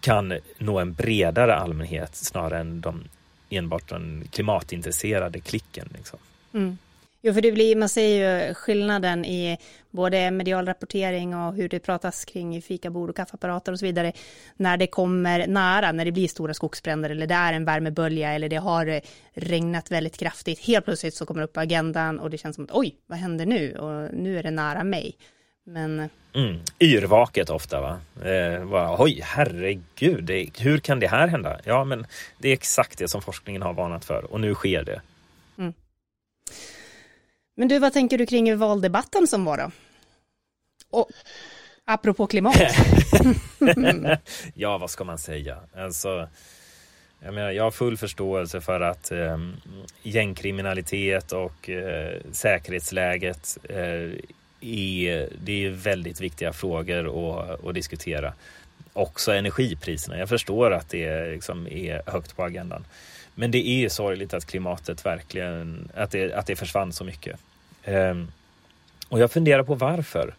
kan 0.00 0.38
nå 0.58 0.78
en 0.78 0.92
bredare 0.92 1.54
allmänhet 1.54 2.16
snarare 2.16 2.60
än 2.60 2.80
de 2.80 3.04
enbart 3.50 3.88
den 3.88 4.24
klimatintresserade 4.32 5.40
klicken. 5.40 5.88
Liksom. 5.94 6.18
Mm. 6.54 6.78
Jo, 7.22 7.34
för 7.34 7.40
det 7.40 7.52
blir, 7.52 7.76
man 7.76 7.88
ser 7.88 8.06
ju 8.06 8.54
skillnaden 8.54 9.24
i 9.24 9.58
både 9.90 10.30
medial 10.30 10.66
rapportering 10.66 11.36
och 11.36 11.54
hur 11.54 11.68
det 11.68 11.78
pratas 11.78 12.24
kring 12.24 12.62
fikabord 12.62 13.10
och 13.10 13.16
kaffeapparater 13.16 13.72
och 13.72 13.78
så 13.78 13.86
vidare. 13.86 14.12
När 14.56 14.76
det 14.76 14.86
kommer 14.86 15.46
nära, 15.46 15.92
när 15.92 16.04
det 16.04 16.12
blir 16.12 16.28
stora 16.28 16.54
skogsbränder 16.54 17.10
eller 17.10 17.26
det 17.26 17.34
är 17.34 17.52
en 17.52 17.64
värmebölja 17.64 18.32
eller 18.32 18.48
det 18.48 18.56
har 18.56 19.00
regnat 19.32 19.90
väldigt 19.90 20.16
kraftigt. 20.16 20.58
Helt 20.58 20.84
plötsligt 20.84 21.14
så 21.14 21.26
kommer 21.26 21.40
det 21.40 21.44
upp 21.44 21.52
på 21.52 21.60
agendan 21.60 22.18
och 22.18 22.30
det 22.30 22.38
känns 22.38 22.56
som 22.56 22.64
att 22.64 22.72
oj, 22.72 22.94
vad 23.06 23.18
händer 23.18 23.46
nu? 23.46 23.76
Och 23.76 24.14
nu 24.14 24.38
är 24.38 24.42
det 24.42 24.50
nära 24.50 24.84
mig. 24.84 25.16
Men... 25.68 26.10
Mm, 26.34 26.60
yrvaket 26.80 27.50
ofta 27.50 27.80
va? 27.80 28.00
Eh, 28.28 28.64
bara, 28.64 29.02
Oj, 29.02 29.20
herregud, 29.24 30.24
det, 30.24 30.50
hur 30.58 30.78
kan 30.78 31.00
det 31.00 31.06
här 31.06 31.28
hända? 31.28 31.60
Ja, 31.64 31.84
men 31.84 32.06
det 32.38 32.48
är 32.48 32.52
exakt 32.52 32.98
det 32.98 33.08
som 33.08 33.22
forskningen 33.22 33.62
har 33.62 33.72
varnat 33.72 34.04
för 34.04 34.32
och 34.32 34.40
nu 34.40 34.54
sker 34.54 34.84
det. 34.84 35.00
Mm. 35.58 35.72
Men 37.56 37.68
du, 37.68 37.78
vad 37.78 37.92
tänker 37.92 38.18
du 38.18 38.26
kring 38.26 38.58
valdebatten 38.58 39.26
som 39.26 39.44
var 39.44 39.56
då? 39.56 39.70
Och 40.90 41.10
apropå 41.84 42.26
klimat. 42.26 42.56
ja, 44.54 44.78
vad 44.78 44.90
ska 44.90 45.04
man 45.04 45.18
säga? 45.18 45.58
Alltså, 45.76 46.28
jag, 47.20 47.34
menar, 47.34 47.50
jag 47.50 47.64
har 47.64 47.70
full 47.70 47.96
förståelse 47.96 48.60
för 48.60 48.80
att 48.80 49.10
eh, 49.10 49.38
gängkriminalitet 50.02 51.32
och 51.32 51.70
eh, 51.70 52.20
säkerhetsläget 52.32 53.58
eh, 53.68 54.18
är, 54.60 55.28
det 55.44 55.66
är 55.66 55.70
väldigt 55.70 56.20
viktiga 56.20 56.52
frågor 56.52 57.06
att, 57.08 57.64
att 57.64 57.74
diskutera. 57.74 58.32
Också 58.92 59.32
energipriserna. 59.32 60.18
Jag 60.18 60.28
förstår 60.28 60.70
att 60.70 60.88
det 60.88 61.30
liksom 61.30 61.66
är 61.66 62.02
högt 62.06 62.36
på 62.36 62.44
agendan. 62.44 62.84
Men 63.34 63.50
det 63.50 63.68
är 63.68 63.88
sorgligt 63.88 64.34
att 64.34 64.46
klimatet 64.46 65.06
verkligen, 65.06 65.88
att 65.94 66.10
det, 66.10 66.32
att 66.32 66.46
det 66.46 66.56
försvann 66.56 66.92
så 66.92 67.04
mycket. 67.04 67.40
Ehm, 67.84 68.28
och 69.08 69.20
jag 69.20 69.32
funderar 69.32 69.62
på 69.62 69.74
varför. 69.74 70.34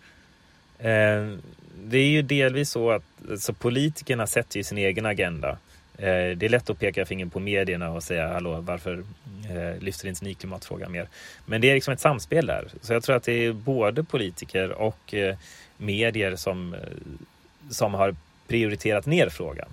Ehm, 0.80 1.42
det 1.84 1.98
är 1.98 2.10
ju 2.10 2.22
delvis 2.22 2.70
så 2.70 2.92
att 2.92 3.04
så 3.38 3.54
politikerna 3.54 4.28
sätter 4.28 4.58
ju 4.58 4.64
sin 4.64 4.78
egen 4.78 5.06
agenda. 5.06 5.58
Eh, 6.00 6.38
det 6.38 6.46
är 6.46 6.50
lätt 6.50 6.70
att 6.70 6.80
peka 6.80 7.06
finger 7.06 7.26
på 7.26 7.40
medierna 7.40 7.90
och 7.90 8.04
säga 8.04 8.28
hallå 8.28 8.62
varför 8.62 9.04
eh, 9.50 9.82
lyfter 9.82 10.08
inte 10.08 10.26
ni 10.26 10.34
klimatfrågan 10.34 10.92
mer? 10.92 11.08
Men 11.46 11.62
det 11.62 11.70
är 11.70 11.74
liksom 11.74 11.94
ett 11.94 12.00
samspel 12.00 12.46
där. 12.46 12.68
Så 12.82 12.94
jag 12.94 13.04
tror 13.04 13.16
att 13.16 13.24
det 13.24 13.46
är 13.46 13.54
både 13.54 14.04
politiker 14.04 14.72
och 14.72 15.14
eh, 15.14 15.36
medier 15.78 16.36
som, 16.36 16.76
som 17.70 17.94
har 17.94 18.16
prioriterat 18.48 19.06
ner 19.06 19.30
frågan. 19.30 19.68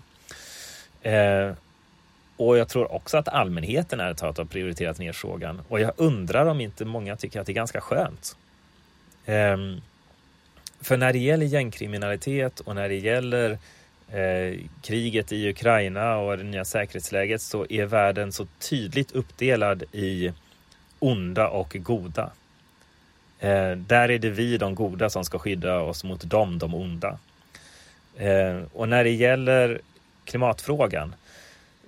Och 2.36 2.58
jag 2.58 2.68
tror 2.68 2.92
också 2.92 3.16
att 3.16 3.28
allmänheten 3.28 4.00
är 4.00 4.36
har 4.38 4.44
prioriterat 4.44 4.98
ner 4.98 5.12
frågan. 5.12 5.62
Och 5.68 5.80
jag 5.80 5.92
undrar 5.96 6.46
om 6.46 6.60
inte 6.60 6.84
många 6.84 7.16
tycker 7.16 7.40
att 7.40 7.46
det 7.46 7.52
är 7.52 7.54
ganska 7.54 7.80
skönt. 7.80 8.36
Ehm, 9.26 9.80
för 10.80 10.96
när 10.96 11.12
det 11.12 11.18
gäller 11.18 11.46
gängkriminalitet 11.46 12.60
och 12.60 12.74
när 12.74 12.88
det 12.88 12.94
gäller 12.94 13.58
eh, 14.12 14.60
kriget 14.82 15.32
i 15.32 15.48
Ukraina 15.50 16.16
och 16.16 16.38
det 16.38 16.44
nya 16.44 16.64
säkerhetsläget 16.64 17.42
så 17.42 17.66
är 17.70 17.86
världen 17.86 18.32
så 18.32 18.46
tydligt 18.58 19.12
uppdelad 19.12 19.82
i 19.92 20.32
onda 20.98 21.48
och 21.48 21.76
goda. 21.78 22.30
Eh, 23.38 23.70
där 23.70 24.10
är 24.10 24.18
det 24.18 24.30
vi, 24.30 24.58
de 24.58 24.74
goda, 24.74 25.10
som 25.10 25.24
ska 25.24 25.38
skydda 25.38 25.80
oss 25.80 26.04
mot 26.04 26.30
dem, 26.30 26.58
de 26.58 26.74
onda. 26.74 27.18
Eh, 28.16 28.62
och 28.72 28.88
när 28.88 29.04
det 29.04 29.10
gäller 29.10 29.80
klimatfrågan 30.24 31.14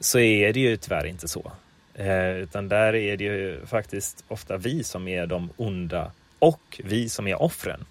så 0.00 0.18
är 0.18 0.52
det 0.52 0.60
ju 0.60 0.76
tyvärr 0.76 1.06
inte 1.06 1.28
så. 1.28 1.52
Eh, 1.94 2.36
utan 2.36 2.68
där 2.68 2.94
är 2.94 3.16
det 3.16 3.24
ju 3.24 3.66
faktiskt 3.66 4.24
ofta 4.28 4.56
vi 4.56 4.84
som 4.84 5.08
är 5.08 5.26
de 5.26 5.50
onda 5.56 6.12
och 6.38 6.80
vi 6.84 7.08
som 7.08 7.26
är 7.26 7.42
offren. 7.42 7.84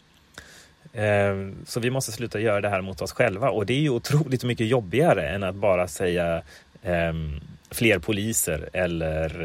Ehm, 0.97 1.55
så 1.65 1.79
vi 1.79 1.89
måste 1.89 2.11
sluta 2.11 2.39
göra 2.39 2.61
det 2.61 2.69
här 2.69 2.81
mot 2.81 3.01
oss 3.01 3.11
själva 3.11 3.49
och 3.49 3.65
det 3.65 3.73
är 3.73 3.79
ju 3.79 3.89
otroligt 3.89 4.43
mycket 4.43 4.67
jobbigare 4.67 5.29
än 5.29 5.43
att 5.43 5.55
bara 5.55 5.87
säga 5.87 6.41
ehm, 6.83 7.39
fler 7.71 7.99
poliser 7.99 8.69
eller 8.73 9.41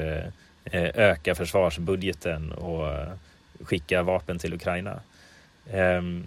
eh, 0.65 0.91
öka 0.95 1.35
försvarsbudgeten 1.35 2.53
och 2.53 2.89
skicka 3.63 4.03
vapen 4.03 4.39
till 4.39 4.55
Ukraina. 4.55 5.01
Ehm, 5.73 6.27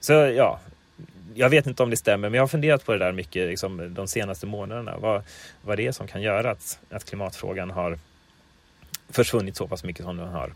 så 0.00 0.12
ja, 0.12 0.60
jag 1.34 1.50
vet 1.50 1.66
inte 1.66 1.82
om 1.82 1.90
det 1.90 1.96
stämmer, 1.96 2.28
men 2.28 2.34
jag 2.34 2.42
har 2.42 2.48
funderat 2.48 2.84
på 2.84 2.92
det 2.92 2.98
där 2.98 3.12
mycket 3.12 3.48
liksom, 3.48 3.94
de 3.94 4.08
senaste 4.08 4.46
månaderna. 4.46 4.96
Vad, 4.98 5.22
vad 5.62 5.76
det 5.76 5.86
är 5.86 5.92
som 5.92 6.06
kan 6.06 6.22
göra 6.22 6.50
att, 6.50 6.78
att 6.90 7.04
klimatfrågan 7.04 7.70
har 7.70 7.98
försvunnit 9.08 9.56
så 9.56 9.68
pass 9.68 9.84
mycket 9.84 10.04
som 10.04 10.16
den 10.16 10.28
har. 10.28 10.52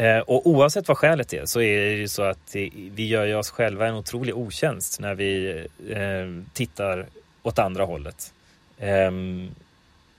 Eh, 0.00 0.18
och 0.18 0.46
oavsett 0.46 0.88
vad 0.88 0.98
skälet 0.98 1.32
är 1.32 1.46
så 1.46 1.60
är 1.60 1.80
det 1.80 1.92
ju 1.92 2.08
så 2.08 2.22
att 2.22 2.56
vi 2.94 3.06
gör 3.06 3.26
ju 3.26 3.34
oss 3.34 3.50
själva 3.50 3.86
en 3.86 3.94
otrolig 3.94 4.36
otjänst 4.36 5.00
när 5.00 5.14
vi 5.14 5.58
eh, 5.90 6.44
tittar 6.52 7.06
åt 7.42 7.58
andra 7.58 7.84
hållet. 7.84 8.34
Ehm, 8.78 9.50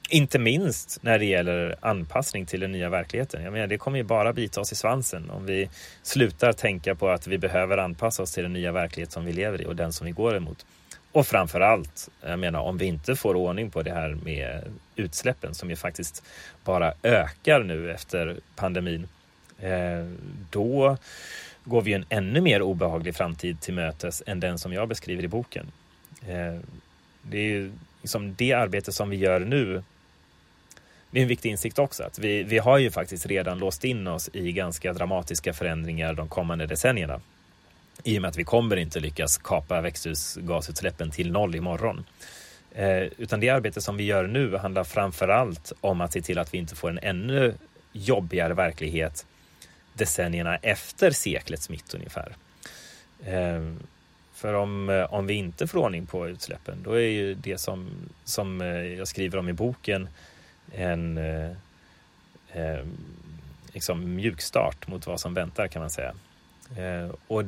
inte 0.10 0.40
minst 0.40 1.04
när 1.04 1.20
det 1.20 1.26
gäller 1.26 1.76
anpassning 1.80 2.46
till 2.46 2.60
den 2.60 2.72
nya 2.72 2.90
verkligheten. 2.90 3.44
Jag 3.44 3.54
menar, 3.54 3.68
det 3.68 3.78
kommer 3.78 3.98
ju 3.98 4.04
bara 4.04 4.34
bita 4.34 4.62
oss 4.62 4.72
i 4.72 4.76
svansen 4.76 5.30
om 5.30 5.46
vi 5.46 5.70
slutar 6.04 6.54
tänka 6.54 6.96
på 6.96 7.10
att 7.10 7.28
vi 7.28 7.38
behöver 7.38 7.78
anpassa 7.78 8.24
oss 8.24 8.34
till 8.34 8.44
den 8.44 8.54
nya 8.54 8.72
verklighet 8.72 9.12
som 9.12 9.26
vi 9.26 9.34
lever 9.34 9.62
i 9.62 9.66
och 9.66 9.76
den 9.76 9.94
som 9.94 10.06
vi 10.06 10.12
går 10.12 10.36
emot. 10.36 10.66
Och 11.12 11.28
framför 11.28 11.62
allt, 11.62 12.10
jag 12.22 12.40
menar 12.40 12.60
om 12.60 12.78
vi 12.78 12.86
inte 12.86 13.16
får 13.16 13.36
ordning 13.36 13.72
på 13.72 13.82
det 13.82 13.92
här 13.92 14.18
med 14.24 14.64
utsläppen 14.96 15.54
som 15.54 15.70
ju 15.70 15.76
faktiskt 15.76 16.24
bara 16.64 16.94
ökar 17.04 17.64
nu 17.64 17.92
efter 17.92 18.38
pandemin. 18.56 19.08
Eh, 19.62 20.06
då 20.50 20.98
går 21.64 21.82
vi 21.82 21.94
en 21.94 22.06
ännu 22.10 22.42
mer 22.42 22.62
obehaglig 22.62 23.16
framtid 23.16 23.62
till 23.62 23.74
mötes 23.74 24.24
än 24.26 24.40
den 24.40 24.60
som 24.60 24.74
jag 24.74 24.88
beskriver 24.88 25.24
i 25.24 25.28
boken. 25.28 25.72
Eh, 26.28 26.60
det 27.22 27.38
är 27.38 27.72
liksom 28.02 28.36
det 28.36 28.54
arbete 28.54 28.92
som 28.92 29.10
vi 29.10 29.18
gör 29.18 29.40
nu 29.40 29.84
det 31.12 31.20
är 31.20 31.22
en 31.22 31.28
viktig 31.28 31.50
insikt 31.50 31.80
också 31.80 32.04
att 32.04 32.20
vi, 32.20 32.44
vi 32.44 32.58
har 32.58 32.78
ju 32.78 32.92
faktiskt 32.92 33.26
redan 33.26 33.60
låst 33.60 33.84
in 33.84 34.08
oss 34.08 34.30
i 34.34 34.52
ganska 34.52 34.94
dramatiska 34.94 35.54
förändringar 35.54 36.14
de 36.14 36.30
kommande 36.30 36.66
decennierna. 36.66 37.22
I 38.04 38.18
och 38.18 38.22
med 38.22 38.30
att 38.30 38.38
vi 38.38 38.44
kommer 38.44 38.76
inte 38.76 39.00
lyckas 39.00 39.38
kapa 39.38 39.82
växthusgasutsläppen 39.82 41.12
till 41.12 41.32
noll 41.32 41.56
imorgon. 41.56 42.04
Eh, 42.72 43.04
utan 43.18 43.40
det 43.40 43.50
arbete 43.50 43.82
som 43.82 43.98
vi 43.98 44.04
gör 44.04 44.28
nu 44.28 44.58
handlar 44.58 44.84
framför 44.84 45.28
allt 45.28 45.74
om 45.82 46.02
att 46.02 46.14
se 46.14 46.22
till 46.22 46.40
att 46.40 46.54
vi 46.54 46.58
inte 46.58 46.76
får 46.76 46.90
en 46.90 47.00
ännu 47.02 47.54
jobbigare 47.92 48.54
verklighet 48.54 49.26
decennierna 49.94 50.56
efter 50.56 51.12
seklets 51.12 51.70
mitt 51.70 51.94
ungefär. 51.94 52.36
Ehm, 53.26 53.80
för 54.34 54.54
om, 54.54 54.90
eh, 54.90 55.14
om 55.14 55.28
vi 55.28 55.34
inte 55.34 55.68
får 55.68 55.80
ordning 55.80 56.06
på 56.06 56.30
utsläppen, 56.30 56.84
då 56.84 56.94
är 56.94 57.10
ju 57.10 57.34
det 57.34 57.58
som, 57.58 57.90
som 58.24 58.62
eh, 58.62 58.68
jag 58.68 59.08
skriver 59.08 59.38
om 59.38 59.50
i 59.50 59.54
boken 59.54 60.10
en 60.72 61.18
eh, 61.18 61.52
ehm, 62.54 62.98
liksom 63.74 64.16
mjukstart 64.16 64.88
mot 64.88 65.08
vad 65.08 65.20
som 65.20 65.34
väntar 65.34 65.68
kan 65.68 65.82
man 65.82 65.90
säga. 65.90 66.14
Eh, 66.78 67.16
och 67.28 67.44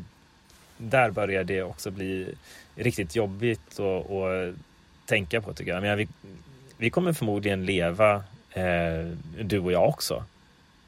där 0.77 1.11
börjar 1.11 1.43
det 1.43 1.63
också 1.63 1.91
bli 1.91 2.35
riktigt 2.75 3.15
jobbigt 3.15 3.79
att 3.79 4.55
tänka 5.05 5.41
på 5.41 5.53
tycker 5.53 5.71
jag. 5.71 5.81
Men 5.81 5.97
vi, 5.97 6.07
vi 6.77 6.89
kommer 6.89 7.13
förmodligen 7.13 7.65
leva, 7.65 8.23
eh, 8.51 9.07
du 9.41 9.59
och 9.59 9.71
jag 9.71 9.89
också, 9.89 10.23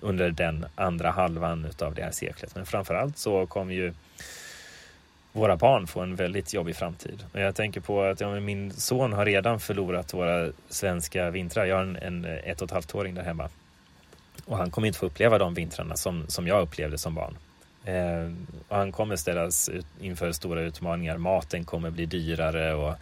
under 0.05 0.31
den 0.31 0.65
andra 0.75 1.11
halvan 1.11 1.67
av 1.81 1.95
det 1.95 2.03
här 2.03 2.11
seklet. 2.11 2.55
Men 2.55 2.65
framförallt 2.65 3.17
så 3.17 3.47
kommer 3.47 3.73
ju 3.73 3.93
våra 5.31 5.57
barn 5.57 5.87
få 5.87 6.01
en 6.01 6.15
väldigt 6.15 6.53
jobbig 6.53 6.75
framtid. 6.75 7.25
Och 7.33 7.39
jag 7.39 7.55
tänker 7.55 7.81
på 7.81 8.03
att 8.03 8.21
ja, 8.21 8.39
min 8.39 8.71
son 8.71 9.13
har 9.13 9.25
redan 9.25 9.59
förlorat 9.59 10.13
våra 10.13 10.51
svenska 10.69 11.29
vintrar. 11.29 11.65
Jag 11.65 11.75
har 11.75 11.83
en, 11.83 11.95
en 11.95 12.25
ett 12.25 12.61
och 12.61 12.65
ett 12.65 12.71
halvt 12.71 12.95
åring 12.95 13.15
där 13.15 13.23
hemma. 13.23 13.49
Och 14.45 14.57
han 14.57 14.71
kommer 14.71 14.87
inte 14.87 14.99
få 14.99 15.05
uppleva 15.05 15.37
de 15.37 15.53
vintrarna 15.53 15.95
som, 15.95 16.27
som 16.27 16.47
jag 16.47 16.61
upplevde 16.61 16.97
som 16.97 17.15
barn. 17.15 17.37
Eh, 17.85 18.31
och 18.67 18.77
han 18.77 18.91
kommer 18.91 19.15
ställas 19.15 19.69
ut 19.69 19.85
inför 20.01 20.31
stora 20.31 20.61
utmaningar. 20.61 21.17
Maten 21.17 21.63
kommer 21.63 21.89
bli 21.89 22.05
dyrare 22.05 22.73
och 22.73 22.93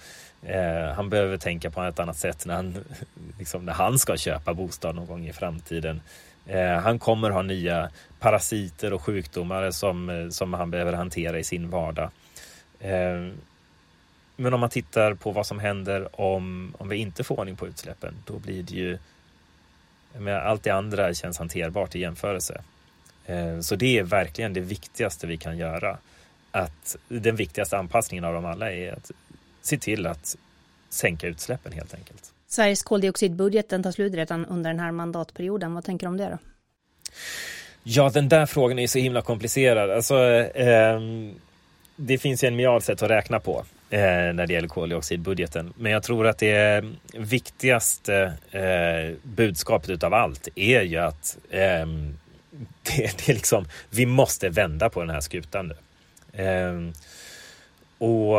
eh, 0.50 0.94
han 0.96 1.10
behöver 1.10 1.38
tänka 1.38 1.72
på 1.72 1.82
ett 1.82 2.00
annat 2.00 2.18
sätt 2.18 2.46
när 2.46 2.56
han, 2.56 2.78
liksom, 3.40 3.66
när 3.66 3.74
han 3.74 4.00
ska 4.00 4.18
köpa 4.18 4.54
bostad 4.54 4.96
någon 4.96 5.08
gång 5.08 5.28
i 5.28 5.34
framtiden. 5.34 6.02
Eh, 6.46 6.80
han 6.80 7.00
kommer 7.00 7.30
ha 7.30 7.42
nya 7.42 7.90
parasiter 8.20 8.94
och 8.94 9.02
sjukdomar 9.02 9.72
som, 9.72 10.10
eh, 10.10 10.30
som 10.30 10.54
han 10.54 10.72
behöver 10.72 10.94
hantera 10.94 11.40
i 11.40 11.44
sin 11.44 11.70
vardag. 11.70 12.10
Eh, 12.80 13.28
men 14.36 14.54
om 14.54 14.60
man 14.60 14.70
tittar 14.70 15.14
på 15.14 15.32
vad 15.32 15.46
som 15.46 15.60
händer 15.60 16.22
om, 16.22 16.74
om 16.78 16.90
vi 16.90 16.96
inte 16.96 17.24
får 17.24 17.40
ordning 17.40 17.56
på 17.56 17.68
utsläppen, 17.68 18.14
då 18.26 18.40
blir 18.40 18.64
det 18.64 18.74
ju 18.74 18.98
allt 20.44 20.64
det 20.64 20.70
andra 20.70 21.14
känns 21.14 21.38
hanterbart 21.38 21.96
i 21.96 22.00
jämförelse. 22.00 22.62
Så 23.62 23.76
det 23.76 24.00
är 24.00 24.04
verkligen 24.04 24.54
det 24.54 24.60
viktigaste 24.60 25.28
vi 25.28 25.38
kan 25.38 25.58
göra. 25.58 25.98
Att 26.52 26.98
den 27.08 27.36
viktigaste 27.36 27.78
anpassningen 27.78 28.24
av 28.24 28.34
dem 28.34 28.46
alla 28.46 28.72
är 28.72 28.94
att 28.94 29.12
se 29.62 29.78
till 29.78 30.08
att 30.08 30.36
sänka 30.90 31.28
utsläppen 31.28 31.72
helt 31.72 31.94
enkelt. 31.94 32.33
Sveriges 32.54 32.84
koldioxidbudget 32.84 33.70
den 33.70 33.84
tar 33.84 33.92
slut 33.92 34.14
redan 34.14 34.46
under 34.46 34.70
den 34.70 34.80
här 34.80 34.92
mandatperioden. 34.92 35.74
Vad 35.74 35.84
tänker 35.84 36.06
du 36.06 36.10
om 36.10 36.18
det 36.18 36.30
då? 36.30 36.38
Ja, 37.84 38.10
den 38.10 38.30
där 38.30 38.46
frågan 38.46 38.80
är 38.80 38.88
så 38.88 39.00
himla 39.00 39.22
komplicerad. 39.22 39.92
Alltså, 39.92 40.16
eh, 40.40 41.00
det 41.96 42.18
finns 42.18 42.44
ju 42.44 42.48
en 42.48 42.56
miljard 42.56 42.84
sätt 42.84 43.02
att 43.02 43.10
räkna 43.10 43.40
på 43.40 43.66
eh, 43.90 44.00
när 44.00 44.48
det 44.48 44.54
gäller 44.54 44.68
koldioxidbudgeten. 44.68 45.74
Men 45.78 45.92
jag 45.92 46.04
tror 46.04 46.28
att 46.28 46.38
det 46.38 46.86
viktigaste 47.14 48.34
eh, 48.52 49.16
budskapet 49.24 49.90
utav 49.90 50.14
allt 50.14 50.48
är 50.56 50.82
ju 50.82 50.98
att 50.98 51.38
eh, 51.50 51.60
det, 52.84 53.18
det 53.18 53.30
är 53.30 53.34
liksom, 53.34 53.66
vi 53.90 54.06
måste 54.06 54.50
vända 54.50 54.90
på 54.90 55.00
den 55.00 55.10
här 55.10 55.22
skutan 55.22 55.68
nu. 55.68 55.76
Ehm, 56.44 56.94
och 57.98 58.38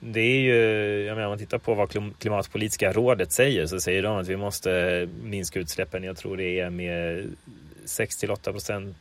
det 0.00 0.20
är 0.20 0.40
ju, 0.40 0.56
jag 1.04 1.14
menar, 1.14 1.26
om 1.26 1.30
man 1.30 1.38
tittar 1.38 1.58
på 1.58 1.74
vad 1.74 1.90
klimatpolitiska 2.18 2.92
rådet 2.92 3.32
säger 3.32 3.66
så 3.66 3.80
säger 3.80 4.02
de 4.02 4.16
att 4.16 4.28
vi 4.28 4.36
måste 4.36 5.08
minska 5.22 5.60
utsläppen. 5.60 6.04
Jag 6.04 6.16
tror 6.16 6.36
det 6.36 6.60
är 6.60 6.70
med 6.70 7.26
6 7.84 8.16
till 8.16 8.30
8 8.30 8.52
procent, 8.52 8.96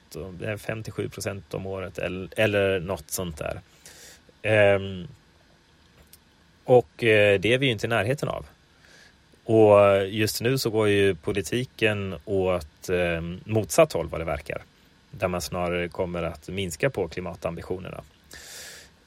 5 0.58 0.78
eh, 0.78 0.84
till 0.84 0.94
7 0.94 1.10
procent 1.10 1.54
om 1.54 1.66
året 1.66 1.98
eller, 1.98 2.30
eller 2.36 2.80
något 2.80 3.10
sånt 3.10 3.38
där. 3.38 3.62
Ehm, 4.42 5.08
och 6.64 7.04
eh, 7.04 7.40
det 7.40 7.54
är 7.54 7.58
vi 7.58 7.66
ju 7.66 7.72
inte 7.72 7.86
i 7.86 7.90
närheten 7.90 8.30
av. 8.30 8.46
Och 9.44 10.08
just 10.08 10.42
nu 10.42 10.58
så 10.58 10.70
går 10.70 10.88
ju 10.88 11.16
politiken 11.16 12.16
åt 12.26 12.90
eh, 12.90 13.22
motsatt 13.46 13.94
håll 13.94 14.08
vad 14.08 14.22
det 14.22 14.26
verkar. 14.26 14.62
Där 15.12 15.28
man 15.28 15.42
snarare 15.42 15.88
kommer 15.88 16.24
att 16.24 16.50
minska 16.50 16.90
på 16.90 17.08
klimatambitionerna. 17.08 18.04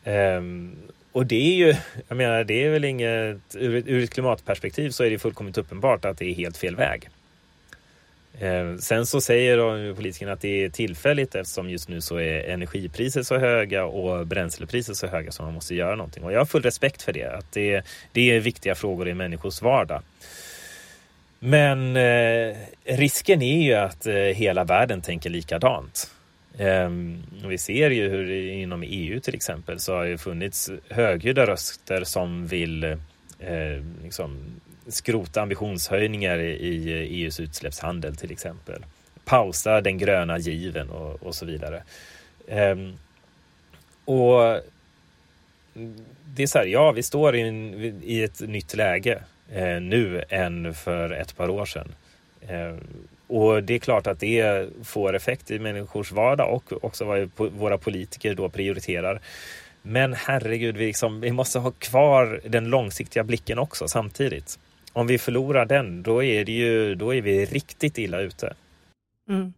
Ehm, 0.04 0.76
och 1.12 1.26
det 1.26 1.52
är 1.52 1.56
ju, 1.56 1.74
jag 2.08 2.16
menar, 2.16 2.44
det 2.44 2.64
är 2.64 2.70
väl 2.70 2.84
inget, 2.84 3.38
ur, 3.54 3.82
ur 3.86 4.04
ett 4.04 4.10
klimatperspektiv 4.10 4.90
så 4.90 5.04
är 5.04 5.10
det 5.10 5.18
fullkomligt 5.18 5.58
uppenbart 5.58 6.04
att 6.04 6.18
det 6.18 6.24
är 6.24 6.34
helt 6.34 6.56
fel 6.56 6.76
väg. 6.76 7.08
Eh, 8.38 8.76
sen 8.76 9.06
så 9.06 9.20
säger 9.20 9.94
politikerna 9.94 10.32
att 10.32 10.40
det 10.40 10.64
är 10.64 10.68
tillfälligt 10.68 11.34
eftersom 11.34 11.70
just 11.70 11.88
nu 11.88 12.00
så 12.00 12.16
är 12.16 12.50
energipriser 12.50 13.22
så 13.22 13.38
höga 13.38 13.84
och 13.84 14.26
bränslepriser 14.26 14.94
så 14.94 15.06
höga 15.06 15.32
så 15.32 15.42
man 15.42 15.54
måste 15.54 15.74
göra 15.74 15.96
någonting. 15.96 16.24
Och 16.24 16.32
jag 16.32 16.38
har 16.38 16.46
full 16.46 16.62
respekt 16.62 17.02
för 17.02 17.12
det, 17.12 17.24
att 17.24 17.52
det, 17.52 17.82
det 18.12 18.30
är 18.30 18.40
viktiga 18.40 18.74
frågor 18.74 19.08
i 19.08 19.14
människors 19.14 19.62
vardag. 19.62 20.02
Men 21.38 21.96
eh, 21.96 22.56
risken 22.84 23.42
är 23.42 23.62
ju 23.62 23.74
att 23.74 24.06
eh, 24.06 24.14
hela 24.14 24.64
världen 24.64 25.00
tänker 25.00 25.30
likadant. 25.30 26.10
Ehm, 26.60 27.22
vi 27.44 27.58
ser 27.58 27.90
ju 27.90 28.08
hur 28.08 28.30
inom 28.30 28.82
EU 28.86 29.20
till 29.20 29.34
exempel 29.34 29.80
så 29.80 29.94
har 29.94 30.06
det 30.06 30.18
funnits 30.18 30.70
högljudda 30.88 31.46
röster 31.46 32.04
som 32.04 32.46
vill 32.46 32.84
eh, 33.38 33.82
liksom, 34.04 34.38
skrota 34.88 35.42
ambitionshöjningar 35.42 36.38
i 36.38 36.92
EUs 36.92 37.40
utsläppshandel 37.40 38.16
till 38.16 38.32
exempel. 38.32 38.84
Pausa 39.24 39.80
den 39.80 39.98
gröna 39.98 40.38
given 40.38 40.90
och, 40.90 41.22
och 41.22 41.34
så 41.34 41.46
vidare. 41.46 41.82
Ehm, 42.48 42.98
och 44.04 44.60
det 46.24 46.42
är 46.42 46.46
så 46.46 46.58
här, 46.58 46.66
ja, 46.66 46.92
vi 46.92 47.02
står 47.02 47.36
i, 47.36 47.40
en, 47.40 47.74
i 48.04 48.22
ett 48.22 48.40
nytt 48.40 48.76
läge 48.76 49.22
eh, 49.52 49.80
nu 49.80 50.24
än 50.28 50.74
för 50.74 51.10
ett 51.10 51.36
par 51.36 51.48
år 51.48 51.66
sedan. 51.66 51.94
Ehm, 52.48 52.80
och 53.30 53.62
det 53.62 53.74
är 53.74 53.78
klart 53.78 54.06
att 54.06 54.20
det 54.20 54.68
får 54.84 55.16
effekt 55.16 55.50
i 55.50 55.58
människors 55.58 56.12
vardag 56.12 56.54
och 56.54 56.84
också 56.84 57.04
vad 57.04 57.30
våra 57.36 57.78
politiker 57.78 58.34
då 58.34 58.48
prioriterar. 58.48 59.20
Men 59.82 60.14
herregud, 60.14 60.76
vi, 60.76 60.86
liksom, 60.86 61.20
vi 61.20 61.32
måste 61.32 61.58
ha 61.58 61.70
kvar 61.70 62.40
den 62.44 62.64
långsiktiga 62.64 63.24
blicken 63.24 63.58
också 63.58 63.88
samtidigt 63.88 64.58
om 64.92 65.06
vi 65.06 65.18
förlorar 65.18 65.66
den, 65.66 66.02
då 66.02 66.22
är, 66.22 66.44
det 66.44 66.52
ju, 66.52 66.94
då 66.94 67.14
är 67.14 67.22
vi 67.22 67.44
riktigt 67.44 67.98
illa 67.98 68.20
ute. 68.20 68.54
Mm. 69.28 69.52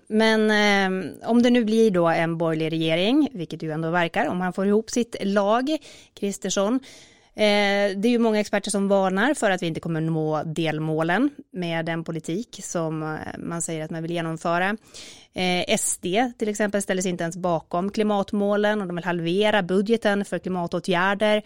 Men 0.06 0.50
eh, 0.50 1.28
om 1.30 1.42
det 1.42 1.50
nu 1.50 1.64
blir 1.64 1.90
då 1.90 2.08
en 2.08 2.38
borgerlig 2.38 2.72
regering, 2.72 3.28
vilket 3.32 3.62
ju 3.62 3.72
ändå 3.72 3.90
verkar, 3.90 4.26
om 4.26 4.40
han 4.40 4.52
får 4.52 4.66
ihop 4.66 4.90
sitt 4.90 5.16
lag, 5.20 5.78
Kristersson, 6.14 6.80
eh, 7.36 7.96
det 7.96 8.08
är 8.08 8.10
ju 8.10 8.18
många 8.18 8.40
experter 8.40 8.70
som 8.70 8.88
varnar 8.88 9.34
för 9.34 9.50
att 9.50 9.62
vi 9.62 9.66
inte 9.66 9.80
kommer 9.80 10.00
nå 10.00 10.42
delmålen 10.42 11.30
med 11.52 11.86
den 11.86 12.04
politik 12.04 12.60
som 12.62 13.02
eh, 13.02 13.38
man 13.38 13.62
säger 13.62 13.84
att 13.84 13.90
man 13.90 14.02
vill 14.02 14.10
genomföra. 14.10 14.76
Eh, 15.32 15.76
SD 15.78 16.04
till 16.38 16.48
exempel 16.48 16.82
ställer 16.82 17.02
sig 17.02 17.10
inte 17.10 17.24
ens 17.24 17.36
bakom 17.36 17.90
klimatmålen 17.90 18.80
och 18.80 18.86
de 18.86 18.96
vill 18.96 19.04
halvera 19.04 19.62
budgeten 19.62 20.24
för 20.24 20.38
klimatåtgärder. 20.38 21.42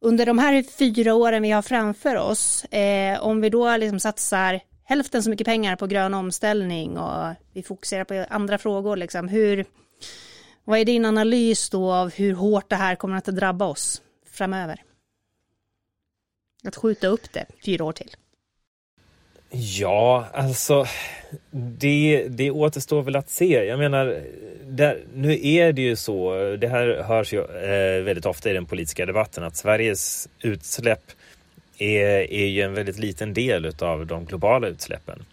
Under 0.00 0.26
de 0.26 0.38
här 0.38 0.62
fyra 0.78 1.14
åren 1.14 1.42
vi 1.42 1.50
har 1.50 1.62
framför 1.62 2.16
oss, 2.16 2.64
eh, 2.64 3.22
om 3.22 3.40
vi 3.40 3.50
då 3.50 3.76
liksom 3.76 4.00
satsar 4.00 4.60
hälften 4.84 5.22
så 5.22 5.30
mycket 5.30 5.44
pengar 5.44 5.76
på 5.76 5.86
grön 5.86 6.14
omställning 6.14 6.98
och 6.98 7.34
vi 7.52 7.62
fokuserar 7.62 8.04
på 8.04 8.26
andra 8.30 8.58
frågor, 8.58 8.96
liksom, 8.96 9.28
hur, 9.28 9.64
vad 10.64 10.78
är 10.78 10.84
din 10.84 11.04
analys 11.04 11.70
då 11.70 11.92
av 11.92 12.12
hur 12.12 12.34
hårt 12.34 12.70
det 12.70 12.76
här 12.76 12.94
kommer 12.94 13.16
att 13.16 13.24
drabba 13.24 13.66
oss 13.66 14.02
framöver? 14.36 14.82
Att 16.64 16.76
skjuta 16.76 17.06
upp 17.06 17.32
det 17.32 17.46
fyra 17.64 17.84
år 17.84 17.92
till. 17.92 18.10
Ja, 19.50 20.26
alltså 20.32 20.86
det, 21.50 22.26
det 22.28 22.50
återstår 22.50 23.02
väl 23.02 23.16
att 23.16 23.30
se. 23.30 23.64
Jag 23.64 23.78
menar, 23.78 24.22
där, 24.64 25.04
nu 25.14 25.46
är 25.46 25.72
det 25.72 25.82
ju 25.82 25.96
så, 25.96 26.34
det 26.60 26.68
här 26.68 27.02
hörs 27.02 27.32
ju 27.32 27.40
eh, 27.40 28.02
väldigt 28.02 28.26
ofta 28.26 28.50
i 28.50 28.52
den 28.52 28.66
politiska 28.66 29.06
debatten, 29.06 29.44
att 29.44 29.56
Sveriges 29.56 30.28
utsläpp 30.40 31.02
är, 31.78 32.32
är 32.32 32.46
ju 32.46 32.62
en 32.62 32.74
väldigt 32.74 32.98
liten 32.98 33.34
del 33.34 33.72
av 33.78 34.06
de 34.06 34.24
globala 34.24 34.68
utsläppen. 34.68 35.24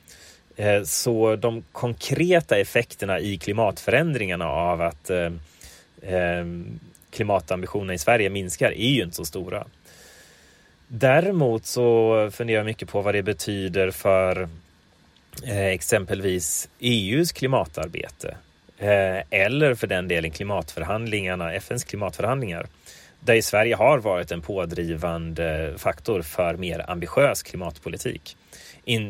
Eh, 0.56 0.84
så 0.84 1.36
de 1.36 1.64
konkreta 1.72 2.58
effekterna 2.58 3.20
i 3.20 3.38
klimatförändringarna 3.38 4.46
av 4.46 4.82
att 4.82 5.10
eh, 5.10 5.32
eh 6.02 6.46
klimatambitionerna 7.14 7.94
i 7.94 7.98
Sverige 7.98 8.30
minskar 8.30 8.72
är 8.72 8.90
ju 8.90 9.04
inte 9.04 9.16
så 9.16 9.26
stora. 9.26 9.66
Däremot 10.88 11.66
så 11.66 12.30
funderar 12.32 12.58
jag 12.58 12.66
mycket 12.66 12.90
på 12.90 13.02
vad 13.02 13.16
det 13.16 13.24
betyder 13.24 13.92
för 13.92 14.50
eh, 15.44 15.66
exempelvis 15.66 16.70
EUs 16.80 17.32
klimatarbete. 17.32 18.38
Eh, 18.78 19.24
eller 19.30 19.76
för 19.76 19.88
den 19.88 20.08
delen 20.08 20.32
klimatförhandlingarna, 20.32 21.54
FNs 21.54 21.84
klimatförhandlingar. 21.84 22.68
Där 23.20 23.42
Sverige 23.42 23.76
har 23.76 24.00
varit 24.00 24.32
en 24.32 24.42
pådrivande 24.42 25.74
faktor 25.78 26.22
för 26.22 26.58
mer 26.58 26.90
ambitiös 26.90 27.44
klimatpolitik. 27.44 28.38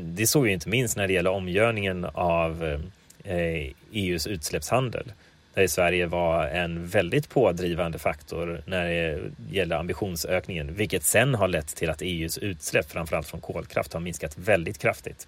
Det 0.03 0.27
såg 0.27 0.43
vi 0.43 0.51
inte 0.51 0.69
minst 0.69 0.97
när 0.97 1.07
det 1.07 1.13
gäller 1.13 1.31
omgörningen 1.31 2.05
av 2.13 2.79
eh, 3.23 3.35
e 3.35 3.73
EUs 3.91 4.27
utsläppshandel 4.27 5.11
där 5.53 5.67
Sverige 5.67 6.05
var 6.05 6.47
en 6.47 6.87
väldigt 6.87 7.29
pådrivande 7.29 7.99
faktor 7.99 8.61
när 8.65 8.85
det 8.85 9.19
gäller 9.51 9.75
ambitionsökningen, 9.75 10.75
vilket 10.75 11.03
sen 11.03 11.35
har 11.35 11.47
lett 11.47 11.75
till 11.75 11.89
att 11.89 12.01
EUs 12.01 12.37
utsläpp, 12.37 12.91
framförallt 12.91 13.27
från 13.27 13.41
kolkraft, 13.41 13.93
har 13.93 13.99
minskat 13.99 14.37
väldigt 14.37 14.77
kraftigt. 14.77 15.27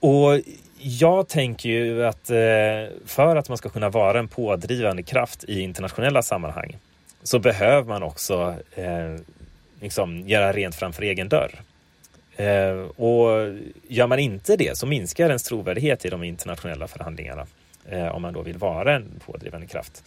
Och 0.00 0.40
jag 0.78 1.28
tänker 1.28 1.68
ju 1.68 2.06
att 2.06 2.30
eh, 2.30 2.36
för 3.06 3.36
att 3.36 3.48
man 3.48 3.58
ska 3.58 3.68
kunna 3.68 3.88
vara 3.88 4.18
en 4.18 4.28
pådrivande 4.28 5.02
kraft 5.02 5.44
i 5.44 5.60
internationella 5.60 6.22
sammanhang 6.22 6.76
så 7.22 7.38
behöver 7.38 7.88
man 7.88 8.02
också 8.02 8.56
eh, 8.74 9.16
liksom 9.80 10.28
göra 10.28 10.52
rent 10.52 10.74
framför 10.74 11.02
egen 11.02 11.28
dörr. 11.28 11.60
Eh, 12.36 12.74
och 12.96 13.54
gör 13.88 14.06
man 14.06 14.18
inte 14.18 14.56
det 14.56 14.78
så 14.78 14.86
minskar 14.86 15.26
ens 15.26 15.42
trovärdighet 15.42 16.04
i 16.04 16.08
de 16.08 16.24
internationella 16.24 16.88
förhandlingarna 16.88 17.46
eh, 17.90 18.08
om 18.08 18.22
man 18.22 18.34
då 18.34 18.42
vill 18.42 18.58
vara 18.58 18.94
en 18.94 19.20
pådrivande 19.26 19.66
kraft. 19.66 20.04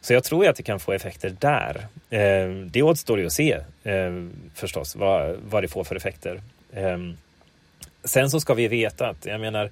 Så 0.00 0.12
jag 0.12 0.24
tror 0.24 0.48
att 0.48 0.56
det 0.56 0.62
kan 0.62 0.80
få 0.80 0.92
effekter 0.92 1.36
där. 1.38 1.86
Eh, 2.10 2.48
det 2.66 2.82
återstår 2.82 3.20
ju 3.20 3.26
att 3.26 3.32
se 3.32 3.52
eh, 3.84 4.26
förstås 4.54 4.96
vad, 4.96 5.36
vad 5.50 5.62
det 5.62 5.68
får 5.68 5.84
för 5.84 5.96
effekter. 5.96 6.40
Eh, 6.72 6.98
sen 8.04 8.30
så 8.30 8.40
ska 8.40 8.54
vi 8.54 8.68
veta 8.68 9.08
att, 9.08 9.26
jag 9.26 9.40
menar, 9.40 9.70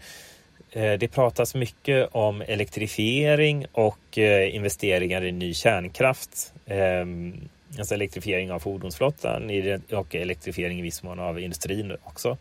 eh, 0.73 0.93
det 0.93 1.09
pratas 1.09 1.55
mycket 1.55 2.09
om 2.13 2.43
elektrifiering 2.43 3.67
och 3.73 4.19
eh, 4.19 4.55
investeringar 4.55 5.25
i 5.25 5.33
ny 5.33 5.55
kärnkraft. 5.55 6.53
Ehm, 6.67 7.49
alltså 7.79 7.95
elektrifiering 7.95 8.53
av 8.53 8.59
fordonsflottan 8.59 9.51
och 9.91 10.15
elektrifiering 10.15 10.79
i 10.79 10.83
viss 10.83 11.03
mån 11.03 11.19
av 11.19 11.41
industrin 11.41 11.97
också. 12.05 12.37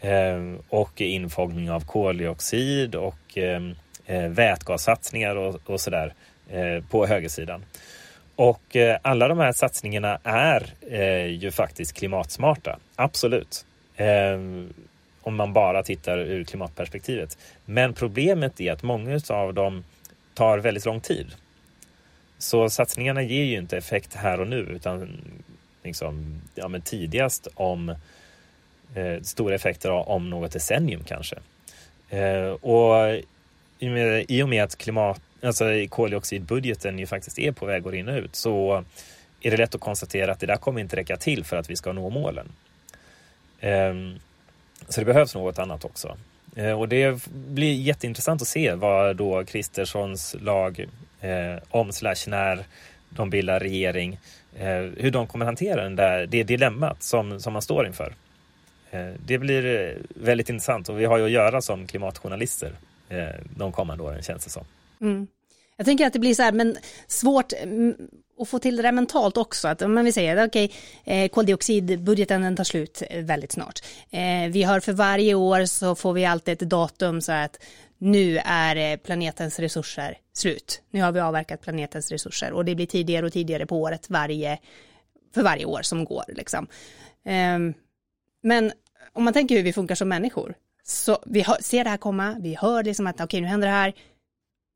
Ehm, 0.00 0.58
och 0.68 1.00
infångning 1.00 1.70
av 1.70 1.86
koldioxid 1.86 2.94
och 2.94 3.38
ehm, 3.38 3.74
eh, 4.06 4.28
vätgassatsningar 4.28 5.36
och, 5.36 5.70
och 5.70 5.80
sådär 5.80 6.14
eh, 6.50 6.84
på 6.90 7.06
högersidan. 7.06 7.64
Och 8.36 8.76
eh, 8.76 8.98
alla 9.02 9.28
de 9.28 9.38
här 9.38 9.52
satsningarna 9.52 10.18
är 10.24 10.74
eh, 10.90 11.26
ju 11.26 11.50
faktiskt 11.50 11.92
klimatsmarta, 11.92 12.78
absolut. 12.96 13.66
Eh, 13.96 14.38
om 15.22 15.36
man 15.36 15.52
bara 15.52 15.82
tittar 15.82 16.18
ur 16.18 16.44
klimatperspektivet. 16.44 17.38
Men 17.64 17.94
problemet 17.94 18.60
är 18.60 18.72
att 18.72 18.82
många 18.82 19.20
av 19.28 19.54
dem 19.54 19.84
tar 20.34 20.58
väldigt 20.58 20.84
lång 20.84 21.00
tid. 21.00 21.26
Så 22.38 22.70
satsningarna 22.70 23.22
ger 23.22 23.44
ju 23.44 23.58
inte 23.58 23.76
effekt 23.76 24.14
här 24.14 24.40
och 24.40 24.48
nu 24.48 24.56
utan 24.56 25.20
liksom, 25.82 26.42
ja, 26.54 26.68
men 26.68 26.82
tidigast 26.82 27.48
om 27.54 27.88
eh, 28.94 29.20
stora 29.22 29.54
effekter 29.54 29.90
om 29.90 30.30
något 30.30 30.52
decennium 30.52 31.04
kanske. 31.04 31.36
Eh, 32.10 32.50
och 32.50 33.20
i 33.80 34.42
och 34.42 34.48
med 34.48 34.64
att 34.64 34.78
klimat, 34.78 35.20
alltså 35.42 35.64
koldioxidbudgeten 35.88 36.98
ju 36.98 37.06
faktiskt 37.06 37.38
är 37.38 37.52
på 37.52 37.66
väg 37.66 37.86
att 37.86 37.92
rinna 37.92 38.16
ut 38.16 38.36
så 38.36 38.84
är 39.40 39.50
det 39.50 39.56
lätt 39.56 39.74
att 39.74 39.80
konstatera 39.80 40.32
att 40.32 40.40
det 40.40 40.46
där 40.46 40.56
kommer 40.56 40.80
inte 40.80 40.96
räcka 40.96 41.16
till 41.16 41.44
för 41.44 41.56
att 41.56 41.70
vi 41.70 41.76
ska 41.76 41.92
nå 41.92 42.10
målen. 42.10 42.48
Ehm, 43.60 44.14
så 44.88 45.00
det 45.00 45.04
behövs 45.04 45.34
något 45.34 45.58
annat 45.58 45.84
också. 45.84 46.16
Eh, 46.56 46.80
och 46.80 46.88
det 46.88 47.28
blir 47.32 47.74
jätteintressant 47.74 48.42
att 48.42 48.48
se 48.48 48.74
vad 48.74 49.16
då 49.16 49.44
Kristerssons 49.44 50.36
lag 50.40 50.86
eh, 51.20 51.62
om 51.70 51.92
slash 51.92 52.26
när 52.26 52.64
de 53.10 53.30
bildar 53.30 53.60
regering, 53.60 54.18
eh, 54.58 54.68
hur 54.96 55.10
de 55.10 55.26
kommer 55.26 55.44
hantera 55.44 55.82
den 55.82 55.96
där, 55.96 56.26
det 56.26 56.42
dilemmat 56.42 57.02
som, 57.02 57.40
som 57.40 57.52
man 57.52 57.62
står 57.62 57.86
inför. 57.86 58.14
Eh, 58.90 59.10
det 59.26 59.38
blir 59.38 59.66
eh, 59.66 59.96
väldigt 60.24 60.48
intressant 60.48 60.88
och 60.88 61.00
vi 61.00 61.04
har 61.04 61.18
ju 61.18 61.24
att 61.24 61.30
göra 61.30 61.60
som 61.60 61.86
klimatjournalister 61.86 62.72
Eh, 63.10 63.40
de 63.56 63.72
kommande 63.72 64.04
åren 64.04 64.22
känns 64.22 64.44
det 64.44 64.50
som. 64.50 64.64
Mm. 65.00 65.26
Jag 65.76 65.86
tänker 65.86 66.06
att 66.06 66.12
det 66.12 66.18
blir 66.18 66.34
så 66.34 66.42
här, 66.42 66.52
men 66.52 66.76
svårt 67.06 67.52
mm, 67.52 67.94
att 68.38 68.48
få 68.48 68.58
till 68.58 68.76
det 68.76 68.82
där 68.82 68.92
mentalt 68.92 69.36
också. 69.36 69.68
Att 69.68 69.82
om 69.82 70.04
vi 70.04 70.12
säger 70.12 70.46
okej, 70.46 70.72
okay, 71.04 71.24
eh, 71.24 71.28
koldioxidbudgeten 71.28 72.42
den 72.42 72.56
tar 72.56 72.64
slut 72.64 73.02
väldigt 73.14 73.52
snart. 73.52 73.80
Eh, 74.10 74.50
vi 74.50 74.62
har 74.62 74.80
för 74.80 74.92
varje 74.92 75.34
år 75.34 75.64
så 75.64 75.94
får 75.94 76.12
vi 76.12 76.24
alltid 76.24 76.62
ett 76.62 76.70
datum 76.70 77.20
så 77.20 77.32
att 77.32 77.62
nu 77.98 78.38
är 78.44 78.76
eh, 78.76 78.96
planetens 78.96 79.58
resurser 79.58 80.18
slut. 80.32 80.82
Nu 80.90 81.02
har 81.02 81.12
vi 81.12 81.20
avverkat 81.20 81.60
planetens 81.60 82.12
resurser 82.12 82.52
och 82.52 82.64
det 82.64 82.74
blir 82.74 82.86
tidigare 82.86 83.26
och 83.26 83.32
tidigare 83.32 83.66
på 83.66 83.80
året 83.80 84.10
varje, 84.10 84.58
för 85.34 85.42
varje 85.42 85.64
år 85.64 85.82
som 85.82 86.04
går. 86.04 86.24
Liksom. 86.28 86.66
Ehm, 87.24 87.74
men 88.42 88.72
om 89.12 89.24
man 89.24 89.32
tänker 89.32 89.56
hur 89.56 89.62
vi 89.62 89.72
funkar 89.72 89.94
som 89.94 90.08
människor 90.08 90.54
så 90.90 91.18
vi 91.26 91.42
hör, 91.42 91.56
ser 91.60 91.84
det 91.84 91.90
här 91.90 91.96
komma, 91.96 92.36
vi 92.40 92.54
hör 92.54 92.84
liksom 92.84 93.06
att 93.06 93.14
okej, 93.14 93.24
okay, 93.24 93.40
nu 93.40 93.46
händer 93.46 93.68
det 93.68 93.74
här 93.74 93.94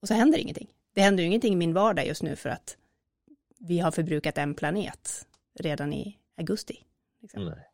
och 0.03 0.09
så 0.09 0.15
händer 0.15 0.39
ingenting. 0.39 0.69
Det 0.95 1.01
händer 1.01 1.23
ju 1.23 1.27
ingenting 1.27 1.53
i 1.53 1.57
min 1.57 1.75
vardag 1.75 2.07
just 2.07 2.23
nu 2.23 2.37
för 2.37 2.49
att 2.49 2.77
vi 3.59 3.79
har 3.79 3.91
förbrukat 3.91 4.39
en 4.39 4.55
planet 4.55 5.27
redan 5.59 5.93
i 5.93 6.19
augusti. 6.39 6.81
Liksom. 7.23 7.45
Nej. 7.45 7.71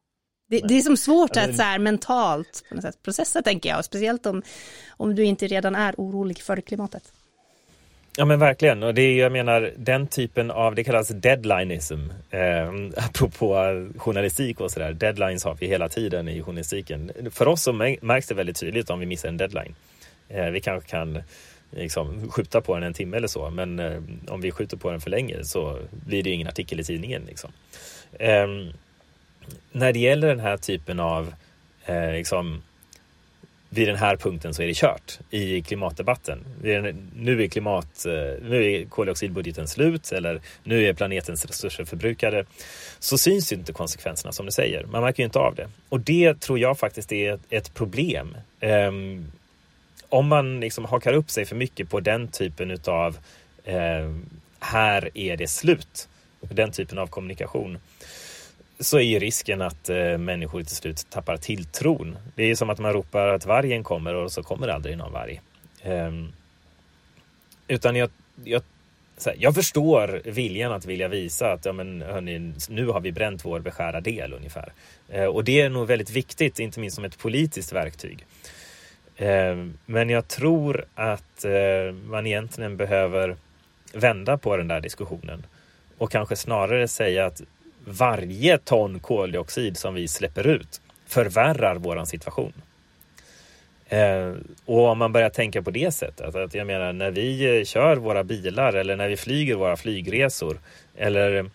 Det, 0.48 0.60
det, 0.60 0.74
är 0.74 0.82
som 0.82 0.96
svårt 0.96 1.36
att 1.36 1.56
så 1.56 1.62
här, 1.62 1.78
mentalt 1.78 2.64
på 2.68 2.74
något 2.74 2.84
sätt 2.84 3.02
processa 3.02 3.42
tänker 3.42 3.68
jag, 3.68 3.84
speciellt 3.84 4.26
om, 4.26 4.42
om 4.88 5.14
du 5.14 5.24
inte 5.24 5.46
redan 5.46 5.74
är 5.74 5.94
orolig 5.98 6.38
för 6.38 6.60
klimatet. 6.60 7.12
Ja 8.16 8.24
men 8.24 8.38
verkligen, 8.38 8.82
och 8.82 8.94
det 8.94 9.02
är, 9.02 9.18
jag 9.18 9.32
menar 9.32 9.72
den 9.76 10.06
typen 10.06 10.50
av, 10.50 10.74
det 10.74 10.84
kallas 10.84 11.08
deadlineism, 11.08 12.10
eh, 12.30 12.68
apropå 12.96 13.56
journalistik 13.96 14.60
och 14.60 14.70
sådär. 14.70 14.92
Deadlines 14.92 15.44
har 15.44 15.54
vi 15.54 15.66
hela 15.66 15.88
tiden 15.88 16.28
i 16.28 16.42
journalistiken. 16.42 17.10
För 17.30 17.48
oss 17.48 17.62
så 17.62 17.72
märks 17.72 18.26
det 18.26 18.34
väldigt 18.34 18.60
tydligt 18.60 18.90
om 18.90 19.00
vi 19.00 19.06
missar 19.06 19.28
en 19.28 19.36
deadline. 19.36 19.74
Eh, 20.28 20.46
vi 20.46 20.60
kanske 20.60 20.90
kan 20.90 21.22
liksom, 21.70 22.30
skjuta 22.30 22.60
på 22.60 22.74
den 22.74 22.82
en 22.82 22.94
timme 22.94 23.16
eller 23.16 23.28
så, 23.28 23.50
men 23.50 23.78
eh, 23.78 24.02
om 24.28 24.40
vi 24.40 24.50
skjuter 24.50 24.76
på 24.76 24.90
den 24.90 25.00
för 25.00 25.10
länge 25.10 25.44
så 25.44 25.78
blir 25.90 26.22
det 26.22 26.30
ingen 26.30 26.48
artikel 26.48 26.80
i 26.80 26.84
tidningen. 26.84 27.22
Liksom. 27.28 27.50
Eh, 28.12 28.46
när 29.72 29.92
det 29.92 29.98
gäller 29.98 30.28
den 30.28 30.40
här 30.40 30.56
typen 30.56 31.00
av 31.00 31.34
eh, 31.86 32.12
liksom, 32.12 32.62
vid 33.72 33.88
den 33.88 33.96
här 33.96 34.16
punkten 34.16 34.54
så 34.54 34.62
är 34.62 34.66
det 34.66 34.76
kört 34.76 35.18
i 35.30 35.62
klimatdebatten. 35.62 36.44
Nu 37.16 37.42
är, 37.42 37.48
klimat, 37.48 38.06
eh, 38.06 38.12
nu 38.48 38.72
är 38.72 38.84
koldioxidbudgeten 38.84 39.68
slut 39.68 40.12
eller 40.12 40.40
nu 40.64 40.84
är 40.84 40.92
planetens 40.92 41.46
resurser 41.46 41.84
förbrukade. 41.84 42.44
Så 42.98 43.18
syns 43.18 43.52
ju 43.52 43.56
inte 43.56 43.72
konsekvenserna 43.72 44.32
som 44.32 44.46
du 44.46 44.52
säger. 44.52 44.84
Man 44.84 45.02
märker 45.02 45.22
ju 45.22 45.24
inte 45.24 45.38
av 45.38 45.54
det. 45.54 45.68
Och 45.88 46.00
det 46.00 46.40
tror 46.40 46.58
jag 46.58 46.78
faktiskt 46.78 47.12
är 47.12 47.38
ett 47.50 47.74
problem. 47.74 48.36
Ehm, 48.60 49.32
om 50.08 50.26
man 50.26 50.60
liksom 50.60 50.84
hakar 50.84 51.12
upp 51.12 51.30
sig 51.30 51.44
för 51.44 51.56
mycket 51.56 51.90
på 51.90 52.00
den 52.00 52.28
typen 52.28 52.70
utav 52.70 53.18
ehm, 53.64 54.26
här 54.60 55.10
är 55.14 55.36
det 55.36 55.46
slut, 55.46 56.08
den 56.40 56.72
typen 56.72 56.98
av 56.98 57.06
kommunikation, 57.06 57.78
så 58.80 58.98
är 58.98 59.02
ju 59.02 59.18
risken 59.18 59.62
att 59.62 59.88
eh, 59.88 60.18
människor 60.18 60.62
till 60.62 60.76
slut 60.76 61.06
tappar 61.10 61.36
tilltron. 61.36 62.18
Det 62.34 62.42
är 62.42 62.46
ju 62.46 62.56
som 62.56 62.70
att 62.70 62.78
man 62.78 62.92
ropar 62.92 63.28
att 63.28 63.46
vargen 63.46 63.84
kommer 63.84 64.14
och 64.14 64.32
så 64.32 64.42
kommer 64.42 64.68
aldrig 64.68 64.98
någon 64.98 65.12
varg. 65.12 65.40
Eh, 65.82 66.12
utan 67.68 67.96
jag, 67.96 68.10
jag, 68.44 68.62
här, 69.26 69.36
jag 69.38 69.54
förstår 69.54 70.20
viljan 70.24 70.72
att 70.72 70.86
vilja 70.86 71.08
visa 71.08 71.52
att 71.52 71.64
ja, 71.64 71.72
men, 71.72 72.02
hörni, 72.02 72.52
nu 72.68 72.86
har 72.86 73.00
vi 73.00 73.12
bränt 73.12 73.44
vår 73.44 73.60
beskärda 73.60 74.00
del 74.00 74.32
ungefär. 74.32 74.72
Eh, 75.08 75.24
och 75.24 75.44
det 75.44 75.60
är 75.60 75.68
nog 75.68 75.86
väldigt 75.86 76.10
viktigt, 76.10 76.58
inte 76.58 76.80
minst 76.80 76.94
som 76.94 77.04
ett 77.04 77.18
politiskt 77.18 77.72
verktyg. 77.72 78.26
Ehm, 79.16 79.78
men 79.86 80.10
jag 80.10 80.28
tror 80.28 80.84
att 80.94 81.44
eh, 81.44 81.92
man 82.04 82.26
egentligen 82.26 82.76
behöver 82.76 83.36
vända 83.92 84.38
på 84.38 84.56
den 84.56 84.68
där 84.68 84.80
diskussionen 84.80 85.46
och 85.98 86.10
kanske 86.10 86.36
snarare 86.36 86.88
säga 86.88 87.26
att 87.26 87.42
varje 87.90 88.58
ton 88.58 89.00
koldioxid 89.00 89.76
som 89.76 89.94
vi 89.94 90.08
släpper 90.08 90.46
ut 90.46 90.80
förvärrar 91.06 91.76
våran 91.76 92.06
situation. 92.06 92.52
Eh, 93.88 94.32
och 94.64 94.86
om 94.86 94.98
man 94.98 95.12
börjar 95.12 95.30
tänka 95.30 95.62
på 95.62 95.70
det 95.70 95.94
sättet, 95.94 96.34
att 96.34 96.54
jag 96.54 96.66
menar 96.66 96.92
när 96.92 97.10
vi 97.10 97.58
eh, 97.58 97.64
kör 97.64 97.96
våra 97.96 98.24
bilar 98.24 98.72
eller 98.72 98.96
när 98.96 99.08
vi 99.08 99.16
flyger 99.16 99.54
våra 99.54 99.76
flygresor 99.76 100.58
eller 100.96 101.50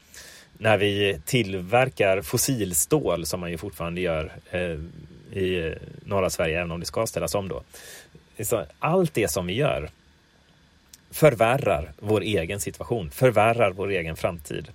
när 0.57 0.77
vi 0.77 1.21
tillverkar 1.25 2.21
fossilstål 2.21 3.25
som 3.25 3.39
man 3.39 3.51
ju 3.51 3.57
fortfarande 3.57 4.01
gör 4.01 4.31
eh, 4.51 4.79
i 5.31 5.67
eh, 5.67 5.73
norra 6.05 6.29
Sverige, 6.29 6.57
även 6.57 6.71
om 6.71 6.79
det 6.79 6.85
ska 6.85 7.07
ställas 7.07 7.35
om 7.35 7.47
då. 7.49 7.63
Så 8.43 8.65
allt 8.79 9.13
det 9.13 9.27
som 9.27 9.47
vi 9.47 9.53
gör 9.53 9.89
förvärrar 11.11 11.91
vår 11.99 12.21
egen 12.21 12.59
situation, 12.59 13.11
förvärrar 13.11 13.71
vår 13.71 13.89
egen 13.89 14.15
framtid. 14.15 14.67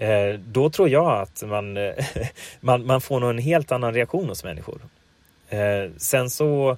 Eh, 0.00 0.40
då 0.46 0.70
tror 0.70 0.88
jag 0.88 1.20
att 1.20 1.42
man, 1.46 1.76
eh, 1.76 1.92
man, 2.60 2.86
man 2.86 3.00
får 3.00 3.20
nog 3.20 3.30
en 3.30 3.38
helt 3.38 3.72
annan 3.72 3.94
reaktion 3.94 4.28
hos 4.28 4.44
människor. 4.44 4.80
Eh, 5.48 5.90
sen 5.96 6.30
så 6.30 6.76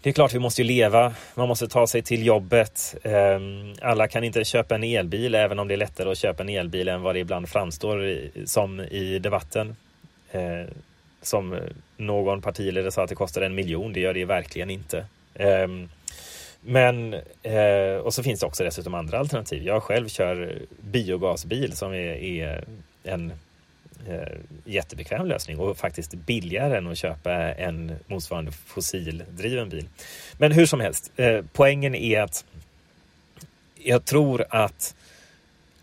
det 0.00 0.10
är 0.10 0.14
klart 0.14 0.34
vi 0.34 0.38
måste 0.38 0.62
ju 0.62 0.68
leva, 0.68 1.14
man 1.34 1.48
måste 1.48 1.68
ta 1.68 1.86
sig 1.86 2.02
till 2.02 2.26
jobbet. 2.26 2.94
Ehm, 3.02 3.74
alla 3.80 4.08
kan 4.08 4.24
inte 4.24 4.44
köpa 4.44 4.74
en 4.74 4.84
elbil 4.84 5.34
även 5.34 5.58
om 5.58 5.68
det 5.68 5.74
är 5.74 5.78
lättare 5.78 6.10
att 6.10 6.18
köpa 6.18 6.42
en 6.42 6.48
elbil 6.48 6.88
än 6.88 7.02
vad 7.02 7.14
det 7.14 7.18
ibland 7.18 7.48
framstår 7.48 8.20
som 8.46 8.80
i 8.80 9.18
debatten. 9.18 9.76
Som 11.22 11.58
någon 11.96 12.42
partiledare 12.42 12.90
sa 12.90 13.02
att 13.02 13.08
det 13.08 13.14
kostar 13.14 13.42
en 13.42 13.54
miljon, 13.54 13.92
det 13.92 14.00
gör 14.00 14.14
det 14.14 14.24
verkligen 14.24 14.70
inte. 14.70 15.06
Ehm, 15.34 15.88
men, 16.64 17.14
eh, 17.42 17.96
och 18.02 18.14
så 18.14 18.22
finns 18.22 18.40
det 18.40 18.46
också 18.46 18.64
dessutom 18.64 18.94
andra 18.94 19.18
alternativ. 19.18 19.62
Jag 19.62 19.82
själv 19.82 20.08
kör 20.08 20.62
biogasbil 20.80 21.72
som 21.72 21.92
är, 21.92 22.14
är 22.14 22.64
en 23.02 23.32
eh, 24.08 24.38
jättebekväm 24.64 25.26
lösning 25.26 25.58
och 25.58 25.76
faktiskt 25.76 26.14
billigare 26.14 26.76
än 26.76 26.86
att 26.86 26.98
köpa 26.98 27.32
en 27.54 27.96
motsvarande 28.06 28.52
fossildriven 28.52 29.68
bil. 29.68 29.88
Men 30.38 30.52
hur 30.52 30.66
som 30.66 30.80
helst, 30.80 31.12
eh, 31.16 31.44
poängen 31.52 31.94
är 31.94 32.20
att 32.20 32.44
jag 33.76 34.04
tror 34.04 34.44
att 34.50 34.94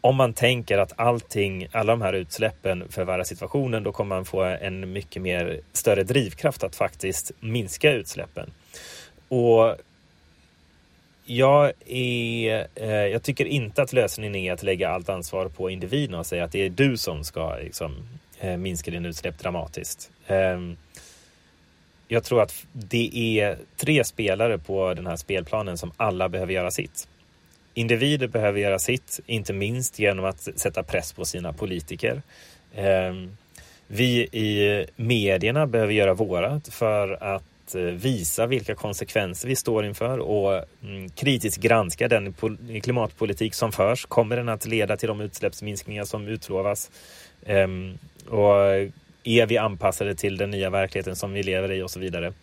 om 0.01 0.15
man 0.15 0.33
tänker 0.33 0.77
att 0.77 0.93
allting, 0.95 1.67
alla 1.71 1.93
de 1.93 2.01
här 2.01 2.13
utsläppen 2.13 2.89
förvärrar 2.89 3.23
situationen, 3.23 3.83
då 3.83 3.91
kommer 3.91 4.15
man 4.15 4.25
få 4.25 4.43
en 4.43 4.93
mycket 4.93 5.21
mer 5.21 5.59
större 5.73 6.03
drivkraft 6.03 6.63
att 6.63 6.75
faktiskt 6.75 7.31
minska 7.39 7.91
utsläppen. 7.91 8.51
Och 9.27 9.75
jag, 11.29 11.71
är, 11.85 12.67
eh, 12.75 12.89
jag 12.89 13.23
tycker 13.23 13.45
inte 13.45 13.81
att 13.81 13.93
lösningen 13.93 14.35
är 14.35 14.53
att 14.53 14.63
lägga 14.63 14.89
allt 14.89 15.09
ansvar 15.09 15.47
på 15.47 15.69
individen 15.69 16.15
och 16.15 16.25
säga 16.25 16.43
att 16.43 16.51
det 16.51 16.65
är 16.65 16.69
du 16.69 16.97
som 16.97 17.23
ska 17.23 17.55
liksom, 17.55 17.95
eh, 18.39 18.57
minska 18.57 18.91
din 18.91 19.05
utsläpp 19.05 19.39
dramatiskt. 19.39 20.11
Eh, 20.27 20.59
jag 22.07 22.23
tror 22.23 22.41
att 22.41 22.65
det 22.73 23.39
är 23.39 23.57
tre 23.77 24.03
spelare 24.03 24.57
på 24.57 24.93
den 24.93 25.07
här 25.07 25.15
spelplanen 25.15 25.77
som 25.77 25.91
alla 25.97 26.29
behöver 26.29 26.53
göra 26.53 26.71
sitt. 26.71 27.07
Individer 27.73 28.27
behöver 28.27 28.59
göra 28.59 28.79
sitt, 28.79 29.19
inte 29.25 29.53
minst 29.53 29.99
genom 29.99 30.25
att 30.25 30.41
sätta 30.41 30.83
press 30.83 31.13
på 31.13 31.25
sina 31.25 31.53
politiker. 31.53 32.21
Ehm, 32.75 33.37
vi 33.87 34.21
i 34.21 34.85
medierna 34.95 35.67
behöver 35.67 35.93
göra 35.93 36.13
vårat 36.13 36.67
för 36.67 37.23
att 37.23 37.43
Eh, 37.75 37.81
visa 37.81 38.45
vilka 38.45 38.75
konsekvenser 38.75 39.47
vi 39.47 39.55
står 39.55 39.85
inför 39.85 40.17
och 40.19 40.63
mm, 40.83 41.09
kritiskt 41.09 41.61
granska 41.61 42.07
den 42.07 42.33
klimatpolitik 42.83 43.53
som 43.53 43.71
förs. 43.71 44.05
Kommer 44.05 44.37
den 44.37 44.49
att 44.49 44.65
leda 44.65 44.97
till 44.97 45.07
de 45.07 45.21
utsläppsminskningar 45.21 46.03
som 46.03 46.27
utlovas? 46.27 46.91
Ehm, 47.45 47.97
och 48.29 48.55
är 49.23 49.45
vi 49.45 49.57
anpassade 49.57 50.15
till 50.15 50.37
den 50.37 50.51
nya 50.51 50.69
verkligheten 50.69 51.15
som 51.15 51.33
vi 51.33 51.43
lever 51.43 51.71
i 51.71 51.81
och 51.81 51.91
så 51.91 51.99
vidare? 51.99 52.33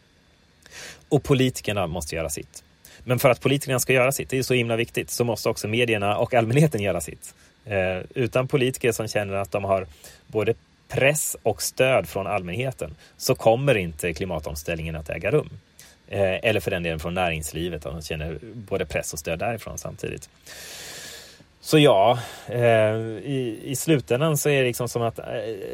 Och 1.08 1.22
politikerna 1.22 1.86
måste 1.86 2.16
göra 2.16 2.30
sitt. 2.30 2.64
Men 3.04 3.18
för 3.18 3.30
att 3.30 3.40
politikerna 3.40 3.80
ska 3.80 3.92
göra 3.92 4.12
sitt, 4.12 4.30
det 4.30 4.38
är 4.38 4.42
så 4.42 4.54
himla 4.54 4.76
viktigt, 4.76 5.10
så 5.10 5.24
måste 5.24 5.48
också 5.48 5.68
medierna 5.68 6.18
och 6.18 6.34
allmänheten 6.34 6.82
göra 6.82 7.00
sitt. 7.00 7.34
Eh, 7.64 8.02
utan 8.14 8.48
politiker 8.48 8.92
som 8.92 9.08
känner 9.08 9.34
att 9.34 9.52
de 9.52 9.64
har 9.64 9.86
både 10.26 10.54
press 10.88 11.36
och 11.42 11.62
stöd 11.62 12.08
från 12.08 12.26
allmänheten 12.26 12.96
så 13.16 13.34
kommer 13.34 13.74
inte 13.76 14.12
klimatomställningen 14.12 14.96
att 14.96 15.10
äga 15.10 15.30
rum. 15.30 15.50
Eh, 16.08 16.34
eller 16.42 16.60
för 16.60 16.70
den 16.70 16.82
delen 16.82 17.00
från 17.00 17.14
näringslivet, 17.14 17.86
att 17.86 17.92
de 17.92 18.02
känner 18.02 18.38
både 18.42 18.84
press 18.84 19.12
och 19.12 19.18
stöd 19.18 19.38
därifrån 19.38 19.78
samtidigt. 19.78 20.28
Så 21.60 21.78
ja, 21.78 22.18
eh, 22.46 22.60
i, 23.24 23.60
i 23.64 23.76
slutändan 23.76 24.38
så 24.38 24.48
är 24.48 24.62
det 24.62 24.68
liksom 24.68 24.88
som 24.88 25.02
att 25.02 25.18
eh, 25.18 25.24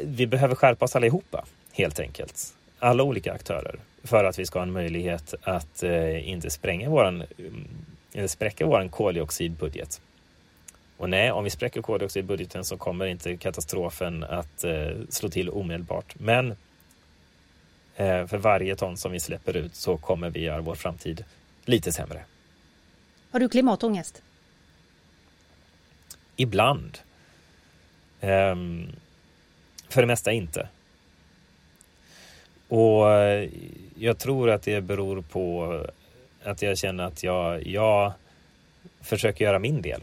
vi 0.03 0.27
behöver 0.27 0.55
skärpa 0.55 0.85
oss 0.85 0.95
allihopa, 0.95 1.45
helt 1.73 1.99
enkelt. 1.99 2.53
Alla 2.79 3.03
olika 3.03 3.33
aktörer, 3.33 3.79
för 4.03 4.23
att 4.23 4.39
vi 4.39 4.45
ska 4.45 4.59
ha 4.59 4.63
en 4.63 4.71
möjlighet 4.71 5.33
att 5.43 5.83
inte 6.23 6.49
spränga 6.49 6.89
våran, 6.89 7.23
mm, 7.37 7.67
eller 8.13 8.27
spräcka 8.27 8.65
vår 8.65 8.89
koldioxidbudget. 8.89 10.01
Och 10.97 11.09
nej, 11.09 11.31
om 11.31 11.43
vi 11.43 11.49
spräcker 11.49 11.81
koldioxidbudgeten 11.81 12.65
så 12.65 12.77
kommer 12.77 13.05
inte 13.05 13.37
katastrofen 13.37 14.23
att 14.23 14.63
eh, 14.63 14.91
slå 15.09 15.29
till 15.29 15.49
omedelbart. 15.49 16.15
Men 16.19 16.51
eh, 17.95 18.27
för 18.27 18.37
varje 18.37 18.75
ton 18.75 18.97
som 18.97 19.11
vi 19.11 19.19
släpper 19.19 19.57
ut 19.57 19.75
så 19.75 19.97
kommer 19.97 20.29
vi 20.29 20.39
göra 20.39 20.61
vår 20.61 20.75
framtid 20.75 21.25
lite 21.65 21.91
sämre. 21.91 22.25
Har 23.31 23.39
du 23.39 23.49
klimatångest? 23.49 24.23
Ibland. 26.35 26.99
Um, 28.21 28.91
för 29.89 30.01
det 30.01 30.07
mesta 30.07 30.31
inte. 30.31 30.67
Och 32.67 33.11
eh, 33.11 33.49
jag 33.95 34.17
tror 34.17 34.49
att 34.49 34.61
det 34.61 34.81
beror 34.81 35.21
på 35.21 35.79
att 36.43 36.61
jag 36.61 36.77
känner 36.77 37.03
att 37.03 37.23
jag, 37.23 37.67
jag 37.67 38.13
försöker 39.01 39.45
göra 39.45 39.59
min 39.59 39.81
del. 39.81 40.01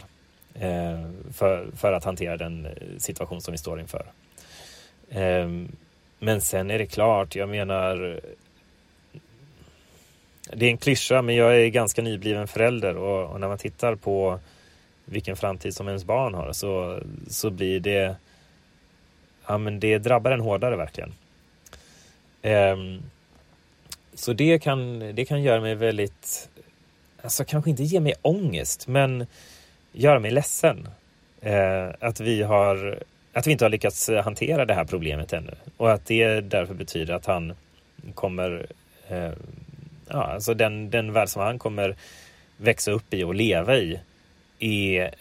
Eh, 0.55 1.01
för, 1.33 1.71
för 1.77 1.93
att 1.93 2.05
hantera 2.05 2.37
den 2.37 2.67
eh, 2.67 2.73
situation 2.99 3.41
som 3.41 3.53
vi 3.53 3.59
står 3.59 3.81
inför. 3.81 4.07
Ehm, 5.11 5.69
men 6.19 6.41
sen 6.41 6.71
är 6.71 6.79
det 6.79 6.87
klart, 6.87 7.37
jag 7.37 7.49
menar 7.49 8.21
det 10.53 10.67
är 10.67 10.71
en 10.71 10.79
klyscha, 10.79 11.23
men 11.23 11.35
jag 11.37 11.61
är 11.61 11.69
ganska 11.69 12.03
nybliven 12.03 12.49
förälder 12.49 12.97
och, 12.97 13.33
och, 13.33 13.41
när 13.41 13.49
man 13.49 13.59
tittar 13.59 13.95
på 13.95 14.41
vilken 15.05 15.37
framtid 15.37 15.75
som 15.75 15.89
ens 15.89 16.05
barn 16.05 16.35
har 16.35 16.53
så, 16.53 17.01
så 17.29 17.51
blir 17.51 17.81
det 17.81 18.17
ja, 19.47 19.59
men 19.59 19.81
det 19.81 19.99
drabbar 19.99 20.31
en 20.31 20.41
hårdare 20.41 20.77
verkligen. 20.77 21.15
Um, 22.43 23.03
så 24.15 24.33
det 24.33 24.59
kan, 24.59 24.99
det 24.99 25.25
kan 25.25 25.43
göra 25.43 25.61
mig 25.61 25.75
väldigt, 25.75 26.49
alltså 27.23 27.45
kanske 27.45 27.71
inte 27.71 27.83
ge 27.83 28.01
mig 28.01 28.15
ångest, 28.23 28.87
men 28.87 29.27
göra 29.93 30.19
mig 30.19 30.31
ledsen. 30.31 30.89
Eh, 31.41 31.89
att, 32.01 32.21
vi 32.21 32.43
har, 32.43 33.03
att 33.33 33.47
vi 33.47 33.53
inte 33.53 33.65
har 33.65 33.71
lyckats 33.71 34.11
hantera 34.25 34.65
det 34.65 34.75
här 34.75 34.85
problemet 34.85 35.33
ännu. 35.33 35.55
Och 35.77 35.93
att 35.93 36.07
det 36.07 36.41
därför 36.41 36.75
betyder 36.75 37.15
att 37.15 37.27
han 37.27 37.53
kommer... 38.15 38.67
Eh, 39.09 39.33
ja, 40.09 40.25
alltså 40.25 40.55
den, 40.55 40.91
den 40.91 41.13
värld 41.13 41.29
som 41.29 41.43
han 41.43 41.59
kommer 41.59 41.97
växa 42.57 42.91
upp 42.91 43.15
i 43.15 43.25
och 43.25 43.35
leva 43.35 43.77
i 43.77 44.01
är 44.59 45.15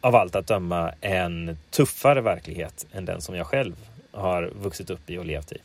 av 0.00 0.16
allt 0.16 0.36
att 0.36 0.46
döma 0.46 0.92
en 1.00 1.58
tuffare 1.70 2.20
verklighet 2.20 2.86
än 2.92 3.04
den 3.04 3.20
som 3.20 3.34
jag 3.34 3.46
själv 3.46 3.74
har 4.12 4.42
vuxit 4.42 4.90
upp 4.90 5.10
i 5.10 5.18
och 5.18 5.24
levt 5.24 5.52
i. 5.52 5.58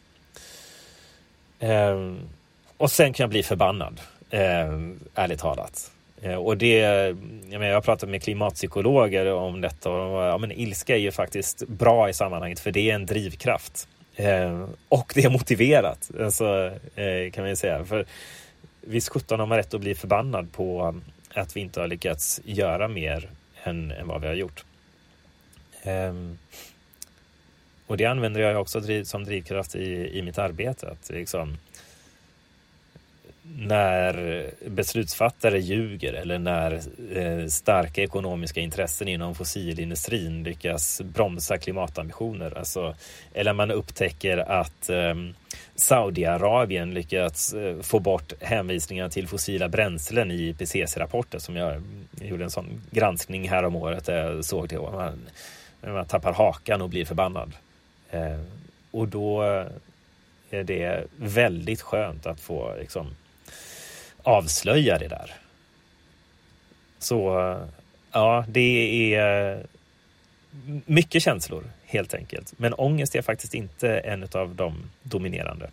Eh, 1.60 2.14
och 2.78 2.92
sen 2.92 3.14
kan 3.14 3.24
jag 3.24 3.30
bli 3.30 3.44
förbannad, 3.44 4.02
eh, 4.30 4.80
ärligt 5.16 5.40
talat. 5.40 5.92
Eh, 6.26 6.36
och 6.36 6.58
det, 6.58 6.78
jag, 6.78 7.16
menar, 7.50 7.66
jag 7.66 7.74
har 7.74 7.82
pratat 7.82 8.10
med 8.10 8.24
klimatpsykologer 8.24 9.34
om 9.34 9.62
detta 9.62 9.90
och 9.92 10.24
ja, 10.24 10.38
men 10.38 10.52
ilska 10.52 10.96
är 10.96 11.00
ju 11.00 11.12
faktiskt 11.12 11.68
bra 11.68 12.10
i 12.10 12.14
sammanhanget 12.14 12.60
för 12.60 12.72
det 12.72 12.92
är 12.92 12.96
en 12.96 13.06
drivkraft. 13.06 13.88
Eh, 14.16 14.66
och 14.90 15.12
det 15.16 15.24
är 15.24 15.30
motiverat, 15.30 16.12
alltså, 16.20 16.72
eh, 16.96 17.32
kan 17.32 17.44
man 17.44 17.50
ju 17.50 17.56
säga. 17.56 17.86
För 17.86 18.06
visst 18.82 19.10
sjutton 19.10 19.40
har 19.40 19.48
man 19.48 19.58
rätt 19.58 19.74
att 19.74 19.82
bli 19.82 19.96
förbannad 19.96 20.52
på 20.52 20.96
att 21.34 21.56
vi 21.56 21.62
inte 21.62 21.80
har 21.80 21.88
lyckats 21.88 22.42
göra 22.44 22.88
mer 22.88 23.30
än, 23.64 23.92
än 23.92 24.08
vad 24.08 24.22
vi 24.22 24.28
har 24.28 24.34
gjort. 24.34 24.66
Eh, 25.84 26.14
och 27.88 27.98
det 27.98 28.06
använder 28.06 28.42
jag 28.42 28.62
också 28.62 28.80
driv, 28.80 29.04
som 29.04 29.24
drivkraft 29.24 29.76
i, 29.76 30.18
i 30.18 30.22
mitt 30.22 30.38
arbete. 30.38 30.88
Att 30.88 31.10
liksom, 31.10 31.58
när 33.58 34.46
beslutsfattare 34.68 35.60
ljuger 35.60 36.14
eller 36.14 36.40
när 36.40 36.82
eh, 37.16 37.48
starka 37.48 38.04
ekonomiska 38.04 38.62
intressen 38.62 39.08
inom 39.08 39.36
fossilindustrin 39.36 40.44
lyckas 40.44 41.02
bromsa 41.02 41.58
klimatambitioner. 41.58 42.58
Alltså, 42.58 42.96
eller 43.34 43.54
man 43.54 43.72
upptäcker 43.72 44.38
att 44.38 44.90
eh, 44.90 45.16
Saudiarabien 45.76 46.94
lyckats 46.94 47.54
eh, 47.54 47.82
få 47.82 48.00
bort 48.00 48.34
hänvisningar 48.42 49.10
till 49.10 49.28
fossila 49.28 49.70
bränslen 49.70 50.32
i 50.32 50.48
IPCC-rapporter 50.50 51.40
som 51.40 51.56
jag, 51.56 51.84
jag 52.20 52.30
gjorde 52.30 52.44
en 52.44 52.52
sån 52.52 52.82
granskning 52.92 53.50
här 53.50 53.64
om 53.66 53.76
året 53.76 54.06
där 54.06 54.32
jag 54.32 54.46
såg 54.46 54.68
det. 54.68 54.80
Man, 54.80 55.20
man 55.82 56.06
tappar 56.06 56.34
hakan 56.34 56.82
och 56.82 56.90
blir 56.90 57.06
förbannad. 57.06 57.54
Eh, 58.12 58.40
och 58.92 59.08
då 59.08 59.44
eh, 59.44 59.66
är 60.50 60.64
det 60.64 61.04
väldigt 61.16 61.82
skönt 61.82 62.26
att 62.26 62.40
få 62.40 62.76
liksom, 62.80 63.08
avslöja 64.26 64.98
det 64.98 65.08
där. 65.08 65.34
Så 67.00 67.18
ja, 68.12 68.46
det 68.48 69.16
är 69.16 69.66
mycket 70.86 71.24
känslor 71.24 71.64
helt 71.86 72.14
enkelt. 72.14 72.54
Men 72.58 72.74
ångest 72.74 73.16
är 73.16 73.22
faktiskt 73.22 73.54
inte 73.54 74.00
en 74.00 74.28
av 74.34 74.56
de 74.56 74.74
dominerande. 75.04 75.70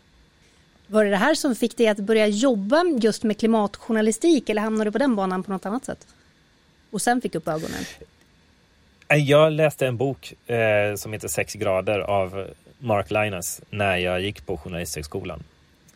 Var 0.86 1.04
det 1.04 1.10
det 1.10 1.16
här 1.16 1.34
som 1.34 1.54
fick 1.54 1.76
dig 1.76 1.88
att 1.88 1.98
börja 1.98 2.26
jobba 2.26 2.84
just 3.00 3.22
med 3.22 3.38
klimatjournalistik 3.38 4.48
eller 4.48 4.62
hamnade 4.62 4.90
du 4.90 4.92
på 4.92 4.98
den 4.98 5.16
banan 5.16 5.42
på 5.42 5.52
något 5.52 5.66
annat 5.66 5.84
sätt? 5.84 6.06
Och 6.90 7.02
sen 7.02 7.20
fick 7.20 7.34
upp 7.34 7.48
ögonen? 7.48 7.84
Jag 9.08 9.52
läste 9.52 9.86
en 9.86 9.96
bok 9.96 10.50
eh, 10.50 10.94
som 10.96 11.12
heter 11.12 11.28
Sex 11.28 11.54
grader 11.54 11.98
av 11.98 12.50
Mark 12.78 13.10
Linus 13.10 13.60
när 13.70 13.96
jag 13.96 14.20
gick 14.20 14.46
på 14.46 14.56
Journalisthögskolan. 14.56 15.42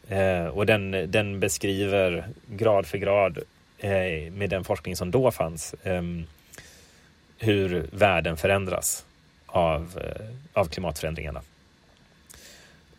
Eh, 0.09 0.47
och 0.47 0.67
den, 0.67 0.91
den 0.91 1.41
beskriver 1.41 2.29
grad 2.47 2.87
för 2.87 2.99
grad 2.99 3.39
eh, 3.79 4.33
med 4.33 4.51
den 4.51 4.65
forskning 4.65 4.97
som 4.97 5.11
då 5.11 5.31
fanns 5.31 5.75
eh, 5.75 6.03
hur 7.39 7.87
världen 7.93 8.37
förändras 8.37 9.07
av, 9.47 10.01
eh, 10.05 10.61
av 10.61 10.65
klimatförändringarna. 10.65 11.43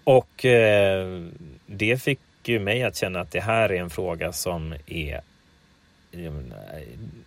Och 0.03 0.45
eh, 0.45 1.23
det 1.65 2.01
fick 2.01 2.19
ju 2.43 2.59
mig 2.59 2.83
att 2.83 2.95
känna 2.95 3.19
att 3.19 3.31
det 3.31 3.39
här 3.39 3.71
är 3.71 3.81
en 3.81 3.89
fråga 3.89 4.33
som 4.33 4.75
är 4.85 5.21
eh, 6.11 6.33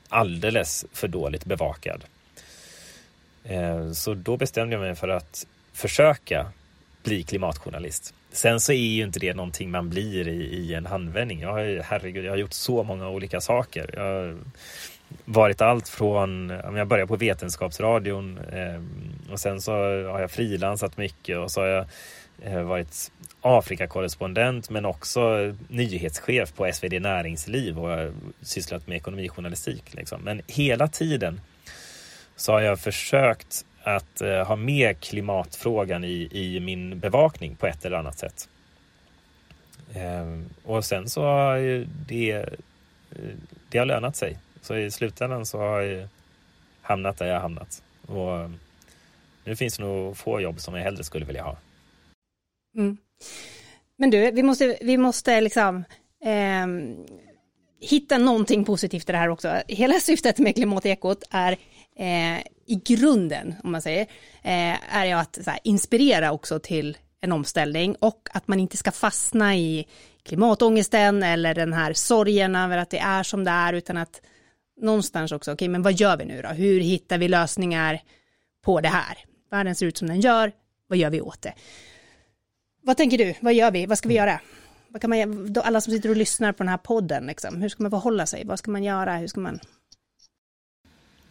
alldeles 0.09 0.85
för 0.93 1.09
dåligt 1.09 1.45
bevakad. 1.45 2.05
Eh, 3.45 3.93
så 3.93 4.15
då 4.15 4.37
bestämde 4.37 4.75
jag 4.75 4.81
mig 4.81 4.95
för 4.95 5.09
att 5.09 5.47
försöka 5.73 6.53
bli 7.03 7.23
klimatjournalist. 7.23 8.15
Sen 8.33 8.61
så 8.61 8.73
är 8.73 8.77
ju 8.77 9.05
inte 9.05 9.19
det 9.19 9.35
någonting 9.35 9.71
man 9.71 9.91
blir 9.91 10.29
i, 10.29 10.43
i 10.43 10.75
en 10.75 10.87
handvändning. 10.87 11.41
Jag 11.41 11.53
har, 11.53 11.83
herregud, 11.83 12.25
jag 12.25 12.33
har 12.33 12.37
gjort 12.37 12.53
så 12.53 12.83
många 12.83 13.09
olika 13.09 13.41
saker. 13.41 13.91
Jag 13.95 14.03
har 14.03 14.37
varit 15.25 15.61
allt 15.61 15.89
från, 15.89 16.49
jag 16.49 16.89
började 16.89 17.09
på 17.09 17.17
Vetenskapsradion 17.17 18.39
eh, 18.39 18.83
och 19.33 19.41
sen 19.41 19.61
så 19.61 19.73
har 20.11 20.21
jag 20.21 20.31
frilansat 20.31 20.97
mycket 20.97 21.39
och 21.39 21.51
så 21.51 21.61
har 21.61 21.69
jag 21.69 21.87
eh, 22.43 22.63
varit 22.63 23.13
Afrikakorrespondent 23.41 24.71
men 24.71 24.85
också 24.85 25.55
nyhetschef 25.69 26.55
på 26.55 26.73
SvD 26.73 27.01
Näringsliv 27.01 27.79
och 27.79 28.13
sysslat 28.43 28.87
med 28.87 28.97
ekonomijournalistik. 28.97 29.95
Liksom. 29.95 30.21
Men 30.23 30.43
hela 30.47 30.89
tiden 30.89 31.41
så 32.37 32.53
har 32.53 32.61
jag 32.61 32.81
försökt 32.81 33.65
att 33.83 34.21
eh, 34.21 34.47
ha 34.47 34.57
med 34.57 35.01
klimatfrågan 35.01 36.05
i, 36.05 36.29
i 36.33 36.61
min 36.61 36.99
bevakning 36.99 37.57
på 37.57 37.67
ett 37.67 37.85
eller 37.85 37.97
annat 37.97 38.19
sätt. 38.19 38.49
Eh, 39.95 40.41
och 40.65 40.85
sen 40.85 41.09
så 41.09 41.23
har 41.23 41.87
det, 42.09 42.33
eh, 42.33 42.45
det 43.69 43.79
har 43.79 43.87
lönat 43.87 44.17
sig. 44.17 44.39
Så 44.63 44.77
i 44.77 44.91
slutändan 44.91 45.47
så 45.47 45.59
har 45.59 45.81
jag 45.81 46.09
hamnat 46.83 47.19
där 47.19 47.27
jag 47.27 47.41
hamnat. 47.41 47.83
Och 48.07 48.37
eh, 48.37 48.51
nu 49.45 49.57
finns 49.57 49.77
det 49.77 49.83
nog 49.83 50.17
få 50.17 50.41
jobb 50.41 50.61
som 50.61 50.75
jag 50.75 50.83
hellre 50.83 51.05
skulle 51.05 51.27
vilja 51.27 51.43
ha. 51.43 51.57
Mm. 52.77 52.97
Men 53.97 54.11
du, 54.11 54.31
vi 54.31 54.43
måste, 54.43 54.79
vi 54.81 54.97
måste 54.97 55.41
liksom 55.41 55.85
eh, 56.25 56.67
hitta 57.81 58.19
någonting 58.19 58.65
positivt 58.65 59.09
i 59.09 59.13
det 59.13 59.19
här 59.19 59.29
också. 59.29 59.63
Hela 59.69 60.01
syftet 60.01 60.39
med 60.39 60.55
Klimatekot 60.55 61.23
är 61.31 61.53
eh, 61.97 62.43
i 62.71 62.81
grunden, 62.85 63.55
om 63.65 63.73
man 63.73 63.83
säger, 63.83 64.03
eh, 64.43 64.97
är 64.97 65.07
ju 65.07 65.13
att 65.13 65.39
här, 65.47 65.59
inspirera 65.65 66.33
också 66.33 66.59
till 66.59 66.99
en 67.21 67.33
omställning 67.33 67.97
och 67.99 68.29
att 68.33 68.49
man 68.49 68.61
inte 68.61 68.77
ska 68.77 68.91
fastna 68.91 69.57
i 69.57 69.87
klimatångesten 70.23 71.23
eller 71.23 71.55
den 71.55 71.73
här 71.73 71.93
sorgen 71.93 72.57
över 72.57 72.79
att 72.79 72.91
det 72.91 72.99
är 72.99 73.23
som 73.23 73.45
det 73.45 73.51
är, 73.51 73.73
utan 73.73 73.97
att 73.97 74.21
någonstans 74.81 75.33
också, 75.33 75.51
okej, 75.51 75.55
okay, 75.55 75.69
men 75.69 75.83
vad 75.83 75.93
gör 75.93 76.17
vi 76.17 76.25
nu 76.25 76.43
då? 76.43 76.49
Hur 76.49 76.81
hittar 76.81 77.19
vi 77.19 77.29
lösningar 77.29 78.03
på 78.65 78.81
det 78.81 78.89
här? 78.89 79.19
Världen 79.51 79.75
ser 79.75 79.87
ut 79.87 79.99
som 79.99 80.09
den 80.09 80.21
gör, 80.21 80.53
vad 80.87 80.99
gör 80.99 81.11
vi 81.11 81.21
åt 81.21 81.43
det? 81.43 81.55
Vad 82.83 82.97
tänker 82.97 83.19
du? 83.19 83.35
Vad 83.41 83.55
gör 83.55 83.71
vi? 83.71 83.87
Vad 83.87 83.99
ska 83.99 84.09
vi 84.09 84.15
göra? 84.15 84.41
Vad 84.89 85.01
kan 85.01 85.11
man, 85.11 85.57
alla 85.65 85.81
som 85.81 85.93
sitter 85.93 86.09
och 86.09 86.17
lyssnar 86.17 86.53
på 86.53 86.63
den 86.63 86.69
här 86.69 86.79
podden, 86.79 87.27
liksom, 87.27 87.63
hur 87.63 87.69
ska 87.69 87.83
man 87.83 87.91
förhålla 87.91 88.27
sig? 88.27 88.45
Vad 88.45 88.59
ska 88.59 88.71
man 88.71 88.85
göra? 88.85 89.17
Hur 89.17 89.27
ska 89.27 89.41
man 89.41 89.61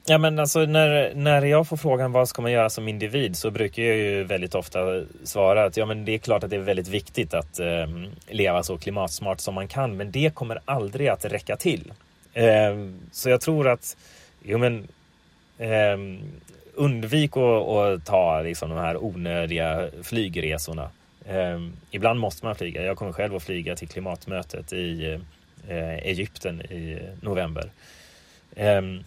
Ja 0.10 0.18
men 0.18 0.40
alltså 0.40 0.66
när, 0.66 1.14
när 1.16 1.42
jag 1.42 1.68
får 1.68 1.78
frågan 1.78 2.12
vad 2.12 2.30
ska 2.30 2.42
man 2.42 2.52
göra 2.52 2.70
som 2.70 2.88
individ 2.88 3.36
så 3.36 3.52
brukar 3.52 3.84
jag 3.84 3.98
ju 3.98 4.24
väldigt 4.24 4.56
ofta 4.56 5.04
svara 5.24 5.66
att 5.66 5.78
ja 5.78 5.86
men 5.86 6.06
det 6.06 6.12
är 6.12 6.18
klart 6.18 6.44
att 6.44 6.50
det 6.50 6.56
är 6.56 6.60
väldigt 6.60 6.88
viktigt 6.88 7.34
att 7.34 7.60
eh, 7.60 7.88
leva 8.28 8.64
så 8.64 8.78
klimatsmart 8.78 9.40
som 9.40 9.56
man 9.56 9.68
kan 9.68 9.98
men 9.98 10.12
det 10.12 10.36
kommer 10.36 10.60
aldrig 10.66 11.08
att 11.08 11.26
räcka 11.26 11.56
till. 11.56 11.94
Eh, 12.34 12.76
så 13.12 13.30
jag 13.30 13.42
tror 13.42 13.68
att 13.68 13.98
jo 14.44 14.58
men 14.58 14.88
eh, 15.58 16.22
undvik 16.74 17.38
att 17.38 18.06
ta 18.06 18.42
liksom, 18.42 18.70
de 18.70 18.78
här 18.78 19.04
onödiga 19.04 19.90
flygresorna. 20.04 20.90
Ehm, 21.28 21.74
ibland 21.92 22.20
måste 22.20 22.46
man 22.46 22.56
flyga. 22.56 22.84
Jag 22.84 22.98
kommer 22.98 23.12
själv 23.12 23.36
att 23.36 23.44
flyga 23.44 23.76
till 23.76 23.88
klimatmötet 23.88 24.74
i 24.74 25.20
eh, 25.68 25.94
Egypten 25.94 26.62
i 26.62 27.00
november. 27.22 27.72
Ehm, 28.56 29.04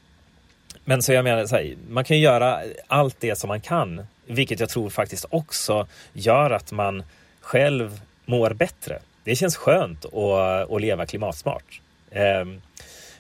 men 0.85 1.03
så 1.03 1.13
jag 1.13 1.25
menar, 1.25 1.47
så 1.47 1.57
här, 1.57 1.75
man 1.89 2.05
kan 2.05 2.19
göra 2.19 2.61
allt 2.87 3.17
det 3.21 3.37
som 3.37 3.49
man 3.49 3.61
kan, 3.61 4.07
vilket 4.27 4.61
jag 4.61 4.69
tror 4.69 4.91
faktiskt 4.91 5.25
också 5.31 5.87
gör 6.13 6.51
att 6.51 6.73
man 6.73 7.03
själv 7.41 8.01
mår 8.25 8.51
bättre. 8.51 8.99
Det 9.25 9.37
känns 9.37 9.57
skönt 9.57 10.05
att, 10.05 10.71
att 10.71 10.81
leva 10.81 11.07
klimatsmart. 11.07 11.81
Ehm, 12.11 12.63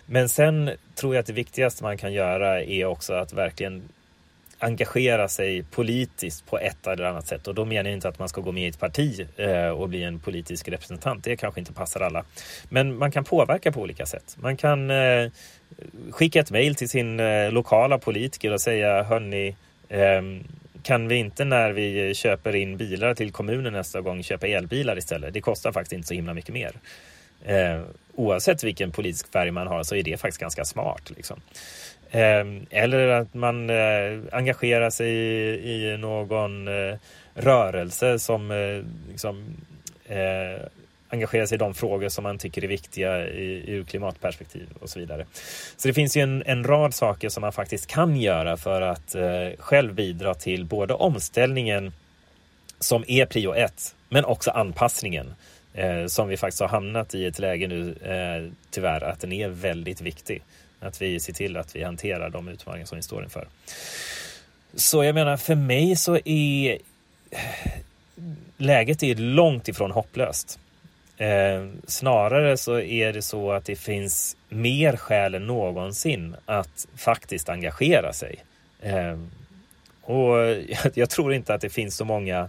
men 0.06 0.28
sen 0.28 0.70
tror 0.94 1.14
jag 1.14 1.20
att 1.20 1.26
det 1.26 1.32
viktigaste 1.32 1.82
man 1.82 1.98
kan 1.98 2.12
göra 2.12 2.62
är 2.62 2.84
också 2.84 3.14
att 3.14 3.32
verkligen 3.32 3.82
engagera 4.62 5.28
sig 5.28 5.62
politiskt 5.62 6.46
på 6.46 6.58
ett 6.58 6.86
eller 6.86 7.04
annat 7.04 7.26
sätt. 7.26 7.48
Och 7.48 7.54
då 7.54 7.64
menar 7.64 7.90
jag 7.90 7.96
inte 7.96 8.08
att 8.08 8.18
man 8.18 8.28
ska 8.28 8.40
gå 8.40 8.52
med 8.52 8.62
i 8.62 8.68
ett 8.68 8.80
parti 8.80 9.26
eh, 9.36 9.68
och 9.68 9.88
bli 9.88 10.02
en 10.02 10.20
politisk 10.20 10.68
representant. 10.68 11.24
Det 11.24 11.36
kanske 11.36 11.60
inte 11.60 11.72
passar 11.72 12.00
alla. 12.00 12.24
Men 12.68 12.98
man 12.98 13.12
kan 13.12 13.24
påverka 13.24 13.72
på 13.72 13.80
olika 13.80 14.06
sätt. 14.06 14.36
Man 14.40 14.56
kan 14.56 14.90
eh, 14.90 15.30
skicka 16.10 16.40
ett 16.40 16.50
mejl 16.50 16.74
till 16.74 16.88
sin 16.88 17.20
eh, 17.20 17.52
lokala 17.52 17.98
politiker 17.98 18.52
och 18.52 18.60
säga 18.60 19.02
hörni, 19.02 19.56
ehm, 19.88 20.44
kan 20.82 21.08
vi 21.08 21.16
inte 21.16 21.44
när 21.44 21.72
vi 21.72 22.14
köper 22.14 22.54
in 22.56 22.76
bilar 22.76 23.14
till 23.14 23.32
kommunen 23.32 23.72
nästa 23.72 24.00
gång 24.00 24.22
köpa 24.22 24.46
elbilar 24.46 24.98
istället? 24.98 25.34
Det 25.34 25.40
kostar 25.40 25.72
faktiskt 25.72 25.92
inte 25.92 26.08
så 26.08 26.14
himla 26.14 26.34
mycket 26.34 26.54
mer. 26.54 26.72
Oavsett 28.14 28.64
vilken 28.64 28.90
politisk 28.92 29.32
färg 29.32 29.50
man 29.50 29.66
har 29.66 29.82
så 29.82 29.94
är 29.94 30.02
det 30.02 30.16
faktiskt 30.16 30.40
ganska 30.40 30.64
smart. 30.64 31.10
Liksom. 31.16 31.40
Ehm, 32.14 32.66
eller 32.70 33.08
att 33.08 33.34
man 33.34 33.70
eh, 33.70 34.20
engagerar 34.32 34.90
sig 34.90 35.10
i, 35.10 35.92
i 35.92 35.96
någon 35.96 36.68
eh, 36.68 36.96
rörelse 37.34 38.18
som 38.18 38.50
eh, 38.50 38.84
liksom, 39.10 39.56
eh, 40.06 41.46
sig 41.46 41.54
i 41.54 41.56
de 41.56 41.74
frågor 41.74 42.08
som 42.08 42.22
man 42.22 42.38
tycker 42.38 42.64
är 42.64 42.68
viktiga 42.68 43.28
i, 43.28 43.70
ur 43.70 43.84
klimatperspektiv 43.84 44.68
och 44.80 44.90
så 44.90 44.98
vidare. 44.98 45.26
Så 45.76 45.88
det 45.88 45.94
finns 45.94 46.16
ju 46.16 46.20
en, 46.20 46.42
en 46.46 46.64
rad 46.64 46.94
saker 46.94 47.28
som 47.28 47.40
man 47.40 47.52
faktiskt 47.52 47.86
kan 47.86 48.16
göra 48.16 48.56
för 48.56 48.82
att 48.82 49.14
eh, 49.14 49.48
själv 49.58 49.94
bidra 49.94 50.34
till 50.34 50.64
både 50.64 50.94
omställningen 50.94 51.92
som 52.80 53.04
är 53.08 53.26
prio 53.26 53.54
ett, 53.54 53.94
men 54.08 54.24
också 54.24 54.50
anpassningen 54.50 55.34
eh, 55.74 56.06
som 56.06 56.28
vi 56.28 56.36
faktiskt 56.36 56.60
har 56.60 56.68
hamnat 56.68 57.14
i 57.14 57.26
ett 57.26 57.38
läge 57.38 57.68
nu, 57.68 57.94
eh, 58.02 58.52
tyvärr, 58.70 59.04
att 59.04 59.20
den 59.20 59.32
är 59.32 59.48
väldigt 59.48 60.00
viktig. 60.00 60.42
Att 60.82 61.02
vi 61.02 61.20
ser 61.20 61.32
till 61.32 61.56
att 61.56 61.76
vi 61.76 61.82
hanterar 61.82 62.30
de 62.30 62.48
utmaningar 62.48 62.86
som 62.86 62.96
vi 62.96 63.02
står 63.02 63.24
inför. 63.24 63.48
Så 64.74 65.04
jag 65.04 65.14
menar, 65.14 65.36
för 65.36 65.54
mig 65.54 65.96
så 65.96 66.18
är 66.24 66.78
läget 68.56 69.02
är 69.02 69.14
långt 69.14 69.68
ifrån 69.68 69.90
hopplöst. 69.90 70.58
Eh, 71.16 71.68
snarare 71.86 72.56
så 72.56 72.80
är 72.80 73.12
det 73.12 73.22
så 73.22 73.52
att 73.52 73.64
det 73.64 73.76
finns 73.76 74.36
mer 74.48 74.96
skäl 74.96 75.34
än 75.34 75.46
någonsin 75.46 76.36
att 76.46 76.86
faktiskt 76.96 77.48
engagera 77.48 78.12
sig. 78.12 78.44
Eh, 78.80 79.18
och 80.02 80.36
jag, 80.94 81.10
tror 81.10 81.34
inte 81.34 81.54
att 81.54 81.60
det 81.60 81.70
finns 81.70 81.96
så 81.96 82.04
många 82.04 82.48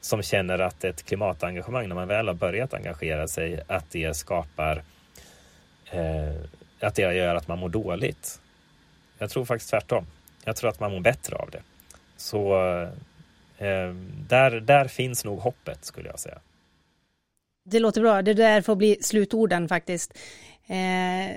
som 0.00 0.22
känner 0.22 0.58
att 0.58 0.84
ett 0.84 1.02
klimatengagemang, 1.02 1.88
när 1.88 1.94
man 1.94 2.08
väl 2.08 2.26
har 2.26 2.34
börjat 2.34 2.74
engagera 2.74 3.28
sig, 3.28 3.60
att 3.66 3.90
det 3.90 4.16
skapar 4.16 4.82
eh, 5.90 6.34
att 6.84 6.94
det 6.94 7.14
gör 7.14 7.34
att 7.34 7.48
man 7.48 7.58
mår 7.58 7.68
dåligt. 7.68 8.40
Jag 9.18 9.30
tror 9.30 9.44
faktiskt 9.44 9.70
tvärtom. 9.70 10.06
Jag 10.44 10.56
tror 10.56 10.70
att 10.70 10.80
man 10.80 10.92
mår 10.92 11.00
bättre 11.00 11.36
av 11.36 11.50
det. 11.50 11.62
Så 12.16 12.54
eh, 13.58 13.94
där, 14.28 14.60
där 14.60 14.88
finns 14.88 15.24
nog 15.24 15.38
hoppet 15.38 15.84
skulle 15.84 16.08
jag 16.08 16.18
säga. 16.18 16.38
Det 17.64 17.78
låter 17.78 18.00
bra. 18.00 18.22
Det 18.22 18.34
där 18.34 18.62
får 18.62 18.76
bli 18.76 18.98
slutorden 19.00 19.68
faktiskt. 19.68 20.18
Eh, 20.66 21.36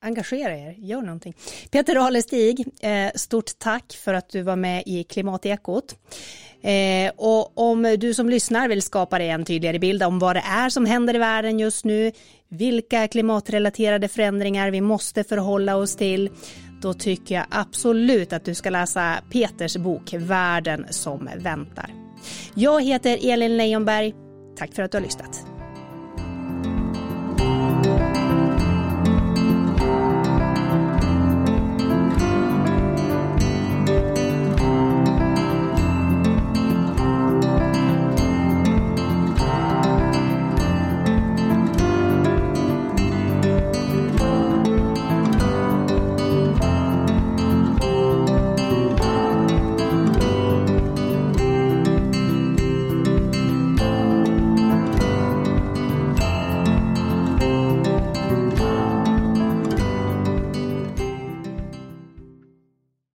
engagera 0.00 0.56
er, 0.56 0.74
gör 0.78 1.02
någonting. 1.02 1.34
Peter 1.70 1.96
Alestig, 1.96 2.64
eh, 2.80 3.10
stort 3.14 3.58
tack 3.58 3.92
för 3.92 4.14
att 4.14 4.28
du 4.28 4.42
var 4.42 4.56
med 4.56 4.82
i 4.86 5.04
Klimatekot. 5.04 5.96
Eh, 6.62 7.12
och 7.16 7.58
om 7.58 7.96
du 7.98 8.14
som 8.14 8.28
lyssnar 8.28 8.68
vill 8.68 8.82
skapa 8.82 9.18
dig 9.18 9.28
en 9.28 9.44
tydligare 9.44 9.78
bild 9.78 10.02
om 10.02 10.18
vad 10.18 10.36
det 10.36 10.42
är 10.46 10.70
som 10.70 10.86
händer 10.86 11.14
i 11.14 11.18
världen 11.18 11.58
just 11.58 11.84
nu, 11.84 12.12
vilka 12.48 13.08
klimatrelaterade 13.08 14.08
förändringar 14.08 14.70
vi 14.70 14.80
måste 14.80 15.24
förhålla 15.24 15.76
oss 15.76 15.96
till, 15.96 16.30
då 16.82 16.94
tycker 16.94 17.34
jag 17.34 17.44
absolut 17.50 18.32
att 18.32 18.44
du 18.44 18.54
ska 18.54 18.70
läsa 18.70 19.14
Peters 19.30 19.76
bok 19.76 20.14
Världen 20.14 20.86
som 20.90 21.28
väntar. 21.38 21.94
Jag 22.54 22.84
heter 22.84 23.18
Elin 23.30 23.56
Leijonberg. 23.56 24.14
Tack 24.56 24.74
för 24.74 24.82
att 24.82 24.92
du 24.92 24.98
har 24.98 25.02
lyssnat. 25.02 25.46